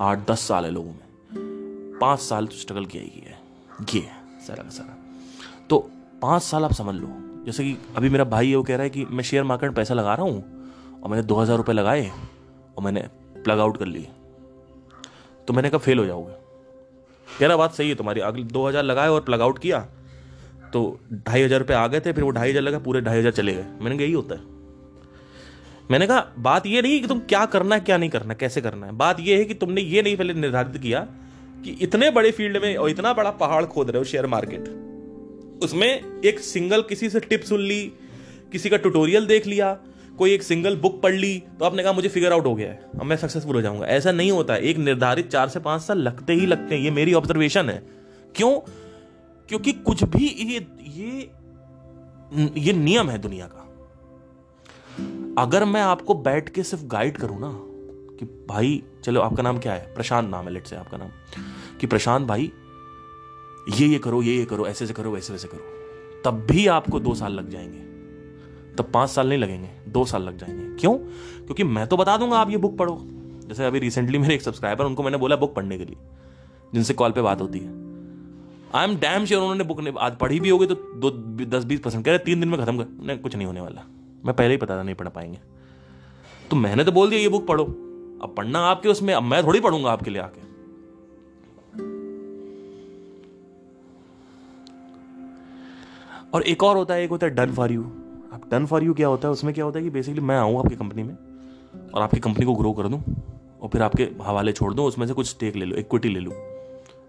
आठ, 0.00 0.18
दस 0.30 0.40
साल 0.40 0.64
है 0.64 0.70
लोगों 0.70 0.90
में। 0.90 1.98
पाँच 2.00 2.20
साल 2.20 2.46
तो 2.46 2.56
स्ट्रगल 2.56 2.86
किया 2.86 3.02
ही 3.02 3.08
किया 3.10 3.30
है। 3.30 3.40
ये 3.94 4.44
सारा 4.46 4.62
का 4.62 4.70
सारा। 4.70 4.96
तो 5.70 5.78
पाँच 6.22 6.42
साल 6.42 6.64
आप 6.64 6.72
समझ 6.72 6.94
लो। 6.94 7.08
जैसे 7.46 7.64
कि 7.64 7.76
अभी 7.96 8.08
मेरा 8.08 8.24
भाई 8.26 8.50
है 8.50 8.56
वो 8.56 8.62
कह 8.62 8.76
रहा 8.76 8.82
है 8.82 8.90
कि 8.90 9.04
मैं 9.04 9.24
शेयर 9.24 9.44
मार्केट 9.44 9.70
में 9.70 9.74
पैसा 9.76 9.94
लगा 9.94 10.14
रहा 10.14 10.26
हूँ 10.26 11.00
और 11.02 11.10
मैंने 11.10 11.22
दो 11.22 11.34
हज़ार 11.34 11.56
रुपये 11.56 11.74
लगाए 11.74 12.06
और 12.08 12.84
मैंने 12.84 13.00
प्लग 13.36 13.60
आउट 13.60 13.76
कर 13.76 13.86
लिए। 13.86 14.08
तो 15.48 15.52
मैंने 15.52 15.70
कहा 15.70 15.78
फेल 15.78 15.98
हो 15.98 16.04
जाओगे। 16.04 16.32
कह 17.28 17.46
रहा 17.46 17.56
बात 17.56 17.74
सही 17.74 17.88
है 17.88 17.94
तुम्हारी। 17.94 18.20
अगले 18.20 18.42
दो 18.44 18.66
हज़ार 18.68 18.82
लगाए 18.82 19.08
और 19.08 19.20
प्लग 19.20 19.40
आउट 19.40 19.58
किया 19.58 19.86
तो 20.72 21.00
ढाई 21.28 21.42
हज़ार 21.42 21.58
रुपये 21.58 21.76
आ 21.76 21.86
गए 21.86 22.00
थे, 22.00 22.12
फिर 22.12 22.24
वो 22.24 22.30
ढाई 22.30 22.50
हज़ार 22.50 22.62
लगा, 22.62 22.78
पूरे 22.78 23.00
ढाई 23.00 23.18
हज़ार 23.18 23.32
चले 23.32 23.54
गए। 23.54 23.64
मैंने 23.80 23.96
कहा, 23.96 24.04
यही 24.04 24.12
होता 24.12 24.34
है। 24.34 24.50
मैंने 25.90 26.06
कहा, 26.06 26.26
बात 26.38 26.66
ये 26.66 26.82
नहीं 26.82 27.00
कि 27.00 27.06
तुम 27.06 27.20
क्या 27.28 27.44
करना 27.46 27.74
है, 27.74 27.80
क्या 27.82 27.96
नहीं 27.96 28.10
करना 28.10 28.34
कैसे 28.34 28.60
करना 28.60 28.86
है। 28.86 28.92
बात 28.96 29.20
ये 29.20 29.36
है 29.38 29.44
कि 29.44 29.54
तुमने 29.56 29.80
ये 29.82 30.02
नहीं 30.02 30.16
पहले 30.16 30.34
निर्धारित 30.34 30.80
किया 30.82 31.00
कि 31.64 31.76
इतने 31.82 32.10
बड़े 32.10 32.30
फ़ील्ड 32.32 32.62
में 32.62 32.76
और 32.76 32.90
इतना 32.90 33.12
बड़ा 33.12 33.30
पहाड़ 33.38 33.64
खोद 33.66 33.90
रहे 33.90 33.98
हो, 33.98 34.04
शेयर 34.04 34.26
मार्केट। 34.28 34.68
उसमें 35.62 36.20
एक 36.24 36.40
सिंगल 36.42 36.82
किसी 36.82 37.08
से 37.10 37.20
टिप 37.20 37.42
सुन 37.44 37.60
ली, 37.60 37.80
किसी 38.52 38.68
का 38.68 38.76
ट्यूटोरियल 38.76 39.26
देख 39.26 39.46
लिया, 39.46 39.72
कोई 40.18 40.32
एक 40.32 40.42
सिंगल 40.42 40.76
बुक 40.76 41.00
पढ़ 41.02 41.14
ली 41.14 41.38
तो 41.58 41.64
आपने 41.64 41.82
कहा, 41.82 41.92
मुझे 41.92 42.08
फिगर 42.08 42.32
आउट 42.32 42.46
हो 42.46 42.54
गया 42.54 42.68
है, 42.68 42.80
अब 42.94 43.04
मैं 43.04 43.16
सक्सेसफुल 43.16 43.54
हो 43.56 43.62
जाऊँगा। 43.62 43.86
ऐसा 43.88 44.12
नहीं 44.12 44.30
होता 44.32 44.56
एक 44.56 44.78
निर्धारित 44.78 45.28
चार 45.30 45.48
से 45.48 45.60
पाँच 45.60 45.82
साल 45.82 45.98
लगते 45.98 46.32
ही 46.32 46.46
लगते 46.46 46.74
हैं। 46.74 46.82
ये 46.82 46.90
मेरी 46.92 47.14
ऑब्जर्वेशन 47.14 47.70
है। 47.70 47.82
क्यों? 48.34 48.52
क्योंकि 49.48 49.72
कुछ 49.72 50.04
भी 50.04 50.26
ये 50.26 50.66
ये 50.80 51.32
ये 52.60 52.72
नियम 52.72 53.10
है 53.10 53.18
दुनिया 53.18 53.46
का। 53.46 53.58
अगर 55.42 55.64
मैं 55.64 55.82
आपको 55.82 56.14
बैठ 56.14 56.48
के 56.48 56.62
सिर्फ़ 56.62 56.84
गाइड 56.84 57.16
करूँ 57.16 57.40
ना, 57.40 57.60
कि 58.16 58.46
भाई, 58.48 58.82
चलो 59.04 59.20
आपका 59.20 59.42
नाम 59.42 59.58
क्या 59.58 59.72
है? 59.72 59.94
प्रशांत 59.94 60.30
नाम 60.30 60.44
है 60.44 60.50
लेट 60.50 60.66
से 60.66 60.76
आपका 60.76 60.96
नाम। 60.96 61.08
कि 61.80 61.86
प्रशांत 61.86 62.26
भाई, 62.26 62.52
ये 63.74 63.86
ये 63.86 63.98
करो, 63.98 64.22
ये 64.22 64.36
ये 64.36 64.44
करो, 64.44 64.66
ऐसे 64.66 64.86
से 64.86 64.92
करो, 64.92 65.10
वैसे 65.10 65.32
वैसे 65.32 65.48
करो। 65.48 65.60
तब 66.24 66.46
भी 66.50 66.66
आपको 66.66 67.00
दो 67.00 67.14
साल 67.14 67.32
लग 67.32 67.48
जाएँगे। 67.48 67.78
तब 68.76 68.90
पाँच 68.94 69.10
साल 69.10 69.28
नहीं 69.28 69.38
लगेंगे, 69.38 69.70
दो 69.88 70.04
साल 70.04 70.22
लग 70.22 70.38
जाएँगे। 70.38 70.76
क्यों? 70.76 70.94
क्योंकि 71.44 71.64
मैं 71.64 71.86
तो 71.86 71.96
बता 71.96 72.16
दूँगा 72.16 72.36
आप 72.36 72.50
ये 72.50 72.56
बुक 72.56 72.78
पढ़ो। 72.78 72.98
जैसे 73.48 73.64
अभी 73.64 73.78
रिसेंटली 73.78 74.18
मेरे 74.18 74.34
एक 74.34 74.42
सब्सक्राइबर 74.42 74.84
उनको 74.84 75.02
मैंने 75.02 75.16
बोला 75.16 75.36
बुक 75.36 75.54
पढ़ने 75.54 75.78
के 75.78 75.84
लिए, 75.84 75.96
जिनसे 76.74 76.94
कॉल 76.94 77.12
पे 77.12 77.22
बात 77.22 77.40
होती 77.40 77.58
है। 77.58 77.91
आई 78.74 78.84
एम 78.84 78.94
डैम 78.96 79.24
श्योर 79.24 79.42
उन्होंने 79.42 79.64
बुक 79.64 79.98
आज 79.98 80.16
पढ़ी 80.16 80.40
भी 80.40 80.48
होगी 80.48 80.66
तो 80.66 80.74
दो, 80.74 81.10
दस, 81.46 81.64
बीस 81.64 81.80
परसेंट 81.80 82.04
कह 82.04 82.10
रहे, 82.10 82.18
तीन 82.18 82.40
दिन 82.40 82.48
में 82.48 82.60
खत्म 82.60 82.78
कर, 82.78 82.86
नहीं, 83.06 83.18
कुछ 83.18 83.34
नहीं 83.36 83.46
होने 83.46 83.60
वाला। 83.60 83.82
मैं 84.24 84.34
पहले 84.36 84.50
ही 84.50 84.56
पता 84.56 84.76
था, 84.78 84.82
नहीं 84.82 84.94
पढ़ 84.94 85.08
पाएँगे। 85.08 85.38
तो 86.50 86.56
मैंने 86.56 86.84
तो 86.84 86.92
बोल 86.92 87.10
दिया, 87.10 87.20
ये 87.20 87.28
बुक 87.28 87.46
पढ़ो। 87.46 87.64
अब 87.64 88.34
पढ़ना 88.36 88.58
आपके 88.58 88.88
उसमें, 88.88 89.14
अब 89.14 89.22
मैं 89.22 89.42
थोड़ी 89.46 89.60
पढ़ूँगा 89.60 89.92
आपके 89.92 90.10
लिए 90.10 90.22
आके। 90.22 90.40
और 96.30 96.42
एक 96.42 96.62
और 96.62 96.76
होता 96.76 96.94
है, 96.94 97.04
एक 97.04 97.10
होता 97.10 97.26
है 97.26 97.34
डन 97.34 97.52
फॉर 97.52 97.72
यू 97.72 97.82
अब 97.82 98.48
डन 98.50 98.66
फॉर 98.66 98.84
यू 98.84 98.94
क्या 98.94 99.08
होता 99.08 99.28
है? 99.28 99.32
उसमें 99.32 99.54
क्या 99.54 99.64
होता 99.64 99.78
है 99.78 99.84
कि 99.84 99.90
बेसिकली 99.90 100.20
मैं 100.20 100.36
आऊँ 100.36 100.58
आपकी 100.58 100.76
कंपनी 100.76 101.02
में, 101.02 101.14
और 101.94 102.02
आपकी 102.02 102.20
कंपनी 102.20 102.46
को 102.46 102.54
ग्रो 102.54 102.72
कर 102.72 102.88
दूँ, 102.88 103.02
और 103.62 103.68
फिर 103.68 103.82
आपके 103.82 104.08
हवाले 104.22 104.52
छोड़ 104.52 104.74
दूँ, 104.74 104.86
उसमें 104.86 105.06
से 105.06 105.14
कुछ 105.14 105.26
स्टेक 105.26 105.56
ले 105.56 105.64
लो 105.64 105.76
इक्विटी 105.76 106.08
ले 106.08 106.20
लूँ। 106.20 106.34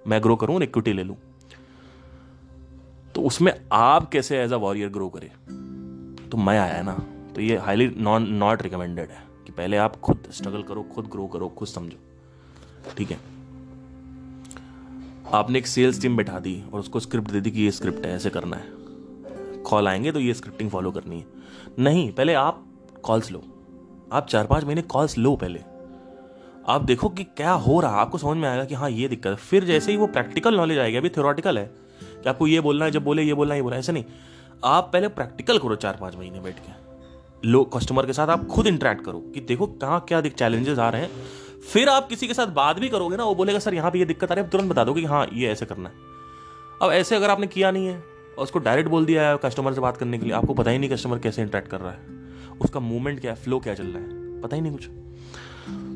मैं 0.08 0.22
ग्रो 0.24 0.36
करूँ 0.36 0.56
और 0.56 0.64
इक्विटी 0.64 0.94
ले 0.94 1.04
लूँ। 1.04 1.16
तो 3.16 3.22
उसमें 3.22 3.62
आप 3.72 4.10
कैसे 4.10 4.42
एज 4.42 4.54
अ 4.54 4.56
वॉरियर 4.56 4.90
ग्रो 4.90 5.10
करें? 5.10 5.30
तो 6.32 6.38
मैं 6.38 6.60
आया 6.60 6.74
है 6.74 6.84
ना 6.84 7.04
तो 7.36 7.42
ये 7.42 7.58
हाईली 7.58 7.96
नॉन 7.98 8.34
नॉट 8.34 8.62
रिकमेंडेड 8.62 9.10
है 9.10 9.24
कि 9.46 9.52
पहले 9.52 9.78
आप 9.78 9.96
खुद 9.96 10.24
स्ट्रगल 10.32 10.64
करो, 10.64 10.84
खुद 10.84 11.06
ग्रो 11.06 11.28
करो, 11.28 11.50
खुद 11.50 11.68
समझो। 11.68 11.98
ठीक 12.98 13.12
है? 13.12 13.18
आपने 15.34 15.60
एक 15.60 15.68
सेल्स 15.68 16.02
टीम 16.02 16.18
बैठा 16.18 16.40
दी 16.40 16.64
और 16.74 16.80
उसको 16.80 17.00
स्क्रिप्ट 17.00 17.32
दे 17.32 17.42
दी 17.42 17.52
कि 17.52 17.62
ये 17.62 17.72
स्क्रिप्ट 17.72 18.06
है, 18.06 18.16
ऐसे 18.16 18.30
करना 18.30 18.58
है। 18.58 18.66
कॉल 19.62 19.88
आएँगे 19.88 20.12
तो 20.12 20.20
ये 20.20 20.34
स्क्रिप्टिंग 20.34 20.70
फॉलो 20.70 20.92
करनी 20.92 21.20
है। 21.20 21.26
नहीं, 21.80 22.12
पहले 22.12 22.34
आप 22.34 22.66
कॉल्स 23.04 23.32
लो। 23.32 23.44
आप 24.12 24.28
चार 24.28 24.48
पाँच 24.48 24.64
महीने 24.64 24.82
कॉल्स 24.82 25.18
लो 25.18 25.36
पहले। 25.36 25.60
आप 26.68 26.82
देखो 26.82 27.10
कि 27.10 27.24
क्या 27.24 27.52
हो 27.52 27.80
रहा 27.80 27.92
है। 27.92 27.98
आपको 27.98 28.18
समझ 28.18 28.38
में 28.38 28.50
आएगा 28.50 28.66
कि 28.66 28.76
हाँ 28.76 28.90
ये 28.90 29.08
दिक्कत 29.08 29.30
है। 29.30 29.36
फिर 29.36 29.64
जैसे 29.64 29.92
ही 29.92 29.98
वो 29.98 30.08
प्रैक्टिकल 30.08 30.56
नॉलेज 30.56 30.80
आएगी, 30.80 30.98
अभी 30.98 31.10
थ्योरेटिकल 31.10 31.60
है। 31.60 31.83
कि 32.24 32.30
आपको 32.30 32.48
ये 32.48 32.62
बोलना 32.62 32.86
है, 32.86 32.92
जब 32.92 33.04
बोले, 33.04 33.24
ये 33.24 33.34
बोलना, 33.34 33.56
ये 33.56 33.62
बोला 33.62 33.78
ऐसे 33.78 33.92
नहीं। 33.92 34.04
आप 34.64 34.90
पहले 34.94 35.08
प्रैक्टिकल 35.08 35.58
करो 35.58 35.76
चार 35.76 35.98
पाँच 36.02 36.16
महीने 36.16 36.40
बैठ 36.40 36.60
के। 36.60 37.48
लो 37.48 37.64
कस्टमर 37.64 38.06
के 38.06 38.14
साथ 38.14 38.28
आप 38.28 38.48
खुद 38.48 38.68
इंटरेक्ट 38.68 39.06
करो 39.06 39.20
कि 39.34 39.40
देखो 39.40 39.68
कहाँ 39.68 40.00
क्या 40.08 40.22
चैलेंजेस 40.22 40.80
आ 40.80 40.90
रहे 40.90 41.02
हैं। 41.02 41.10
फिर 41.74 41.90
आप 41.90 42.08
किसी 42.08 42.28
के 42.28 42.34
साथ 42.34 42.48
बात 42.48 42.80
भी 42.80 42.90
करोगे 42.90 43.18
ना, 43.18 43.24
वो 43.24 43.36
बोलेगा, 43.36 43.60
सर, 43.60 43.74
यहाँ 43.74 43.92
पे 43.92 44.00
ये 44.00 44.06
दिक्कत 44.06 44.32
आ 44.32 44.36
रही 44.36 44.44
है 44.44 44.50
तुरंत 44.50 44.72
बता 44.72 44.84
दो 44.84 44.94
कि 44.94 45.04
हाँ 45.06 45.28
ये 45.34 45.50
ऐसे 45.50 45.66
करना 45.66 45.90
है। 45.90 45.96
अब 46.82 46.92
ऐसे 46.92 47.16
अगर 47.16 47.30
आपने 47.30 47.48
किया 47.48 47.72
नहीं 47.72 47.88
है, 47.88 47.98
और 48.38 48.44
उसको 48.44 48.60
डायरेक्ट 48.60 48.90
बोल 48.90 49.06
दिया 49.06 49.30
है 49.30 49.38
कस्टमर 49.38 49.74
से 49.74 49.82
बात 49.82 49.98
करने 49.98 50.18
के 50.18 50.26
लिए, 50.26 50.34
आपको 50.34 50.54
पता 50.54 50.72
ही 50.72 50.78
नहीं 50.78 50.90
कस्टमर 50.90 51.20
कैसे 51.20 51.42
इंटरेक्ट 51.42 51.68
कर 51.68 51.80
रहा 51.80 51.92
है। 51.92 52.58
उसका 52.62 52.80
मूवमेंट 52.80 53.20
क्या 53.22 53.32
है 53.32 53.38
फ्लो 53.38 53.60
क्या 53.60 53.74
चल 53.74 53.88
रहा 53.88 54.04
है, 54.04 54.42
पता 54.42 54.56
ही 54.56 54.62
नहीं 54.62 54.72
कुछ। 54.72 54.88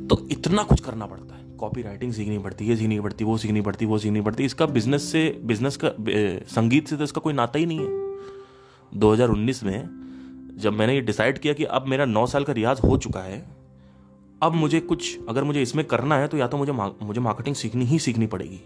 तो 0.10 0.28
इतना 0.32 0.64
कुछ 0.64 0.80
करना 0.80 1.06
पड़ता 1.06 1.36
है। 1.36 1.47
कॉपी 1.58 1.82
राइटिंग 1.82 2.14
सीखनी 2.14 2.38
पड़ती 2.40 2.68
है, 2.68 2.76
सीखनी 2.76 3.00
पड़ती, 3.00 3.24
वो 3.24 3.38
सीखनी 3.38 3.62
पड़ती, 3.62 3.86
वो 3.86 3.98
सीखनी 3.98 4.22
पड़ती। 4.22 4.46
इसका 4.46 4.66
बिज़नेस 4.68 5.12
से 5.12 5.30
बिज़नेस 5.44 5.78
का 5.84 5.92
संगीत 6.56 6.88
से 6.88 6.98
तो 6.98 7.04
इसका 7.04 7.22
कोई 7.22 7.34
नाता 7.34 7.60
ही 7.60 7.66
नहीं 7.66 7.80
है। 7.80 9.00
2019 9.00 9.64
में 9.64 10.58
जब 10.58 10.74
मैंने 10.74 10.94
ये 10.96 11.02
डिसाइड 11.02 11.38
किया 11.38 11.54
कि 11.54 11.64
अब 11.64 11.88
मेरा 11.88 12.06
नौ 12.06 12.26
साल 12.26 12.44
का 12.44 12.54
रियाज 12.54 12.80
हो 12.84 12.98
चुका 12.98 13.20
है, 13.20 13.46
अब 14.42 14.54
मुझे 14.54 14.80
कुछ, 14.80 15.18
अगर 15.30 15.44
मुझे 15.44 15.62
इसमें 15.62 15.86
करना 15.86 16.18
है 16.18 16.28
तो 16.28 16.38
या 16.38 16.48
तो 16.48 16.58
मुझे 16.58 16.72
मुझे 16.72 17.22
मार्केटिंग 17.22 17.56
सीखनी 17.56 17.86
ही 17.86 18.00
सीखनी 18.00 18.28
पड़ेगी। 18.28 18.62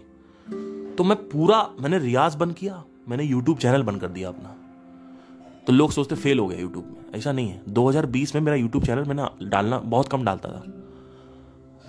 तो 0.94 1.04
मैं 1.04 1.16
पूरा, 1.28 1.68
मैंने 1.80 1.98
रियाज 1.98 2.34
बंद 2.34 2.54
किया, 2.54 2.82
मैंने 3.08 3.24
यूट्यूब 3.24 3.58
चैनल 3.58 3.82
बंद 3.82 4.00
कर 4.00 4.08
दिया 4.08 4.28
अपना। 4.28 4.54
तो 5.66 5.72
लोग 5.72 5.90
सोचते 5.90 6.14
फेल 6.14 6.38
हो 6.38 6.46
गया 6.46 6.60
यूट्यूब 6.60 6.84
में, 6.86 7.18
ऐसा 7.18 7.32
नहीं 7.32 7.48
है। 7.48 7.60
2020 7.68 8.34
में 8.34 8.42
मेरा 8.42 8.56
यूट्यूब 8.56 8.84
चैनल 8.84 9.04
मैंने 9.04 9.48
डालना, 9.48 9.78
बहुत 9.78 10.08
कम 10.08 10.24
डालता 10.24 10.48
था। 10.48 10.62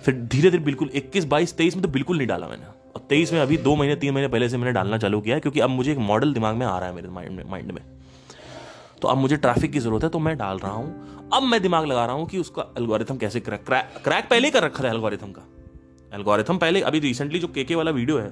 फिर 0.04 0.14
धीरे 0.14 0.50
धीरे 0.50 0.64
बिल्कुल 0.64 0.90
21 0.96 1.24
22 1.26 1.56
23 1.56 1.74
में 1.74 1.82
तो 1.82 1.88
बिल्कुल 1.88 2.16
नहीं 2.16 2.26
डाला 2.26 2.48
मैंने। 2.48 2.64
और 2.64 3.06
23 3.10 3.32
में 3.32 3.40
अभी 3.40 3.56
दो 3.58 3.74
महीने, 3.76 3.96
तीन 3.96 4.14
महीने 4.14 4.28
पहले 4.28 4.48
से 4.48 4.56
मैंने 4.56 4.72
डालना 4.72 4.98
चालू 4.98 5.20
किया 5.20 5.38
क्योंकि 5.38 5.60
अब 5.60 5.70
मुझे 5.70 5.92
एक 5.92 5.98
मॉडल 6.00 6.34
दिमाग 6.34 6.56
में 6.56 6.66
आ 6.66 6.78
रहा 6.78 6.88
है 6.88 6.94
मेरे 6.94 7.08
माइंड 7.08 7.36
में 7.36 7.44
माइंड 7.50 7.72
में। 7.72 7.82
तो 9.02 9.08
अब 9.08 9.18
मुझे 9.18 9.36
ट्रैफ़िक 9.36 9.72
की 9.72 9.78
ज़रूरत 9.78 10.04
है 10.04 10.08
तो 10.10 10.18
मैं 10.18 10.36
डाल 10.38 10.58
रहा 10.58 10.72
हूँ। 10.72 11.28
अब 11.32 11.42
मैं 11.42 11.60
दिमाग 11.62 11.86
लगा 11.86 12.04
रहा 12.06 12.14
हूँ 12.16 12.26
कि 12.26 12.38
उसका 12.38 12.66
एल्गोरिथम 12.78 13.16
कैसे 13.16 13.40
क्रैक 13.40 13.64
क्रैक 14.04 14.28
पहले 14.30 14.50
कर 14.50 14.62
रखा 14.62 14.84
था 14.84 14.88
एल्गोरिथम 14.88 15.32
का। 15.32 15.46
एल्गोरिथम 16.12 16.58
पहले, 16.58 16.80
अभी 16.80 16.98
रिसेंटली 16.98 17.38
जो 17.38 17.48
केके 17.48 17.74
वाला 17.74 17.90
वीडियो 17.90 18.18
है, 18.18 18.30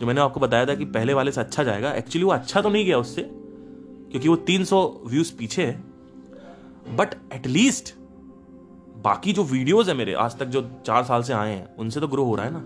जो 0.00 0.06
मैंने 0.06 0.20
आपको 0.20 0.40
बताया 0.40 0.66
था 0.66 0.74
कि 0.74 0.84
पहले 0.86 1.14
वाले 1.14 1.32
से 1.32 1.40
अच्छा 1.40 1.64
जाएगा 1.64 1.92
एक्चुअली 1.92 2.24
वो 2.24 2.32
अच्छा 2.32 2.60
तो 2.62 2.70
नहीं 2.70 2.84
गया 2.86 2.98
उससे, 2.98 3.22
क्योंकि 3.22 4.28
वो 4.28 4.36
300 4.36 4.82
व्यूज़ 5.06 5.32
पीछे 5.34 5.66
है। 5.66 6.96
बट 6.96 7.14
एटलीस्ट 7.32 7.94
बाकी 9.00 9.32
जो 9.32 9.44
वीडियोस 9.44 9.88
है 9.88 9.94
मेरे, 9.94 10.12
आज 10.14 10.38
तक 10.38 10.46
जो 10.46 10.62
चार 10.86 11.04
साल 11.04 11.22
से 11.22 11.32
आए 11.32 11.52
हैं, 11.52 11.76
उनसे 11.76 12.00
तो 12.00 12.08
ग्रो 12.08 12.24
हो 12.24 12.34
रहा 12.34 12.46
है 12.46 12.52
ना। 12.52 12.64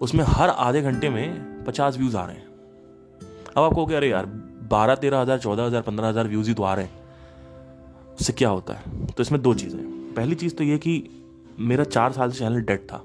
उसमें 0.00 0.24
हर 0.26 0.48
आधे 0.48 0.82
घंटे 0.82 1.08
में 1.10 1.64
पचास 1.64 1.96
व्यूज़ 1.98 2.16
आ 2.16 2.24
रहे 2.24 2.36
हैं। 2.36 2.48
अब 3.48 3.62
आपको 3.62 3.86
क्या, 3.86 3.96
अरे 3.96 4.08
यार, 4.08 4.26
बारह, 4.70 4.94
तेरह 4.94 5.20
हज़ार, 5.20 5.38
चौदह 5.38 5.62
हज़ार, 5.62 5.82
पंद्रह 5.82 6.08
हज़ार 6.08 6.28
व्यूज़ 6.28 6.48
ही 6.48 6.54
तो 6.54 6.62
आ 6.62 6.74
रहे 6.74 6.84
हैं। 6.84 6.98
उससे 8.14 8.32
क्या 8.32 8.48
होता 8.48 8.74
है? 8.74 9.06
तो 9.06 9.22
इसमें 9.22 9.40
दो 9.42 9.54
चीज़ें 9.54 9.80
पहली 10.14 10.34
चीज़ 10.34 10.54
तो 10.54 10.64
ये 10.64 10.78
कि 10.78 11.02
मेरा 11.60 11.84
चार 11.86 12.12
साल 12.12 12.30
से 12.30 12.38
चैनल 12.38 12.60
डेड 12.62 12.80
था। 12.82 13.04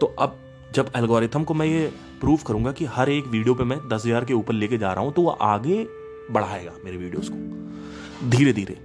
तो 0.00 0.14
अब 0.18 0.36
जब 0.74 0.90
एल्गोरिथम 0.96 1.44
को 1.44 1.54
मैं 1.54 1.66
ये 1.66 1.86
प्रूव 2.20 2.38
करूँगा 2.46 2.72
कि 2.72 2.84
हर 2.84 3.08
एक 3.10 3.26
वीडियो 3.26 3.54
पे 3.54 3.64
मैं 3.64 3.78
दस 3.88 4.06
हज़ार 4.06 4.24
के 4.24 4.34
ऊपर 4.34 4.54
लेके 4.54 4.78
जा 4.78 4.92
रहा 4.92 5.04
हूँ 5.04 5.12
तो 5.12 5.22
वो 5.22 5.30
आगे 5.30 5.86
बढ़ाएगा 6.30 6.72
मेरे 6.84 6.96
वीडियोस 6.96 7.28
को। 7.28 8.30
धीरे 8.30 8.52
धीरे 8.52 8.78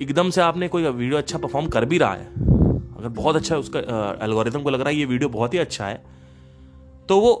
एकदम 0.00 0.30
से 0.30 0.40
आपने 0.40 0.68
कोई 0.68 0.82
वीडियो 0.84 1.18
अच्छा 1.18 1.38
परफॉर्म 1.38 1.66
कर 1.68 1.84
भी 1.84 1.98
रहा 1.98 2.14
है, 2.14 2.26
अगर 2.98 3.08
बहुत 3.10 3.36
अच्छा 3.36 3.54
है 3.54 3.60
उसका 3.60 3.80
एल्गोरिथम 4.24 4.62
को 4.62 4.70
लग 4.70 4.80
रहा 4.80 4.88
है 4.88 4.96
ये 4.96 5.04
वीडियो 5.06 5.28
बहुत 5.30 5.54
ही 5.54 5.58
अच्छा 5.58 5.86
है 5.86 6.02
तो 7.08 7.18
वो 7.20 7.32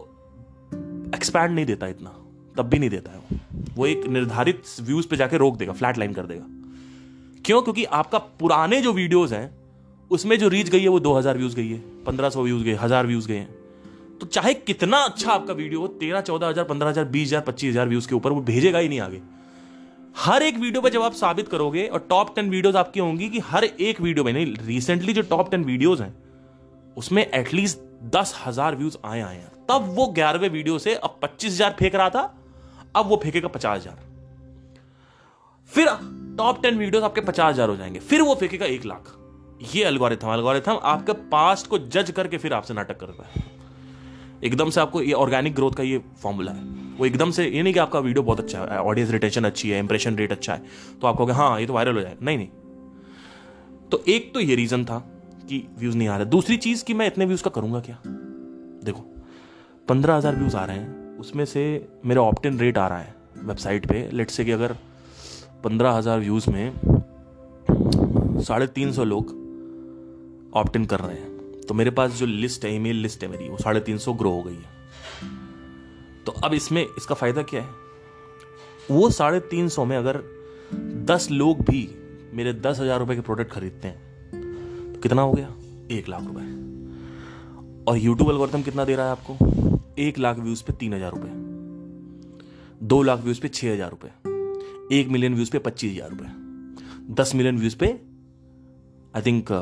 एक्सपैंड 1.14 1.54
नहीं 1.54 1.66
देता 1.66 1.86
इतना, 1.88 2.10
तब 2.56 2.68
भी 2.68 2.78
नहीं 2.78 2.90
देता 2.90 3.10
है 3.10 3.18
वो। 3.18 3.38
वो 3.76 3.86
एक 3.86 4.06
निर्धारित 4.08 4.62
व्यूज़ 4.80 5.08
पे 5.08 5.16
जाके 5.16 5.36
रोक 5.38 5.56
देगा 5.56 5.72
फ्लैट 5.72 5.98
लाइन 5.98 6.12
कर 6.14 6.26
देगा। 6.26 6.44
क्यों? 7.44 7.60
क्योंकि 7.62 7.84
आपका 7.84 8.18
पुराने 8.18 8.80
जो 8.82 8.92
वीडियोस 8.92 9.32
हैं, 9.32 9.50
उसमें 10.10 10.38
जो 10.38 10.48
रीच 10.48 10.68
गई 10.70 10.80
है 10.80 10.88
वो 10.88 11.00
2000 11.00 11.36
व्यूज़ 11.36 11.56
गई 11.56 11.68
है 11.68 11.80
1500 12.04 12.42
व्यूज़ 12.42 12.64
गए, 12.64 12.74
हज़ार 12.74 13.06
व्यूज़ 13.06 13.28
गए 13.28 13.36
हैं। 13.36 13.48
तो 14.20 14.26
चाहे 14.28 14.54
कितना 14.54 14.98
अच्छा 14.98 15.32
आपका 15.32 15.54
वीडियो 15.54 15.80
हो, 15.80 15.86
तेरह 15.88 16.20
चौदह 16.20 16.48
हज़ार, 16.48 16.64
पंद्रह 16.64 16.88
हज़ार, 16.88 17.04
बीस 17.06 17.28
हज़ार, 17.28 17.42
पच्चीस 17.42 17.70
हज़ार 17.70 17.88
व्यूज़ 17.88 18.08
के 18.08 18.14
ऊपर 18.14 18.32
वो 18.32 18.40
भेजेगा 18.42 18.78
ही 18.78 18.88
नहीं 18.88 19.00
आगे। 19.00 19.20
हर 20.16 20.42
एक 20.42 20.56
वीडियो 20.56 20.80
पे 20.82 20.90
जब 20.90 21.02
आप 21.02 21.12
साबित 21.14 21.48
करोगे 21.48 21.86
और 21.86 22.06
टॉप 22.10 22.34
टेन 22.36 22.48
वीडियोस 22.50 22.76
आपकी 22.76 23.00
होंगी 23.00 23.28
कि 23.28 23.38
हर 23.40 23.64
एक 23.64 24.00
वीडियो 24.00 24.24
में, 24.24 24.32
नहीं 24.32 24.54
रिसेंटली 24.58 25.12
जो 25.12 25.22
टॉप 25.24 25.50
टेन 25.50 25.64
वीडियोस 25.64 26.00
हैं, 26.00 26.14
उसमें 26.96 27.22
एटलीस्ट 27.24 27.78
दस 28.12 28.34
हज़ार 28.46 28.76
व्यूज़ 28.76 28.96
आए 29.04 29.20
आए 29.20 29.36
हैं। 29.36 29.50
तब 29.68 29.92
वो 29.96 30.06
ग्यारहवें 30.08 30.48
वीडियो 30.48 30.78
से 30.78 30.94
अब 30.94 31.18
पच्चीस 31.22 31.52
हज़ार 31.52 31.76
फेंक 31.78 31.94
रहा 31.94 32.08
था, 32.10 32.22
अब 32.96 33.06
वो 33.06 33.20
फेंकेगा 33.22 33.48
पचास 33.48 33.78
हज़ार। 33.78 33.98
फिर 35.70 35.88
टॉप 36.38 36.62
टेन 36.62 36.78
वीडियोस 36.78 37.04
आपके 37.04 37.20
पचास 37.20 37.54
हज़ार 37.54 37.68
हो 37.68 37.76
जाएँगे, 37.76 38.00
फिर 38.00 38.22
वो 38.22 38.34
फेंकेगा 38.34 38.66
एक 38.66 38.84
लाख। 38.86 39.14
ये 39.74 39.84
अलगोरिथम 39.84 40.28
अलगोरिथम 40.28 40.78
आपके 40.84 41.12
पास्ट 41.30 41.66
को 41.66 41.78
जज 41.78 42.10
करके 42.10 42.38
फिर 42.38 42.52
आपसे 42.54 42.74
नाटक 42.74 43.00
करता 43.00 43.28
है। 43.28 43.44
एकदम 44.44 44.70
से 44.70 44.80
आपको 44.80 45.02
ये 45.02 45.12
ऑर्गेनिक 45.14 45.54
ग्रोथ 45.54 45.72
का 45.72 45.82
ये 45.82 46.02
फॉर्मूला 46.22 46.52
है। 46.52 46.87
वो 46.98 47.06
एकदम 47.06 47.30
से 47.30 47.46
ये 47.46 47.62
नहीं 47.62 47.72
कि 47.72 47.78
आपका 47.80 47.98
वीडियो 48.00 48.22
बहुत 48.22 48.40
अच्छा 48.40 48.60
है 48.60 48.78
ऑडियंस 48.80 49.10
रिटेंशन 49.10 49.44
अच्छी 49.44 49.70
है 49.70 49.78
इंप्रेशन 49.78 50.16
रेट 50.16 50.32
अच्छा 50.32 50.54
है 50.54 50.62
तो 51.00 51.06
आप 51.06 51.16
कहोगे 51.16 51.32
हाँ 51.32 51.60
ये 51.60 51.66
तो 51.66 51.72
वायरल 51.72 51.94
हो 51.94 52.00
जाए। 52.00 52.16
नहीं 52.22 52.36
नहीं। 52.36 52.48
तो 53.90 54.02
एक 54.08 54.32
तो 54.34 54.40
ये 54.40 54.54
रीजन 54.56 54.84
था 54.84 54.98
कि 55.48 55.62
व्यूज़ 55.78 55.96
नहीं 55.96 56.08
आ 56.08 56.16
रहे। 56.16 56.26
दूसरी 56.26 56.56
चीज़ 56.58 56.84
कि 56.84 56.94
मैं 56.94 57.06
इतने 57.06 57.24
व्यूज़ 57.26 57.42
का 57.42 57.50
करूँगा 57.50 57.80
क्या? 57.80 57.98
देखो, 58.84 59.00
पंद्रह 59.88 60.14
हज़ार 60.14 60.36
व्यूज़ 60.36 60.56
आ 60.56 60.64
रहे 60.64 60.76
हैं, 60.76 61.16
उसमें 61.18 61.44
से 61.44 61.62
मेरा 62.06 62.22
ऑप्टिन 62.22 62.58
रेट 62.58 62.78
आ 62.78 62.86
रहा 62.88 62.98
है 62.98 63.14
वेबसाइट 63.38 63.86
पे। 63.86 64.08
लेट 64.12 64.30
से 64.30 64.44
कि 64.44 64.50
अगर 64.52 64.76
पंद्रह 65.64 65.90
हज़ार 65.92 66.18
व्यूज़ 66.20 66.50
में 66.50 66.72
साढ़े 68.40 68.66
तीन 68.68 68.92
सौ 68.92 69.04
लोग 69.04 69.36
ऑप्टिन 70.56 70.84
कर 70.86 71.00
रहे 71.00 71.16
हैं 71.16 71.62
तो 71.62 71.74
मेरे 71.74 71.90
पास 71.90 72.10
जो 72.12 72.26
लिस्ट 72.26 72.64
है 72.64 72.74
ईमेल 72.74 72.96
लिस्ट 72.96 73.22
है 73.22 73.28
मेरी, 73.30 73.48
वो 73.48 73.56
साढ़े 73.58 73.80
तीन 73.80 73.98
सौ 73.98 74.12
ग्रो 74.14 74.30
हो 74.30 74.42
गई 74.42 74.54
है। 74.54 74.76
तो 76.28 76.32
अब 76.44 76.54
इसमें 76.54 76.80
इसका 76.82 77.14
फ़ायदा 77.14 77.42
क्या 77.44 77.60
है 77.62 77.68
वो 78.88 79.08
साढ़े 79.10 79.38
तीन 79.42 79.68
सौ 79.68 79.84
में 79.84 79.96
अगर 79.96 80.16
दस 81.04 81.28
लोग 81.30 81.60
भी 81.60 81.78
मेरे 82.34 82.52
दस 82.56 82.80
हज़ार 82.80 82.98
रुपए 82.98 83.14
के 83.14 83.20
प्रोडक्ट 83.20 83.50
खरीदते 83.50 83.88
हैं 83.88 84.92
तो 84.92 85.00
कितना 85.00 85.22
हो 85.22 85.32
गया 85.32 85.48
एक 85.90 86.08
लाख 86.08 86.24
रुपए 86.24 86.42
और 87.84 87.98
यूट्यूब 87.98 88.30
एल्गोरिथम 88.30 88.62
कितना 88.62 88.84
दे 88.84 88.96
रहा 88.96 89.06
है 89.06 89.12
आपको 89.12 89.94
एक 89.98 90.18
लाख 90.18 90.38
व्यूज़ 90.38 90.64
पे 90.64 90.72
तीन 90.74 90.94
हज़ार 90.94 91.12
रुपए 91.12 92.86
दो 92.88 93.02
लाख 93.02 93.20
व्यूज़ 93.20 93.40
पे 93.40 93.48
छह 93.50 93.72
हज़ार 93.72 93.90
रुपए 93.90 94.98
एक 94.98 95.08
मिलियन 95.08 95.34
व्यूज़ 95.34 95.50
पे 95.50 95.58
पच्चीस 95.60 95.92
हज़ार 95.92 96.10
रुपए 96.10 97.14
दस 97.14 97.34
मिलियन 97.34 97.58
व्यूज़ 97.58 97.76
पे 97.76 97.90
आई 99.14 99.22
थिंक 99.22 99.52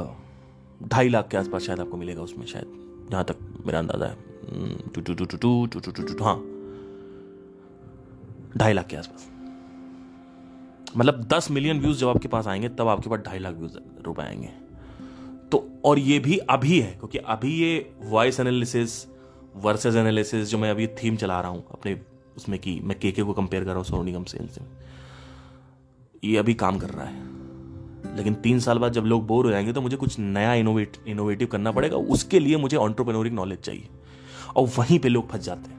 ढाई 0.88 1.08
लाख 1.08 1.28
के 1.28 1.36
आसपास 1.36 1.62
शायद 1.62 1.80
आपको 1.80 1.96
मिलेगा 1.96 2.22
उसमें 2.22 2.44
शायद 2.46 3.08
जहाँ 3.10 3.24
तक 3.24 3.48
मेरा 3.66 3.78
अंदाज़ा 3.78 4.06
है 4.06 4.92
two 4.92 5.00
two 5.00 5.14
two 5.14 5.24
two 5.26 5.36
two 5.36 5.56
two 5.68 5.80
two 5.80 5.90
two 5.92 6.12
two 6.12 6.24
हाँ 6.24 6.55
ढाई 8.56 8.72
लाख 8.72 8.86
के 8.86 8.96
आसपास। 8.96 9.28
मतलब 10.96 11.24
दस 11.24 11.50
मिलियन 11.50 11.80
व्यूज़ 11.80 11.98
जब 11.98 12.08
आपके 12.08 12.28
पास 12.28 12.46
आएँगे, 12.46 12.68
तब 12.68 12.88
आपके 12.88 13.10
पास 13.10 13.18
ढाई 13.18 13.38
लाख 13.38 13.54
व्यूज़ 13.54 13.76
रुपए 14.04 14.22
आएँगे। 14.22 14.48
तो 15.52 15.68
और 15.84 15.98
ये 15.98 16.18
भी 16.18 16.36
अभी 16.36 16.80
है, 16.80 16.92
क्योंकि 16.92 17.18
अभी 17.18 17.54
ये 17.54 17.92
वॉइस 18.02 18.40
एनालिसिस 18.40 19.06
वर्सेस 19.56 19.94
एनालिसिस 19.94 20.48
जो 20.48 20.58
मैं 20.58 20.70
अभी 20.70 20.86
थीम 20.86 21.16
चला 21.16 21.40
रहा 21.40 21.50
हूँ, 21.50 21.64
अपने 21.72 22.00
उसमें 22.36 22.58
कि, 22.58 22.80
मैं 22.80 22.98
केके 22.98 23.22
को 23.22 23.32
कंपेयर 23.32 23.62
कर 23.62 23.68
रहा 23.68 23.76
हूँ 23.76 23.84
सोनू 23.84 24.02
निगम 24.02 24.24
से 24.24 24.40
ये 26.24 26.36
अभी 26.36 26.54
काम 26.54 26.78
कर 26.78 26.90
रहा 26.90 27.04
है। 27.04 27.36
लेकिन 28.16 28.34
तीन 28.34 28.60
साल 28.60 28.78
बाद 28.78 28.92
जब 28.92 29.02
लोग 29.02 29.26
बोर 29.26 29.44
हो 29.44 29.50
जाएँगे 29.50 29.72
तो 29.72 29.80
मुझे 29.80 29.96
कुछ 29.96 30.18
नया 30.18 30.54
इनोवेट 30.54 30.96
इनोवेटिव 31.06 31.48
करना 31.48 31.72
पड़ेगा, 31.72 31.96
उसके 31.96 32.38
लिए 32.38 32.56
मुझे 32.56 32.76
ऑन्टरप्रेनोरिक 32.76 33.32
नॉलेज 33.32 33.58
चाहिए। 33.58 33.88
और 34.56 34.68
वहीं 34.78 34.98
पे 34.98 35.08
लोग 35.08 35.28
फंस 35.30 35.40
जाते 35.40 35.70
हैं। 35.70 35.75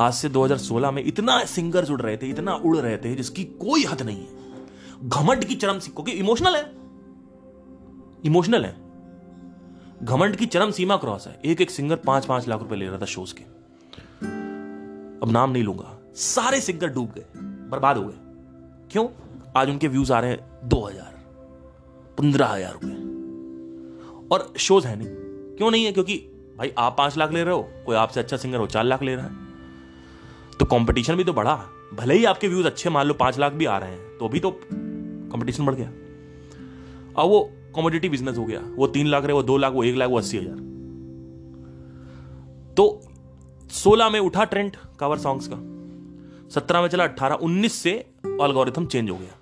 आज 0.00 0.14
से 0.14 0.28
2016 0.28 0.90
में 0.90 1.04
इतना 1.06 1.44
सिंगर 1.44 1.84
जुड़ 1.84 2.02
रहे 2.02 2.16
थे, 2.16 2.26
इतना 2.26 2.54
उड़ 2.54 2.76
रहे 2.76 2.96
थे, 2.96 3.14
जिसकी 3.14 3.44
कोई 3.44 3.84
हद 3.84 4.02
नहीं 4.02 4.26
है। 4.26 4.28
घमंड 5.08 5.44
की 5.44 5.54
चरम 5.54 5.78
क्योंकि 5.78 6.12
इमोशनल 6.12 6.56
है। 6.56 6.72
इमोशनल 8.24 8.64
है। 8.64 8.76
घमंड 10.02 10.36
की 10.36 10.46
चरम 10.46 10.70
सीमा 10.70 10.96
क्रॉस 10.96 11.26
है। 11.26 11.40
एक 11.44 11.60
एक 11.60 11.70
सिंगर 11.70 11.96
पाँच 11.96 12.24
पाँच 12.24 12.48
लाख 12.48 12.60
रुपए 12.60 12.76
ले 12.76 12.86
रहा 12.86 12.98
था 12.98 13.04
शोज़ 13.04 13.34
के। 13.34 13.42
अब 15.22 15.30
नाम 15.30 15.50
नहीं 15.50 15.62
लूँगा। 15.62 15.98
सारे 16.14 16.60
सिंगर 16.60 16.88
डूब 16.88 17.12
गए, 17.12 17.24
बर्बाद 17.70 17.96
हो 17.96 18.04
गए। 18.04 18.14
क्यों? 18.92 19.08
आज 19.56 19.68
उनके 19.68 19.88
व्यूज़ 19.88 20.12
आ 20.12 20.20
रहे 20.20 20.30
हैं 20.30 20.68
दो 20.68 20.84
हज़ार, 20.84 21.14
पंद्रह 22.18 22.46
हज़ार 22.46 22.72
रुपए। 22.72 23.04
और 24.34 24.52
शोज़ 24.58 24.86
है 24.86 24.96
नहीं। 24.96 25.08
क्यों 25.56 25.70
नहीं 25.70 25.84
है? 25.84 25.92
क्योंकि, 25.92 26.16
भाई, 26.58 26.72
आप 26.78 26.94
पाँच 26.98 27.16
लाख 27.16 27.32
ले 27.32 27.44
रहे 27.44 27.54
हो, 27.54 27.68
कोई 27.86 27.96
आपसे 27.96 28.20
अच्छा 28.20 28.36
सिंगर 28.36 28.58
हो 28.58 28.66
चार 28.66 28.84
लाख 28.84 29.02
ले 29.02 29.16
रहा 29.16 29.26
है। 29.26 29.44
तो 30.58 30.64
कंपटीशन 30.64 31.16
भी 31.16 31.24
तो 31.24 31.32
बढ़ा। 31.32 31.54
भले 31.94 32.14
ही 32.14 32.24
आपके 32.24 32.48
व्यूज़ 32.48 32.66
अच्छे, 32.66 32.90
मान 32.90 33.06
लो 33.06 33.14
पाँच 33.14 33.38
लाख 33.38 33.52
भी 33.52 33.64
आ 33.64 33.78
रहे 33.78 33.90
हैं 33.90 34.18
तो 34.18 34.28
भी 34.28 34.40
तो 34.40 34.50
कंपटीशन 34.62 35.66
बढ़ 35.66 35.74
गया। 35.74 35.88
अब 37.16 37.28
वो 37.28 37.40
कॉमोडिटी 37.74 38.08
बिज़नेस 38.08 38.36
हो 38.38 38.44
गया। 38.44 38.60
वो 38.76 38.86
तीन 38.86 39.06
लाख 39.06 39.24
रहे, 39.24 39.32
वो 39.32 39.42
दो 39.42 39.56
लाख, 39.56 39.72
वो 39.72 39.84
एक 39.84 39.96
लाख, 39.96 40.10
वो 40.10 40.18
अस्सी 40.18 40.38
हज़ार। 40.38 40.56
तो 42.74 43.00
सोलह 43.72 44.08
में 44.10 44.18
उठा 44.20 44.44
ट्रेंड 44.44 44.76
कवर 45.00 45.18
सॉन्ग्स 45.18 45.48
का। 45.52 45.56
सत्रह 46.50 46.80
में 46.80 46.88
चला 46.88 47.04
अट्ठारह, 47.04 47.34
उन्नीस 47.34 47.72
से 47.72 47.92
अल्गोरिथम 48.42 48.86
चेंज 48.86 49.10
हो 49.10 49.16
गया। 49.16 49.40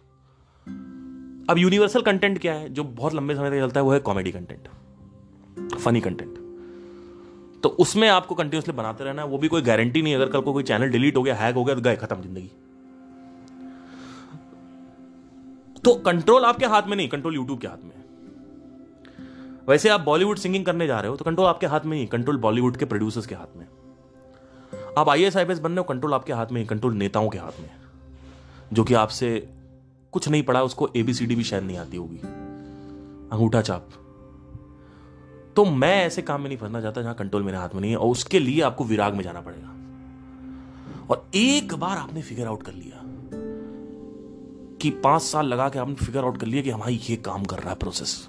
अब 1.50 1.58
यूनिवर्सल 1.58 2.02
कंटेंट 2.02 2.38
क्या 2.38 2.54
है? 2.54 2.68
जो 2.68 2.84
बहुत 2.84 3.14
लंबे 3.14 3.34
समय 3.34 3.50
तक 3.50 3.56
चलता 3.56 3.80
है, 3.80 3.84
वो 3.84 3.92
है 3.92 3.98
कॉमेडी 4.00 4.32
कंटेंट 4.32 4.68
फनी 5.76 6.00
कंटेंट 6.00 6.38
तो 7.62 7.68
उसमें 7.80 8.08
आपको 8.08 8.34
कंटिन्यूसली 8.34 8.74
बनाते 8.74 9.04
रहना 9.04 9.22
है, 9.22 9.28
वो 9.28 9.38
भी 9.38 9.48
कोई 9.48 9.62
गारंटी 9.62 10.02
नहीं 10.02 10.14
अगर 10.14 10.28
कल 10.28 10.40
को 10.40 10.52
कोई 10.52 10.62
चैनल 10.62 10.88
डिलीट 10.88 11.16
हो 11.16 11.22
गया 11.22 11.34
हैक 11.34 11.54
हो 11.54 11.64
गया 11.64 11.74
तो 11.74 11.80
गए 11.80 11.96
खत्म 11.96 12.22
ज़िंदगी। 12.22 12.50
तो 15.84 15.94
कंट्रोल 15.94 16.44
आपके 16.44 16.66
हाथ 16.66 16.82
में 16.82 16.96
नहीं 16.96 17.08
कंट्रोल 17.08 17.34
यूट्यूब 17.34 17.60
के 17.60 17.66
हाथ 17.66 17.84
में 17.84 18.00
वैसे 19.68 19.88
आप 19.88 20.00
बॉलीवुड 20.00 20.38
सिंगिंग 20.38 20.64
करने 20.64 20.86
जा 20.86 21.00
रहे 21.00 21.10
हो 21.10 21.16
तो 21.16 21.24
कंट्रोल 21.24 21.46
आपके 21.46 21.66
हाथ 21.66 21.80
में 21.80 21.96
नहीं 21.96 22.06
कंट्रोल 22.06 22.36
बॉलीवुड 22.36 22.76
के 22.76 22.84
प्रोड्यूसर्स 22.84 23.26
के 23.26 23.34
हाथ 23.34 23.56
में 23.56 23.66
आप 24.98 25.08
आई 25.08 25.22
एस 25.22 25.36
बन 25.36 25.68
रहे 25.68 25.78
हो 25.78 25.84
कंट्रोल 25.84 26.14
आपके 26.14 26.32
हाथ 26.32 26.46
में 26.52 26.60
ही 26.60 26.66
कंट्रोल 26.66 26.94
नेताओं 26.94 27.28
के 27.28 27.38
हाथ 27.38 27.60
में 27.60 27.70
जो 28.72 28.84
कि 28.84 28.94
आपसे 28.94 29.48
कुछ 30.12 30.28
नहीं 30.28 30.42
पड़ा 30.42 30.62
उसको 30.62 30.88
एबीसीडी 30.96 31.34
भी 31.34 31.44
शायद 31.44 31.64
नहीं 31.64 31.76
आती 31.78 31.96
होगी। 31.96 32.16
अंगूठा 33.32 33.60
चाप। 33.62 33.88
तो 35.56 35.64
मैं 35.64 36.04
ऐसे 36.04 36.22
काम 36.22 36.40
में 36.40 36.48
नहीं 36.48 36.58
फंसना 36.58 36.80
चाहता 36.80 37.02
जहाँ 37.02 37.14
कंट्रोल 37.14 37.42
मेरे 37.42 37.58
हाथ 37.58 37.68
में 37.74 37.80
नहीं 37.80 37.90
है, 37.90 37.96
और 37.96 38.10
उसके 38.10 38.38
लिए 38.38 38.60
आपको 38.62 38.84
विराग 38.84 39.14
में 39.14 39.22
जाना 39.24 39.40
पड़ेगा। 39.40 39.68
और 41.10 41.30
एक 41.34 41.74
बार 41.74 41.98
आपने 41.98 42.22
फिगर 42.22 42.46
आउट 42.46 42.62
कर 42.62 42.72
लिया 42.72 43.00
कि 44.80 44.90
पाँच 44.90 45.22
साल 45.22 45.46
लगा 45.46 45.68
के 45.68 45.78
आपने 45.78 45.94
फिगर 45.94 46.24
आउट 46.24 46.38
कर 46.38 46.46
लिया 46.46 46.62
कि 46.62 46.70
हमारी 46.70 47.00
ये 47.10 47.16
काम 47.16 47.44
कर 47.44 47.58
रहा 47.58 47.70
है 47.70 47.76
प्रोसेस 47.76 48.28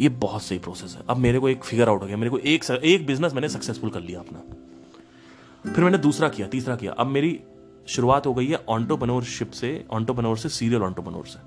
ये 0.00 0.08
बहुत 0.08 0.42
सही 0.42 0.58
प्रोसेस 0.58 0.94
है। 0.94 1.02
अब 1.08 1.16
मेरे 1.16 1.38
को 1.38 1.48
एक 1.48 1.64
फिगर 1.64 1.88
आउट 1.88 2.02
हो 2.02 2.06
गया। 2.06 2.16
मेरे 2.16 2.30
को 2.30 2.38
एक 2.38 2.64
एक 2.70 3.06
बिज़नेस 3.06 3.34
मैंने 3.34 3.48
सक्सेसफुल 3.48 3.90
कर 3.90 4.00
लिया 4.00 4.20
अपना। 4.20 5.72
फिर 5.72 5.84
मैंने 5.84 5.98
दूसरा 5.98 6.28
किया, 6.28 6.46
तीसरा 6.46 6.76
किया। 6.76 6.92
अब 6.92 7.06
मेरी 7.06 7.40
शुरुआत 7.88 8.26
हो 8.26 8.34
गई 8.34 8.46
है 8.46 8.64
ऑन्टोपनोरशिप 8.68 9.50
से 9.50 9.84
ऑन्टोपनोर 9.90 10.38
से 10.38 10.48
सीरियल 10.48 10.82
ऑन्टोपनोर 10.82 11.26
से। 11.26 11.38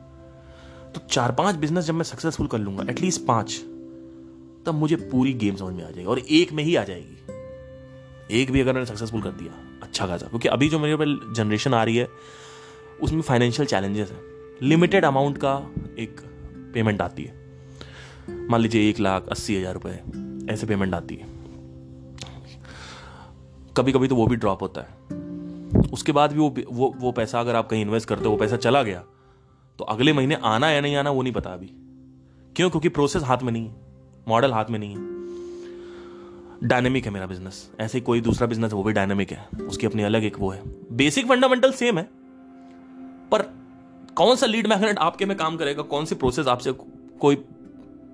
तो 0.92 1.06
चार 1.08 1.32
पाँच 1.32 1.56
बिज़नेस 1.56 1.86
जब 1.86 1.94
मैं 1.94 2.04
सक्सेसफुल 2.04 2.48
कर 2.48 2.58
लूँगा 2.58 2.86
एटलीस्ट 2.90 3.26
पाँच। 3.26 3.62
तब 4.68 4.76
मुझे 4.76 4.96
पूरी 4.96 5.34
गेम 5.36 5.56
समझ 5.56 5.74
में 5.74 5.84
आ 5.84 5.90
जाएगी 5.90 6.06
और 6.06 6.20
एक 6.20 6.52
में 6.54 6.64
ही 6.64 6.76
आ 6.76 6.84
जाएगी। 6.84 7.16
एक 8.32 8.52
भी 8.52 8.62
अगर 8.62 8.74
मैंने 8.74 8.86
सक्सेसफुल 8.86 9.22
कर 9.22 9.32
दिया 9.32 9.54
अच्छा 9.84 10.08
खासा, 10.08 10.28
क्योंकि 10.28 10.48
अभी 10.48 10.70
जो 10.70 10.80
मेरे 10.80 10.96
पे 10.96 11.06
जनरेशन 11.34 11.74
आ 11.74 11.84
रही 11.84 11.98
है, 11.98 12.08
उसमें 13.02 13.22
फाइनेंशियल 13.22 13.68
चैलेंजेस 13.68 14.12
है। 14.12 14.20
लिमिटेड 14.62 15.06
अमाउंट 15.06 15.38
का 15.38 15.56
एक 16.00 16.22
पेमेंट 16.74 17.02
आती 17.02 17.24
है। 17.24 18.46
मान 18.50 18.62
लीजिए 18.62 18.90
एक 18.90 19.00
लाख 19.00 19.28
अस्सी 19.28 19.58
हज़ार 19.58 19.74
रुपए, 19.74 20.00
ऐसे 20.54 20.68
पेमेंट 20.68 20.94
आती 20.94 21.16
है। 21.16 21.36
कभी 23.78 23.92
कभी 23.92 24.08
तो 24.08 24.16
वो 24.16 24.28
भी 24.28 24.36
ड्रॉप 24.36 24.62
होता 24.62 24.82
है। 24.82 25.86
उसके 25.94 26.12
बाद 26.12 26.32
भी 26.32 26.40
वो 26.40 26.54
वो 26.72 26.94
वो 26.98 27.12
पैसा 27.12 27.40
अगर 27.40 27.56
आप 27.56 27.70
कहीं 27.70 27.82
इन्वेस्ट 27.82 28.08
करते 28.10 28.24
हो, 28.24 28.32
वो 28.32 28.38
पैसा 28.38 28.58
चला 28.58 28.84
गया 28.84 29.04
तो 29.80 29.84
अगले 29.86 30.14
महीने 30.14 30.36
आना 30.46 30.72
या 30.72 30.82
नहीं 30.82 30.96
आना 30.96 31.12
वो 31.12 31.22
नहीं 31.22 31.34
पता 31.34 31.50
अभी। 31.50 31.70
क्यों? 32.56 32.70
क्योंकि 32.70 32.90
प्रोसेस 32.90 33.24
हाथ 33.24 33.44
में 33.44 33.52
नहीं 33.52 33.68
है। 33.68 33.87
मॉडल 34.28 34.54
हाथ 34.54 34.66
में 34.70 34.80
नहीं 34.80 34.96
है। 34.96 35.18
डायनेमिक 36.68 37.06
है 37.06 37.12
मेरा 37.12 37.26
बिज़नेस 37.26 37.72
ऐसे 37.80 38.02
कोई 38.02 38.22
दूसरा 38.22 38.48
बिज़नेस 38.48 38.72
है, 38.72 38.78
वो 38.78 38.84
भी 38.84 38.94
डायनेमिक 38.94 39.32
है। 39.32 39.48
उसकी 39.68 39.86
अपनी 39.86 40.04
अलग 40.04 40.24
एक 40.24 40.40
वो 40.40 40.50
है। 40.50 40.62
बेसिक 40.92 41.28
फंडामेंटल 41.28 41.72
सेम 41.72 41.98
है। 41.98 42.10
पर 43.32 43.42
कौन 44.16 44.36
सा 44.36 44.46
लीड 44.46 44.68
मैग्नेट 44.68 44.98
आपके 44.98 45.26
में 45.26 45.38
काम 45.38 45.58
करेगा? 45.58 45.82
कौन 45.82 46.06
सी 46.06 46.16
प्रोसेस 46.16 46.48
आपसे 46.48 46.72
कोई 47.20 47.46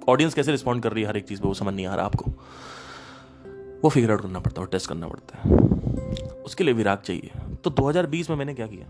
ऑडियंस 0.09 0.33
कैसे 0.33 0.51
रिस्पॉन्ड 0.51 0.83
कर 0.83 0.91
रही 0.93 1.03
है 1.03 1.09
हर 1.09 1.17
एक 1.17 1.27
चीज़ 1.27 1.41
पे? 1.41 1.47
वो 1.47 1.53
समझ 1.53 1.73
नहीं 1.73 1.85
आ 1.85 1.95
रहा 1.95 2.05
आपको। 2.05 2.31
वो 3.83 3.89
फिगर 3.89 4.11
आउट 4.11 4.21
करना 4.21 4.39
पड़ता 4.39 4.61
है 4.61 4.67
टेस्ट 4.67 4.89
करना 4.89 5.07
पड़ता 5.07 5.37
है। 5.37 5.55
उसके 6.29 6.63
लिए 6.63 6.73
विराग 6.73 6.97
चाहिए। 6.97 7.31
तो 7.63 7.69
2020 7.69 8.29
में 8.29 8.37
मैंने 8.37 8.53
क्या 8.53 8.67
किया? 8.67 8.85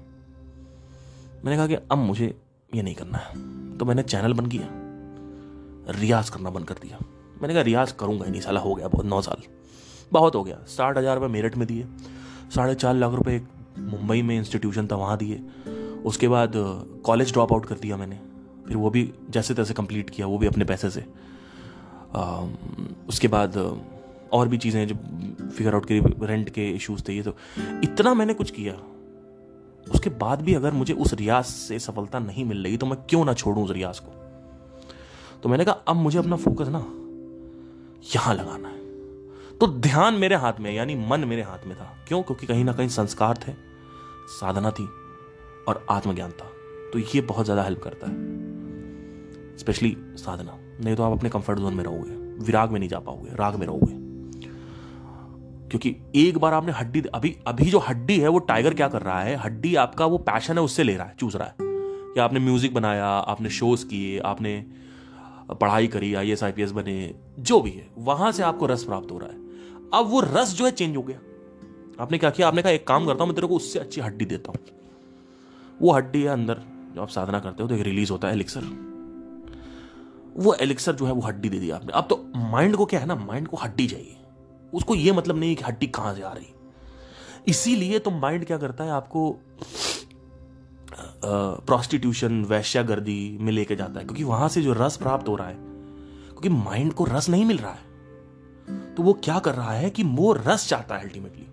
मैंने 1.45 1.55
कहा 1.55 1.67
कि 1.67 1.76
अब 1.76 1.97
मुझे 1.97 2.41
ये 2.76 2.82
नहीं 2.82 2.95
करना 2.95 3.17
है। 3.17 3.34
तो 3.78 3.86
मैंने 3.86 4.03
चैनल 4.03 4.34
बंद 4.34 4.47
किया। 4.47 4.69
रियाज 5.99 6.30
करना 6.30 6.49
बंद 6.49 6.65
कर 6.65 6.74
दिया। 6.74 6.99
मैंने 7.43 7.53
कहा 7.53 7.63
रियाज 7.63 7.91
करूँगा 7.91 8.25
नहीं 8.25 8.41
साला 8.41 8.59
हो 8.59 8.73
गया 8.75 8.87
बहुत 8.87 9.05
नौ 9.05 9.21
साल। 9.21 9.41
बहुत 10.11 10.35
हो 10.35 10.43
गया। 10.43 10.57
साठ 10.67 10.97
हज़ार 10.97 11.15
रुपये 11.15 11.29
मेरठ 11.29 11.55
में 11.57 11.67
दिए। 11.67 11.85
साढ़े 12.55 12.75
चार 12.75 12.93
लाख 12.95 13.13
रुपए 13.13 13.41
मुंबई 13.79 14.21
में 14.21 14.35
इंस्टीट्यूशन 14.37 14.87
था 14.87 14.95
वहाँ 14.95 15.17
दिए। 15.17 15.41
उसके 16.05 16.27
बाद 16.27 16.53
कॉलेज 17.05 17.31
ड्रॉप 17.33 17.53
आउट 17.53 17.65
कर 17.65 17.75
दिया 17.75 17.97
मैंने। 17.97 18.19
फिर 18.67 18.77
वो 18.77 18.89
भी 18.89 19.11
जैसे 19.29 19.53
तैसे 19.53 19.73
कंप्लीट 19.73 20.09
किया 20.09 20.27
वो 20.27 20.37
भी 20.37 20.47
अपने 20.47 20.65
पैसे 20.65 20.89
से। 20.89 21.05
आ, 22.15 22.45
उसके 23.09 23.27
बाद 23.27 23.57
और 24.33 24.47
भी 24.47 24.57
चीज़ें 24.57 24.87
जो 24.87 24.95
फिगर 25.47 25.73
आउट 25.73 25.85
करी 25.85 26.25
रेंट 26.25 26.49
के 26.49 26.69
इश्यूज़ 26.71 27.03
थे 27.07 27.13
ये 27.13 27.23
तो। 27.23 27.35
इतना 27.83 28.13
मैंने 28.13 28.33
कुछ 28.33 28.51
किया। 28.51 28.73
उसके 29.87 30.09
बाद 30.09 30.41
भी 30.41 30.53
अगर 30.53 30.71
मुझे 30.71 30.93
उस 30.95 31.13
रियाज 31.13 31.45
से 31.45 31.79
सफलता 31.79 32.19
नहीं 32.19 32.45
मिल 32.45 32.63
रही 32.63 32.77
तो 32.77 32.85
मैं 32.85 32.97
क्यों 33.09 33.23
ना 33.25 33.33
छोड़ूं 33.33 33.63
उस 33.65 33.71
रियाज 33.71 33.99
को? 33.99 34.11
तो 35.43 35.49
मैंने 35.49 35.65
कहा 35.65 35.75
अब 35.87 35.95
मुझे 35.95 36.19
अपना 36.19 36.35
फोकस 36.35 36.67
ना 36.67 36.79
यहाँ 38.16 38.34
लगाना 38.34 38.68
है। 38.68 38.78
तो 39.58 39.68
ध्यान 39.68 40.14
मेरे 40.14 40.36
हाथ 40.36 40.54
में, 40.60 40.72
यानी 40.74 40.95
मन 40.95 41.20
मेरे 41.20 41.41
हाथ 41.41 41.68
में 41.68 41.78
था। 41.78 42.06
क्यों? 42.08 42.24
क्योंकि 42.24 42.47
कहीं 42.47 42.64
ना 42.64 42.74
कहीं 42.74 42.88
संस्कार 42.88 43.38
थे, 43.47 43.51
साधना 44.28 44.72
थी 44.72 44.86
और 45.68 45.86
आत्मज्ञान 45.89 46.32
था। 46.32 46.49
तो 46.93 46.99
ये 46.99 47.22
बहुत 47.22 47.45
ज़्यादा 47.45 47.64
हेल्प 47.64 47.82
करता 47.84 48.08
है। 48.08 48.18
स्पेशली 49.58 49.97
साधना। 49.99 50.58
नहीं 50.84 50.95
तो 50.95 51.04
आप 51.04 51.18
अपने 51.18 51.30
कंफर्ट 51.30 51.60
जोन 51.60 51.74
में 51.74 51.84
रहोगे, 51.84 52.45
विराग 52.45 52.72
में 52.72 52.80
नहीं 52.80 52.89
जा 52.89 52.99
पाओगे, 52.99 53.32
राग 53.36 53.56
में 53.56 53.68
रहोगे। 53.68 54.04
क्योंकि 55.70 55.95
एक 56.16 56.38
बार 56.38 56.54
आपने 56.54 56.72
हड्डी, 56.72 57.01
अभी 57.01 57.38
अभी 57.47 57.66
जो 57.66 57.80
हड्डी 57.80 58.20
है, 58.20 58.28
वो 58.28 58.39
टाइगर 58.39 58.74
क्या 58.74 58.88
कर 58.88 59.01
रहा 59.01 59.22
है? 59.22 59.36
हड्डी 59.36 59.76
आपका 59.76 60.06
वो 60.06 60.18
पैशन 60.18 60.58
है, 60.58 60.64
उससे 60.64 60.84
ले 60.84 60.95
रहा 60.97 61.08
है 61.08 61.16
चूस 61.20 61.36
रहा 61.36 61.47
है। 61.47 61.56
कि 61.62 62.20
आपने 62.20 62.39
म्यूज़िक 62.39 62.74
बनाया, 62.74 63.06
आपने 63.06 63.49
शोज़ 63.49 63.86
किए, 63.86 64.20
आपने 64.20 64.66
पढ़ाई 65.51 65.87
करी 65.87 66.13
I 66.13 66.31
S 66.31 66.43
I 66.43 66.51
P 66.51 66.61
S 66.63 66.71
बने, 66.71 67.13
जो 67.39 67.59
भी 67.61 67.71
है, 67.71 67.87
वहाँ 67.97 68.31
से 68.31 68.43
आपको 68.43 68.65
रस 68.65 68.83
प्राप्त 68.83 69.11
हो 69.11 69.17
रहा 69.17 69.29
है। 69.29 69.41
अब 69.93 70.07
वो 70.07 70.21
रस 70.21 70.53
जो 70.53 70.65
है 70.65 70.71
चेंज 70.71 70.95
हो 70.97 71.01
गया। 71.01 71.17
आपने 71.99 72.17
क्या 72.17 72.29
किया? 72.29 72.47
आपने 72.47 72.61
कहा, 72.61 72.71
एक 72.71 72.87
काम 72.87 73.05
करता 73.05 73.23
हूँ, 73.23 73.27
मैं 73.27 73.35
तेरे 73.35 73.47
को 73.47 73.55
उससे 73.55 73.79
अच्छी 73.79 74.01
हड्डी 74.01 74.25
देता 74.25 74.51
हूँ। 74.51 74.59
वो 75.81 75.91
हड्डी 75.91 76.21
है 76.21 76.29
अंदर, 76.29 76.61
जो 76.95 77.01
आप 77.01 77.09
साधना 77.09 77.39
करते 77.39 77.63
हो 77.63 77.69
तो 77.69 77.75
एक 77.75 77.81
रिलीज़ 77.81 78.11
होता 78.11 78.27
है 78.27 78.33
एलिक्सर 78.33 78.61
वो 80.37 80.53
एलिक्सर 80.53 80.95
जो 80.95 81.05
है, 81.05 81.11
वो 81.11 81.21
हड्डी 81.21 81.49
दे 81.49 81.59
दिया 81.59 81.75
आपने। 81.75 81.91
अब 81.93 82.07
तो 82.09 82.15
माइंड 82.51 82.75
को 82.75 82.85
क्या 82.85 82.99
है 82.99 83.05
ना 83.05 83.15
माइंड 83.15 83.47
को 83.47 83.57
हड्डी 83.57 83.87
चाहिए। 83.87 84.15
उसको 84.73 84.95
ये 84.95 85.11
मतलब 85.11 85.37
नहीं 85.37 85.55
कि 85.55 85.63
हड्डी 85.63 85.87
कहाँ 85.87 86.13
से 86.15 86.21
आ 86.21 86.31
रही। 86.33 86.47
इसीलिए 87.47 87.99
तो 87.99 88.11
माइंड 88.11 88.45
क्या 88.45 88.57
करता 88.57 88.83
है, 88.83 88.91
आपको 88.91 89.39
प्रोस्टिट्यूशन 91.26 92.43
वैश्यागर्दी 92.45 93.38
में 93.41 93.51
लेके 93.51 93.76
जाता 93.76 93.99
है, 93.99 94.05
क्योंकि 94.05 94.24
वहाँ 94.24 94.49
से 94.49 94.61
जो 94.61 94.74
रस 94.74 94.97
प्राप्त 94.97 95.28
हो 95.28 95.36
रहा 95.36 95.47
है, 95.47 95.55
क्योंकि 95.55 96.49
माइंड 96.49 96.93
को 96.93 97.05
रस 97.05 97.30
नहीं 97.30 97.45
मिल 97.45 97.57
रहा 97.57 97.71
है 97.71 97.91
तो 98.95 99.03
वो 99.03 99.13
क्या 99.24 99.38
कर 99.39 99.55
रहा 99.55 99.71
है 99.71 99.89
कि 99.89 100.03
वो 100.03 100.34
रस 100.34 100.67
चाहता 100.69 100.95
है 100.95 101.03
अल्टीमेटली 101.03 101.45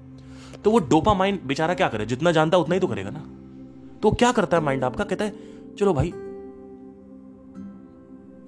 तो 0.65 0.71
वो 0.71 0.79
डोपा 0.81 1.15
माइंड 1.15 1.41
बेचारा 1.43 1.75
क्या 1.75 1.89
करे? 1.89 2.07
जितना 2.07 2.33
जानता 2.33 2.57
है 2.57 2.63
उतना 2.63 2.75
ही 2.75 2.81
तो 2.81 2.87
करेगा 2.87 3.11
ना। 3.11 3.21
तो 4.03 4.11
क्या 4.13 4.33
करता 4.33 4.57
है 4.57 4.63
माइंड 4.63 4.85
आपका? 4.85 5.05
कहता 5.05 5.25
है, 5.25 5.35
चलो 5.79 5.95
भाई, 5.95 6.13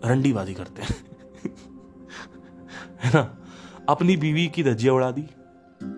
रंडीबाजी 0.04 0.54
करते 0.54 0.82
हैं। 0.82 0.96
है 3.04 3.10
ना? 3.14 3.22
अपनी 3.88 4.16
बीवी 4.16 4.46
की 4.48 4.62
धज्जिया 4.64 4.92
उड़ा 4.92 5.10
दी, 5.10 5.24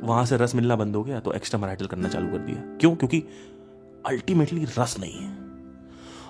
वहाँ 0.02 0.24
से 0.26 0.36
रस 0.36 0.54
मिलना 0.54 0.76
बंद 0.76 0.96
हो 0.96 1.02
गया 1.04 1.20
तो 1.20 1.32
एक्स्ट्रा 1.32 1.60
मराइटल 1.60 1.86
करना 1.86 2.08
चालू 2.08 2.30
कर 2.32 2.38
दिया। 2.38 2.62
क्यों? 2.76 2.94
क्योंकि 2.96 3.22
अल्टीमेटली 4.06 4.64
रस 4.78 4.96
नहीं 5.00 5.12
है। 5.14 5.32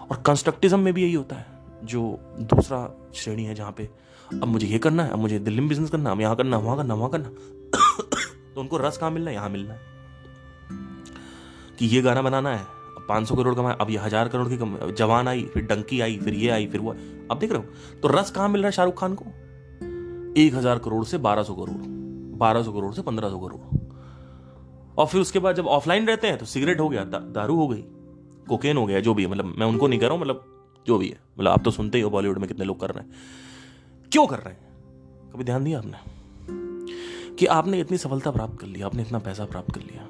और 0.03 0.23
कंस्ट्रक्टिज्म 0.27 0.81
में 0.81 0.93
भी 0.95 1.03
यही 1.03 1.15
होता 1.15 1.37
है, 1.37 1.47
जो 1.85 2.19
दूसरा 2.43 2.89
श्रेणी 3.15 3.45
है 3.45 3.55
जहाँ 3.55 3.73
पे 3.73 3.89
अब 4.33 4.45
मुझे 4.45 4.67
ये 4.67 4.79
करना 4.79 5.03
है, 5.05 5.11
अब 5.11 5.19
मुझे 5.19 5.39
दिल्ली 5.39 5.61
में 5.61 5.69
बिज़नेस 5.69 5.91
करना 5.91 6.11
है, 6.11 6.17
अब 6.17 6.21
यहाँ 6.23 6.37
करना 6.37 6.59
वहाँ 6.59 6.77
करना 6.77 6.95
वहाँ 6.95 7.11
करना 7.11 7.29
तो 8.55 8.61
उनको 8.61 8.77
रस 8.79 8.97
कहाँ 8.99 9.11
मिलना 9.11 9.31
है? 9.31 9.37
यहाँ 9.37 9.49
मिलना 9.51 9.75
है। 9.75 9.81
कि 11.79 11.87
ये 11.87 12.01
गाना 12.03 12.23
बनाना 12.23 12.51
है, 12.51 12.59
अब 12.59 13.07
पाँच 13.09 13.29
सौ 13.29 13.35
करोड़ 13.35 13.55
कमाए 13.55 13.77
अब 13.81 13.91
ये 13.91 13.99
हज़ार 13.99 14.29
करोड़ 14.29 14.49
की 14.49 14.93
जवान 14.95 15.29
आई, 15.29 15.43
फिर 15.45 15.63
डंकी 15.65 16.01
आई, 16.01 16.19
फिर 16.19 16.35
ये 16.35 16.51
आई, 16.51 16.67
फिर 16.67 16.81
वो 16.81 16.95
अब 17.31 17.39
देख 17.39 17.53
रहे 17.53 17.61
हो 17.61 17.99
तो 18.01 18.09
रस 18.11 18.31
कहाँ 18.31 18.49
मिल 18.49 18.61
रहा 18.61 18.69
है 18.69 18.73
शाहरुख 18.73 18.99
खान 19.01 19.15
को? 19.15 19.25
एक 20.37 20.55
हज़ार 20.55 20.79
करोड़ 20.79 21.05
से 21.05 21.19
बारह 21.21 21.43
सौ 21.43 21.55
करोड़, 21.55 21.77
बारह 22.39 22.63
सौ 22.63 22.73
करोड़ 22.73 22.93
से 22.95 23.03
पंद्रह 23.03 23.31
सौ 23.31 23.39
करोड़। 23.39 23.74
और 24.99 25.07
फिर 25.07 25.21
उसके 25.21 25.39
बाद 25.39 25.57
जब 25.57 25.67
ऑफलाइन 25.69 26.07
रहते 26.07 26.27
हैं 26.27 26.39
तो 26.39 26.47
सिगरेट 26.47 26.81
हो 26.81 26.89
गया 26.89 27.05
दारू 27.05 27.57
हो 27.57 27.69
गई, 27.69 27.85
कोकेन 28.49 28.77
हो 28.77 28.87
गया, 28.87 29.01
जो 29.01 29.15
भी 29.15 29.23
है 29.23 29.31
मतलब 29.31 29.55
मैं 29.59 29.67
उनको 29.67 29.87
नहीं 29.87 30.01
कर 30.01 30.07
रहा 30.07 30.15
हूँ 30.15 30.23
मतलब 30.23 30.45
जो 30.87 30.99
भी 30.99 31.09
है 31.09 31.19
मतलब 31.39 31.51
आप 31.51 31.63
तो 31.65 31.71
सुनते 31.71 31.99
ही 31.99 32.05
हो 32.05 32.11
बॉलीवुड 32.11 32.39
में 32.39 32.49
कितने 32.49 32.65
लोग 32.65 32.81
कर 32.81 32.91
रहे 32.91 33.05
हैं। 33.05 34.11
क्यों 34.13 34.27
कर 34.27 34.39
रहे 34.39 34.55
हैं? 34.55 35.31
कभी 35.33 35.45
ध्यान 35.45 35.65
दिया 35.65 35.79
आपने? 35.79 37.35
कि 37.37 37.47
आपने 37.47 37.79
इतनी 37.81 37.99
सफलता 37.99 38.31
प्राप्त 38.31 38.59
कर 38.61 38.67
लिया 38.67 38.87
आपने 38.87 39.03
इतना 39.03 39.19
पैसा 39.19 39.45
प्राप्त 39.45 39.75
कर 39.75 39.81
लिया। 39.81 40.03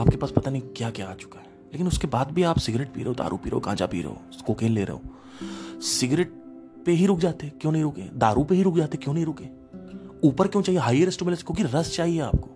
आपके 0.00 0.16
पास 0.16 0.30
पता 0.30 0.50
नहीं 0.50 0.62
क्या 0.76 0.90
क्या 0.90 1.08
आ 1.08 1.14
चुका 1.14 1.38
है, 1.38 1.46
लेकिन 1.72 1.86
उसके 1.86 2.06
बाद 2.06 2.30
भी 2.30 2.42
आप 2.42 2.58
सिगरेट 2.58 2.88
पी 2.88 3.00
रहे 3.00 3.08
हो, 3.08 3.14
दारू 3.14 3.36
पी 3.36 3.50
रहे 3.50 3.54
हो, 3.54 3.60
गांजा 3.60 3.86
पी 3.86 4.00
रहे 4.02 4.10
हो, 4.10 4.44
कोकेन 4.46 4.72
ले 4.72 4.84
रहे 4.84 4.96
हो। 4.96 5.80
सिगरेट 5.80 6.32
पे 6.86 6.92
ही 6.92 7.06
रुक 7.06 7.18
जाते, 7.18 7.52
क्यों 7.60 7.72
नहीं 7.72 7.82
रुके? 7.82 8.02
दारू 8.18 8.44
पे 8.44 8.54
ही 8.54 8.62
रुक 8.62 8.76
जाते, 8.76 8.96
क्यों 8.96 9.14
नहीं 9.14 9.24
रुके? 9.24 9.44
ऊपर 10.28 10.48
क्यों 10.48 10.62
चाहिए? 10.62 10.80
हाइयर 10.80 11.10
स्टिमुलस 11.10 11.42
क्योंकि 11.42 11.62
रस 11.76 11.94
चाहिए 11.96 12.20
आपको। 12.20 12.48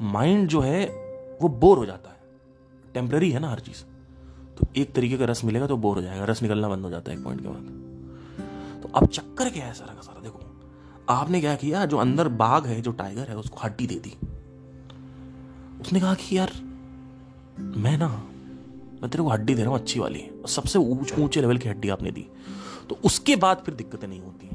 माइंड 0.00 0.48
जो 0.48 0.60
है, 0.60 0.86
वो 1.42 1.48
बोर 1.48 1.78
हो 1.78 1.86
जाता 1.86 2.10
है। 2.10 2.16
टेम्पररी 2.94 3.30
है 3.30 3.40
ना 3.40 3.50
हर 3.50 3.60
चीज़। 3.60 3.82
तो 4.56 4.66
एक 4.76 4.92
तरीके 4.92 5.18
का 5.18 5.24
रस 5.24 5.44
मिलेगा 5.44 5.66
तो 5.66 5.76
बोर 5.76 5.96
हो 5.96 6.02
जाएगा। 6.02 6.24
रस 6.24 6.42
निकलना 6.42 6.68
बंद 6.68 6.84
हो 6.84 6.90
जाता 6.90 7.12
है 7.12 7.18
एक 7.18 7.24
पॉइंट 7.24 7.42
के 7.42 7.48
बाद। 7.48 7.88
तो 8.82 8.88
अब 8.88 9.06
चक्कर 9.06 9.50
क्या 9.50 9.66
है 9.66 9.74
सारा 9.74 9.94
का 9.94 10.00
सारा? 10.00 10.22
देखो, 10.22 10.40
आपने 11.08 11.40
क्या 11.40 11.54
किया? 11.54 11.86
जो 11.86 11.96
अंदर 11.96 12.28
बाघ 12.28 12.66
है, 12.66 12.80
जो 12.80 12.90
टाइगर 12.90 13.28
है, 13.28 13.36
उसको 13.36 13.56
हड्डी 13.64 13.86
दे 13.86 13.94
दी। 13.94 14.18
उसने 15.80 16.00
कहा 16.00 16.14
कि 16.14 16.38
यार, 16.38 16.52
मैं 17.58 17.98
ना, 17.98 18.08
मैं 19.02 19.10
तेरे 19.10 19.24
को 19.24 19.28
हड्डी 19.28 19.54
दे 19.54 19.62
रहा 19.62 19.70
हूँ, 19.70 19.80
अच्छी 19.80 20.00
वाली। 20.00 20.30
सबसे 20.48 20.78
ऊँचे 21.22 21.40
लेवल 21.40 21.58
की 21.58 21.68
हड्डी 21.68 21.88
आपने 21.88 22.10
दी। 22.10 22.26
तो 22.88 22.98
उसके 23.04 23.36
बाद 23.36 23.56
फिर 23.56 23.74
दिक्कतें 23.74 24.08
नहीं 24.08 24.20
होती। 24.20 24.50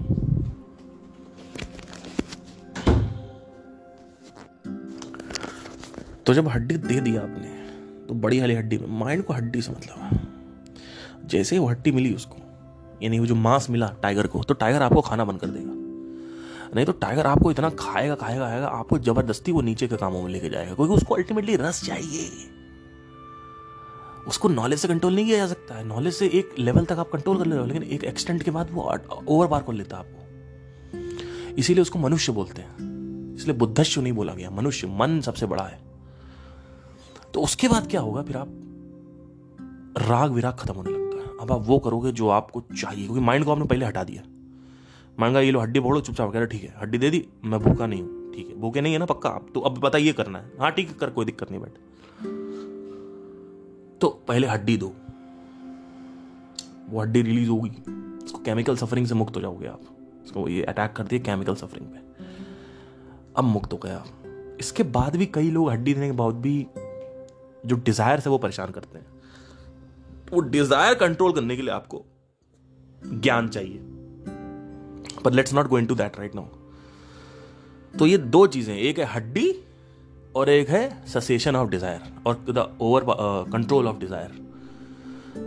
तो 6.26 6.34
जब 6.34 6.48
हड्डी 6.48 6.78
दे 6.78 7.00
दिया 7.00 7.22
आपने 7.22 7.48
तो 8.08 8.14
बड़ी 8.16 8.40
वाली 8.40 8.54
हड्डी 8.56 8.78
में 8.78 8.88
माइंड 9.00 9.24
को 9.24 9.34
हड्डी 9.34 9.62
से 9.62 9.72
मतलब 9.72 11.28
जैसे 11.28 11.56
ही 11.56 11.60
वो 11.60 11.68
हड्डी 11.68 11.92
मिली 11.92 12.14
उसको, 12.14 12.38
यानी 13.04 13.20
वो 13.20 13.26
जो 13.26 13.36
मांस 13.36 13.70
मिला 13.70 13.88
टाइगर 14.04 14.28
को 14.28 14.44
तो 14.44 14.54
टाइगर 14.54 14.82
आपको 14.82 15.02
खाना 15.02 15.26
बंद 15.26 15.40
कर 15.40 15.48
देगा। 15.48 15.72
नहीं 16.76 16.86
तो 16.86 16.92
टाइगर 16.92 17.28
आपको 17.28 17.52
इतना 17.52 17.70
खाएगा 17.70 18.16
खाएगा 18.16 18.48
खाएगा, 18.48 18.68
आपको 18.68 18.98
ज़बरदस्ती 19.00 19.52
वो 19.52 19.62
नीचे 19.62 19.88
के 19.88 19.98
कामों 19.98 20.22
में 20.24 20.30
लेके 20.30 20.50
जाएगा, 20.50 20.74
क्योंकि 20.74 20.94
उसको 20.94 21.16
अल्टीमेटली 21.16 21.56
रस 21.56 21.84
चाहिए। 21.86 22.30
उसको 24.28 24.50
नॉलेज 24.50 24.80
से 24.80 24.88
कंट्रोल 24.88 25.16
नहीं 25.16 25.26
किया 25.26 25.38
जा 25.38 25.48
सकता 25.48 25.76
है। 25.76 25.84
नॉलेज 25.88 26.14
से 26.14 26.28
एक 26.28 26.56
लेवल 26.60 26.86
तक 26.86 27.00
आप 27.00 27.10
कंट्रोल 27.12 27.38
कर 27.38 27.46
ले 27.46 27.52
रहे 27.52 27.60
हो, 27.60 27.66
लेकिन 27.66 27.84
एक 27.84 28.04
एक्सटेंट 28.04 28.44
के 28.44 28.52
बाद 28.52 28.72
वो 28.72 28.92
ओवर 29.28 29.48
पार 29.48 29.64
कर 29.64 29.74
लेता 29.74 29.98
है 29.98 30.04
आपको। 30.04 31.56
इसीलिए 31.56 31.82
उसको 31.82 32.00
मनुष्य 32.00 32.32
बोलते 32.32 32.62
हैं। 32.62 33.36
इसलिए 33.36 33.56
बुद्धश्य 33.56 34.02
नहीं 34.02 34.14
बोला 34.14 34.34
गया, 34.34 34.50
मनुष्य, 34.50 34.88
मन 34.90 35.20
सबसे 35.22 35.46
बड़ा 35.46 35.64
है। 35.64 35.83
तो 37.34 37.42
उसके 37.42 37.68
बाद 37.68 37.88
क्या 37.88 38.02
होगा? 38.02 38.24
फिर 38.24 38.38
आप 38.38 38.48
राग 39.98 40.32
विराग 40.32 40.54
खत्म 40.54 40.74
होने 40.74 40.92
लगता 40.92 41.18
है। 41.18 41.38
अब 41.42 41.52
आप 41.52 41.62
वो 41.62 41.80
करोगे 41.80 42.12
जो 42.12 42.28
आपको 42.30 42.62
चाहिए, 42.62 43.06
क्योंकि 43.06 43.22
माइंड 43.22 43.46
को 43.46 43.52
आपने 43.52 43.66
पहले 43.66 43.86
हटा 43.86 44.04
दिया। 44.04 44.24
मांगा 45.20 45.40
ये 45.40 45.52
लो, 45.52 45.60
हड्डी 45.60 45.80
बोलो 45.80 46.02
चुपचाप 46.02 46.32
कह 46.32 46.40
रहे, 46.40 46.48
ठीक 46.48 46.64
है, 46.64 46.74
हड्डी 46.82 46.98
दे 46.98 47.10
दी, 47.10 47.26
मैं 47.46 47.60
भूखा 47.60 47.86
नहीं 47.86 48.02
हूँ, 48.02 48.32
ठीक 48.34 48.48
है। 48.48 48.60
भूखे 48.60 48.82
नहीं 48.82 48.94
है 48.94 49.00
ना 49.00 49.06
पक्का? 49.06 49.30
आप 49.30 49.48
तो 49.54 49.60
अब 49.60 49.82
पता 49.82 49.98
ये 49.98 50.14
करना 50.14 50.40
है। 50.40 50.52
हाँ 50.60 50.72
ठीक 50.72 50.98
कर, 51.00 51.10
कोई 51.10 51.26
दिक्कत 51.26 51.52
नहीं, 51.52 51.62
बैठ। 51.62 51.72
तो 54.02 54.10
पहले 54.28 54.48
हड्डी 54.48 54.78
दो। 54.78 54.94
वो 56.90 57.02
हड्डी 57.02 57.22
रिलीज़ 57.22 57.50
होगी। 57.50 57.70
उसको 58.26 58.40
केमिकल 58.40 58.76
सफरिंग 58.78 59.08
से 59.08 59.16
मुक्त 59.16 59.36
हो 59.36 59.42
जाओगे 59.42 59.68
आप। 59.68 59.82
उसको 60.26 60.48
ये 60.48 60.64
अटैक 60.64 60.94
कर 60.94 61.04
दिए 61.04 61.20
केमिकल 61.20 61.56
सफरिंग 61.56 61.88
पे। 61.88 62.00
अब 63.38 63.44
मुक्त 63.44 63.74
हो 63.74 63.78
गया 63.78 64.04
इसके 64.60 64.84
बाद 64.84 65.16
भी 65.16 65.26
कई 65.26 65.52
लोग 65.52 65.70
हड्डी 65.70 65.94
देने 65.94 66.06
के 66.06 66.12
बाद 66.12 66.36
भी 66.36 66.68
जो 67.66 67.76
डिज़ायर 67.76 68.20
से 68.20 68.30
वो 68.30 68.38
परेशान 68.38 68.72
करते 68.72 68.98
हैं। 68.98 69.06
वो 70.32 70.42
डिज़ायर 70.42 70.94
कंट्रोल 70.96 71.34
करने 71.34 71.56
के 71.56 71.62
लिए 71.62 71.72
आपको 71.72 72.04
ज्ञान 73.02 73.48
चाहिए। 73.50 73.80
पर 75.24 75.34
let's 75.34 75.54
not 75.54 75.68
go 75.68 75.80
into 75.86 75.96
that 75.96 76.18
right 76.20 76.36
now 76.36 76.46
तो 77.94 78.06
ये 78.06 78.18
दो 78.18 78.46
चीज़ें, 78.48 78.76
एक 78.76 79.00
है 79.00 79.06
हड्डी 79.06 79.50
और 80.36 80.50
एक 80.50 80.70
है 80.70 81.06
ससेशन 81.08 81.56
ऑफ़ 81.56 81.70
डिज़ायर 81.70 82.02
और 82.28 82.44
the 82.50 82.68
over 82.82 83.04
control 83.52 83.88
of 83.88 83.98
desire 83.98 84.42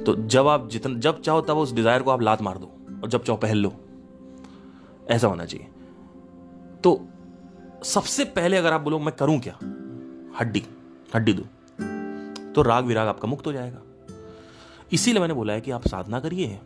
तो 0.05 0.14
जब 0.17 0.47
आप 0.49 0.69
जितना, 0.71 0.99
जब 0.99 1.21
चाहो 1.21 1.41
तब 1.41 1.57
उस 1.57 1.73
डिज़ायर 1.75 2.03
को 2.03 2.11
आप 2.11 2.23
लात 2.23 2.43
मार 2.43 2.59
दो 2.59 2.71
और 3.03 3.09
जब 3.09 3.25
चाहो 3.25 3.37
पहन 3.39 3.57
लो। 3.57 3.73
ऐसा 5.11 5.27
होना 5.27 5.45
चाहिए। 5.45 5.67
तो 6.85 7.01
सबसे 7.85 8.25
पहले 8.27 8.57
अगर 8.57 8.73
आप 8.73 8.81
बोलो, 8.81 8.99
मैं 8.99 9.14
करूँ 9.17 9.39
क्या? 9.41 9.55
हड्डी 10.39 10.62
हड्डी 11.14 11.33
दो। 11.33 11.43
तो 12.57 12.63
राग 12.63 12.85
विराग 12.85 13.09
आपका 13.09 13.29
मुक्त 13.29 13.47
हो 13.47 13.53
जाएगा। 13.53 13.83
इसीलिए 14.93 15.21
मैंने 15.21 15.35
बोला 15.35 15.53
है 15.53 15.61
कि 15.61 15.71
आप 15.71 15.87
साधना 15.89 16.21
करिए 16.21 16.59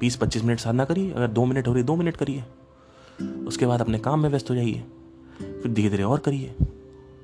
बीस 0.00 0.16
पच्चीस 0.16 0.44
मिनट 0.44 0.60
साधना 0.60 0.84
करिए, 0.84 1.12
अगर 1.12 1.26
दो 1.28 1.44
मिनट 1.44 1.66
हो 1.68 1.72
रही 1.72 1.80
है, 1.80 1.86
दो 1.86 1.96
मिनट 1.96 2.16
करिए। 2.16 2.44
उसके 3.46 3.66
बाद 3.66 3.80
अपने 3.80 3.98
काम 3.98 4.20
में 4.20 4.28
व्यस्त 4.30 4.50
हो 4.50 4.54
जाइए, 4.54 4.84
फिर 5.38 5.72
धीरे 5.72 5.90
धीरे 5.90 6.02
और 6.02 6.18
करिए। 6.18 6.54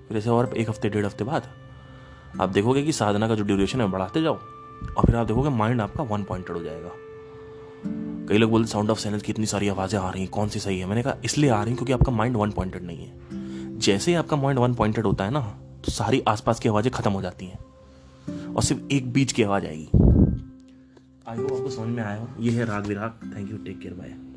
फिर 0.09 0.17
ऐसे 0.19 0.31
और 0.31 0.53
एक 0.57 0.71
हफ़्ते, 0.71 0.89
डेढ़ 0.89 1.07
हफ़्ते 1.07 1.25
बाद 1.25 1.47
आप 2.41 2.49
देखोगे 2.49 2.83
कि 2.83 2.93
साधना 2.93 3.29
का 3.29 3.35
जो 3.35 3.45
ड्यूरेशन 3.45 3.81
है, 3.81 3.91
बढ़ाते 3.91 4.23
जाओ 4.23 4.35
और 4.35 5.07
फिर 5.07 5.17
आप 5.17 5.27
देखोगे 5.27 5.51
माइंड 5.51 5.81
आपका 5.81 6.03
वन 6.05 6.23
पॉइंटेड 6.25 6.57
हो 6.57 6.63
जाएगा। 6.63 6.91
कई 8.29 8.39
लोग 8.39 8.51
बोलते 8.51 8.71
साउंड 8.71 8.91
ऑफ़ 8.91 8.99
साइलेंस 8.99 9.23
की 9.23 9.33
इतनी 9.33 9.47
सारी 9.47 9.69
आवाज़ें 9.69 9.99
आ 10.01 10.11
रही 10.11 10.23
हैं, 10.23 10.31
कौन 10.31 10.49
सी 10.49 10.61
सही 10.61 10.79
है? 10.79 10.87
मैंने 10.87 11.03
कहा, 11.03 11.17
इसलिए 11.25 11.51
आ 11.51 11.63
रही 11.63 11.75
क्योंकि 11.75 11.93
आपका 11.93 12.13
माइंड 12.13 12.37
वन 12.37 12.51
पॉइंटेड 12.51 12.83
नहीं 12.83 13.07
है। 13.07 13.79
जैसे 13.79 14.11
ही 14.11 14.17
आपका 14.17 14.37
माइंड 14.37 14.59
वन 14.59 14.75
पॉइंटेड 14.75 15.07
होता 15.07 15.25
है 15.25 15.31
ना 15.31 15.41
तो 15.85 15.93
सारी 15.93 16.23
आसपास 16.29 16.61
की 16.61 16.69
आवाज़ें 16.69 16.93
खत्म 16.93 17.13
हो 17.13 17.23
जाती 17.23 17.47
हैं। 17.47 17.59
और 18.57 18.63
सिर्फ़ 18.63 18.83
एक 18.93 19.13
बीच 19.13 19.33
की 19.33 19.43
आवाज़ 19.43 19.67
आएगी। 19.67 19.89
आई 21.29 21.37
होप 21.37 21.53
आपको 21.53 21.71
समझ 21.71 21.89
में 21.89 22.03
आया 22.03 22.21
हो। 22.21 22.29
ये 22.41 22.51
है 22.51 22.65
Raag 22.65 22.87
Viraag. 22.87 23.35
Thank 23.37 23.51
you 23.51 23.57
take 23.57 23.79
care 23.79 23.95
bye 23.95 24.32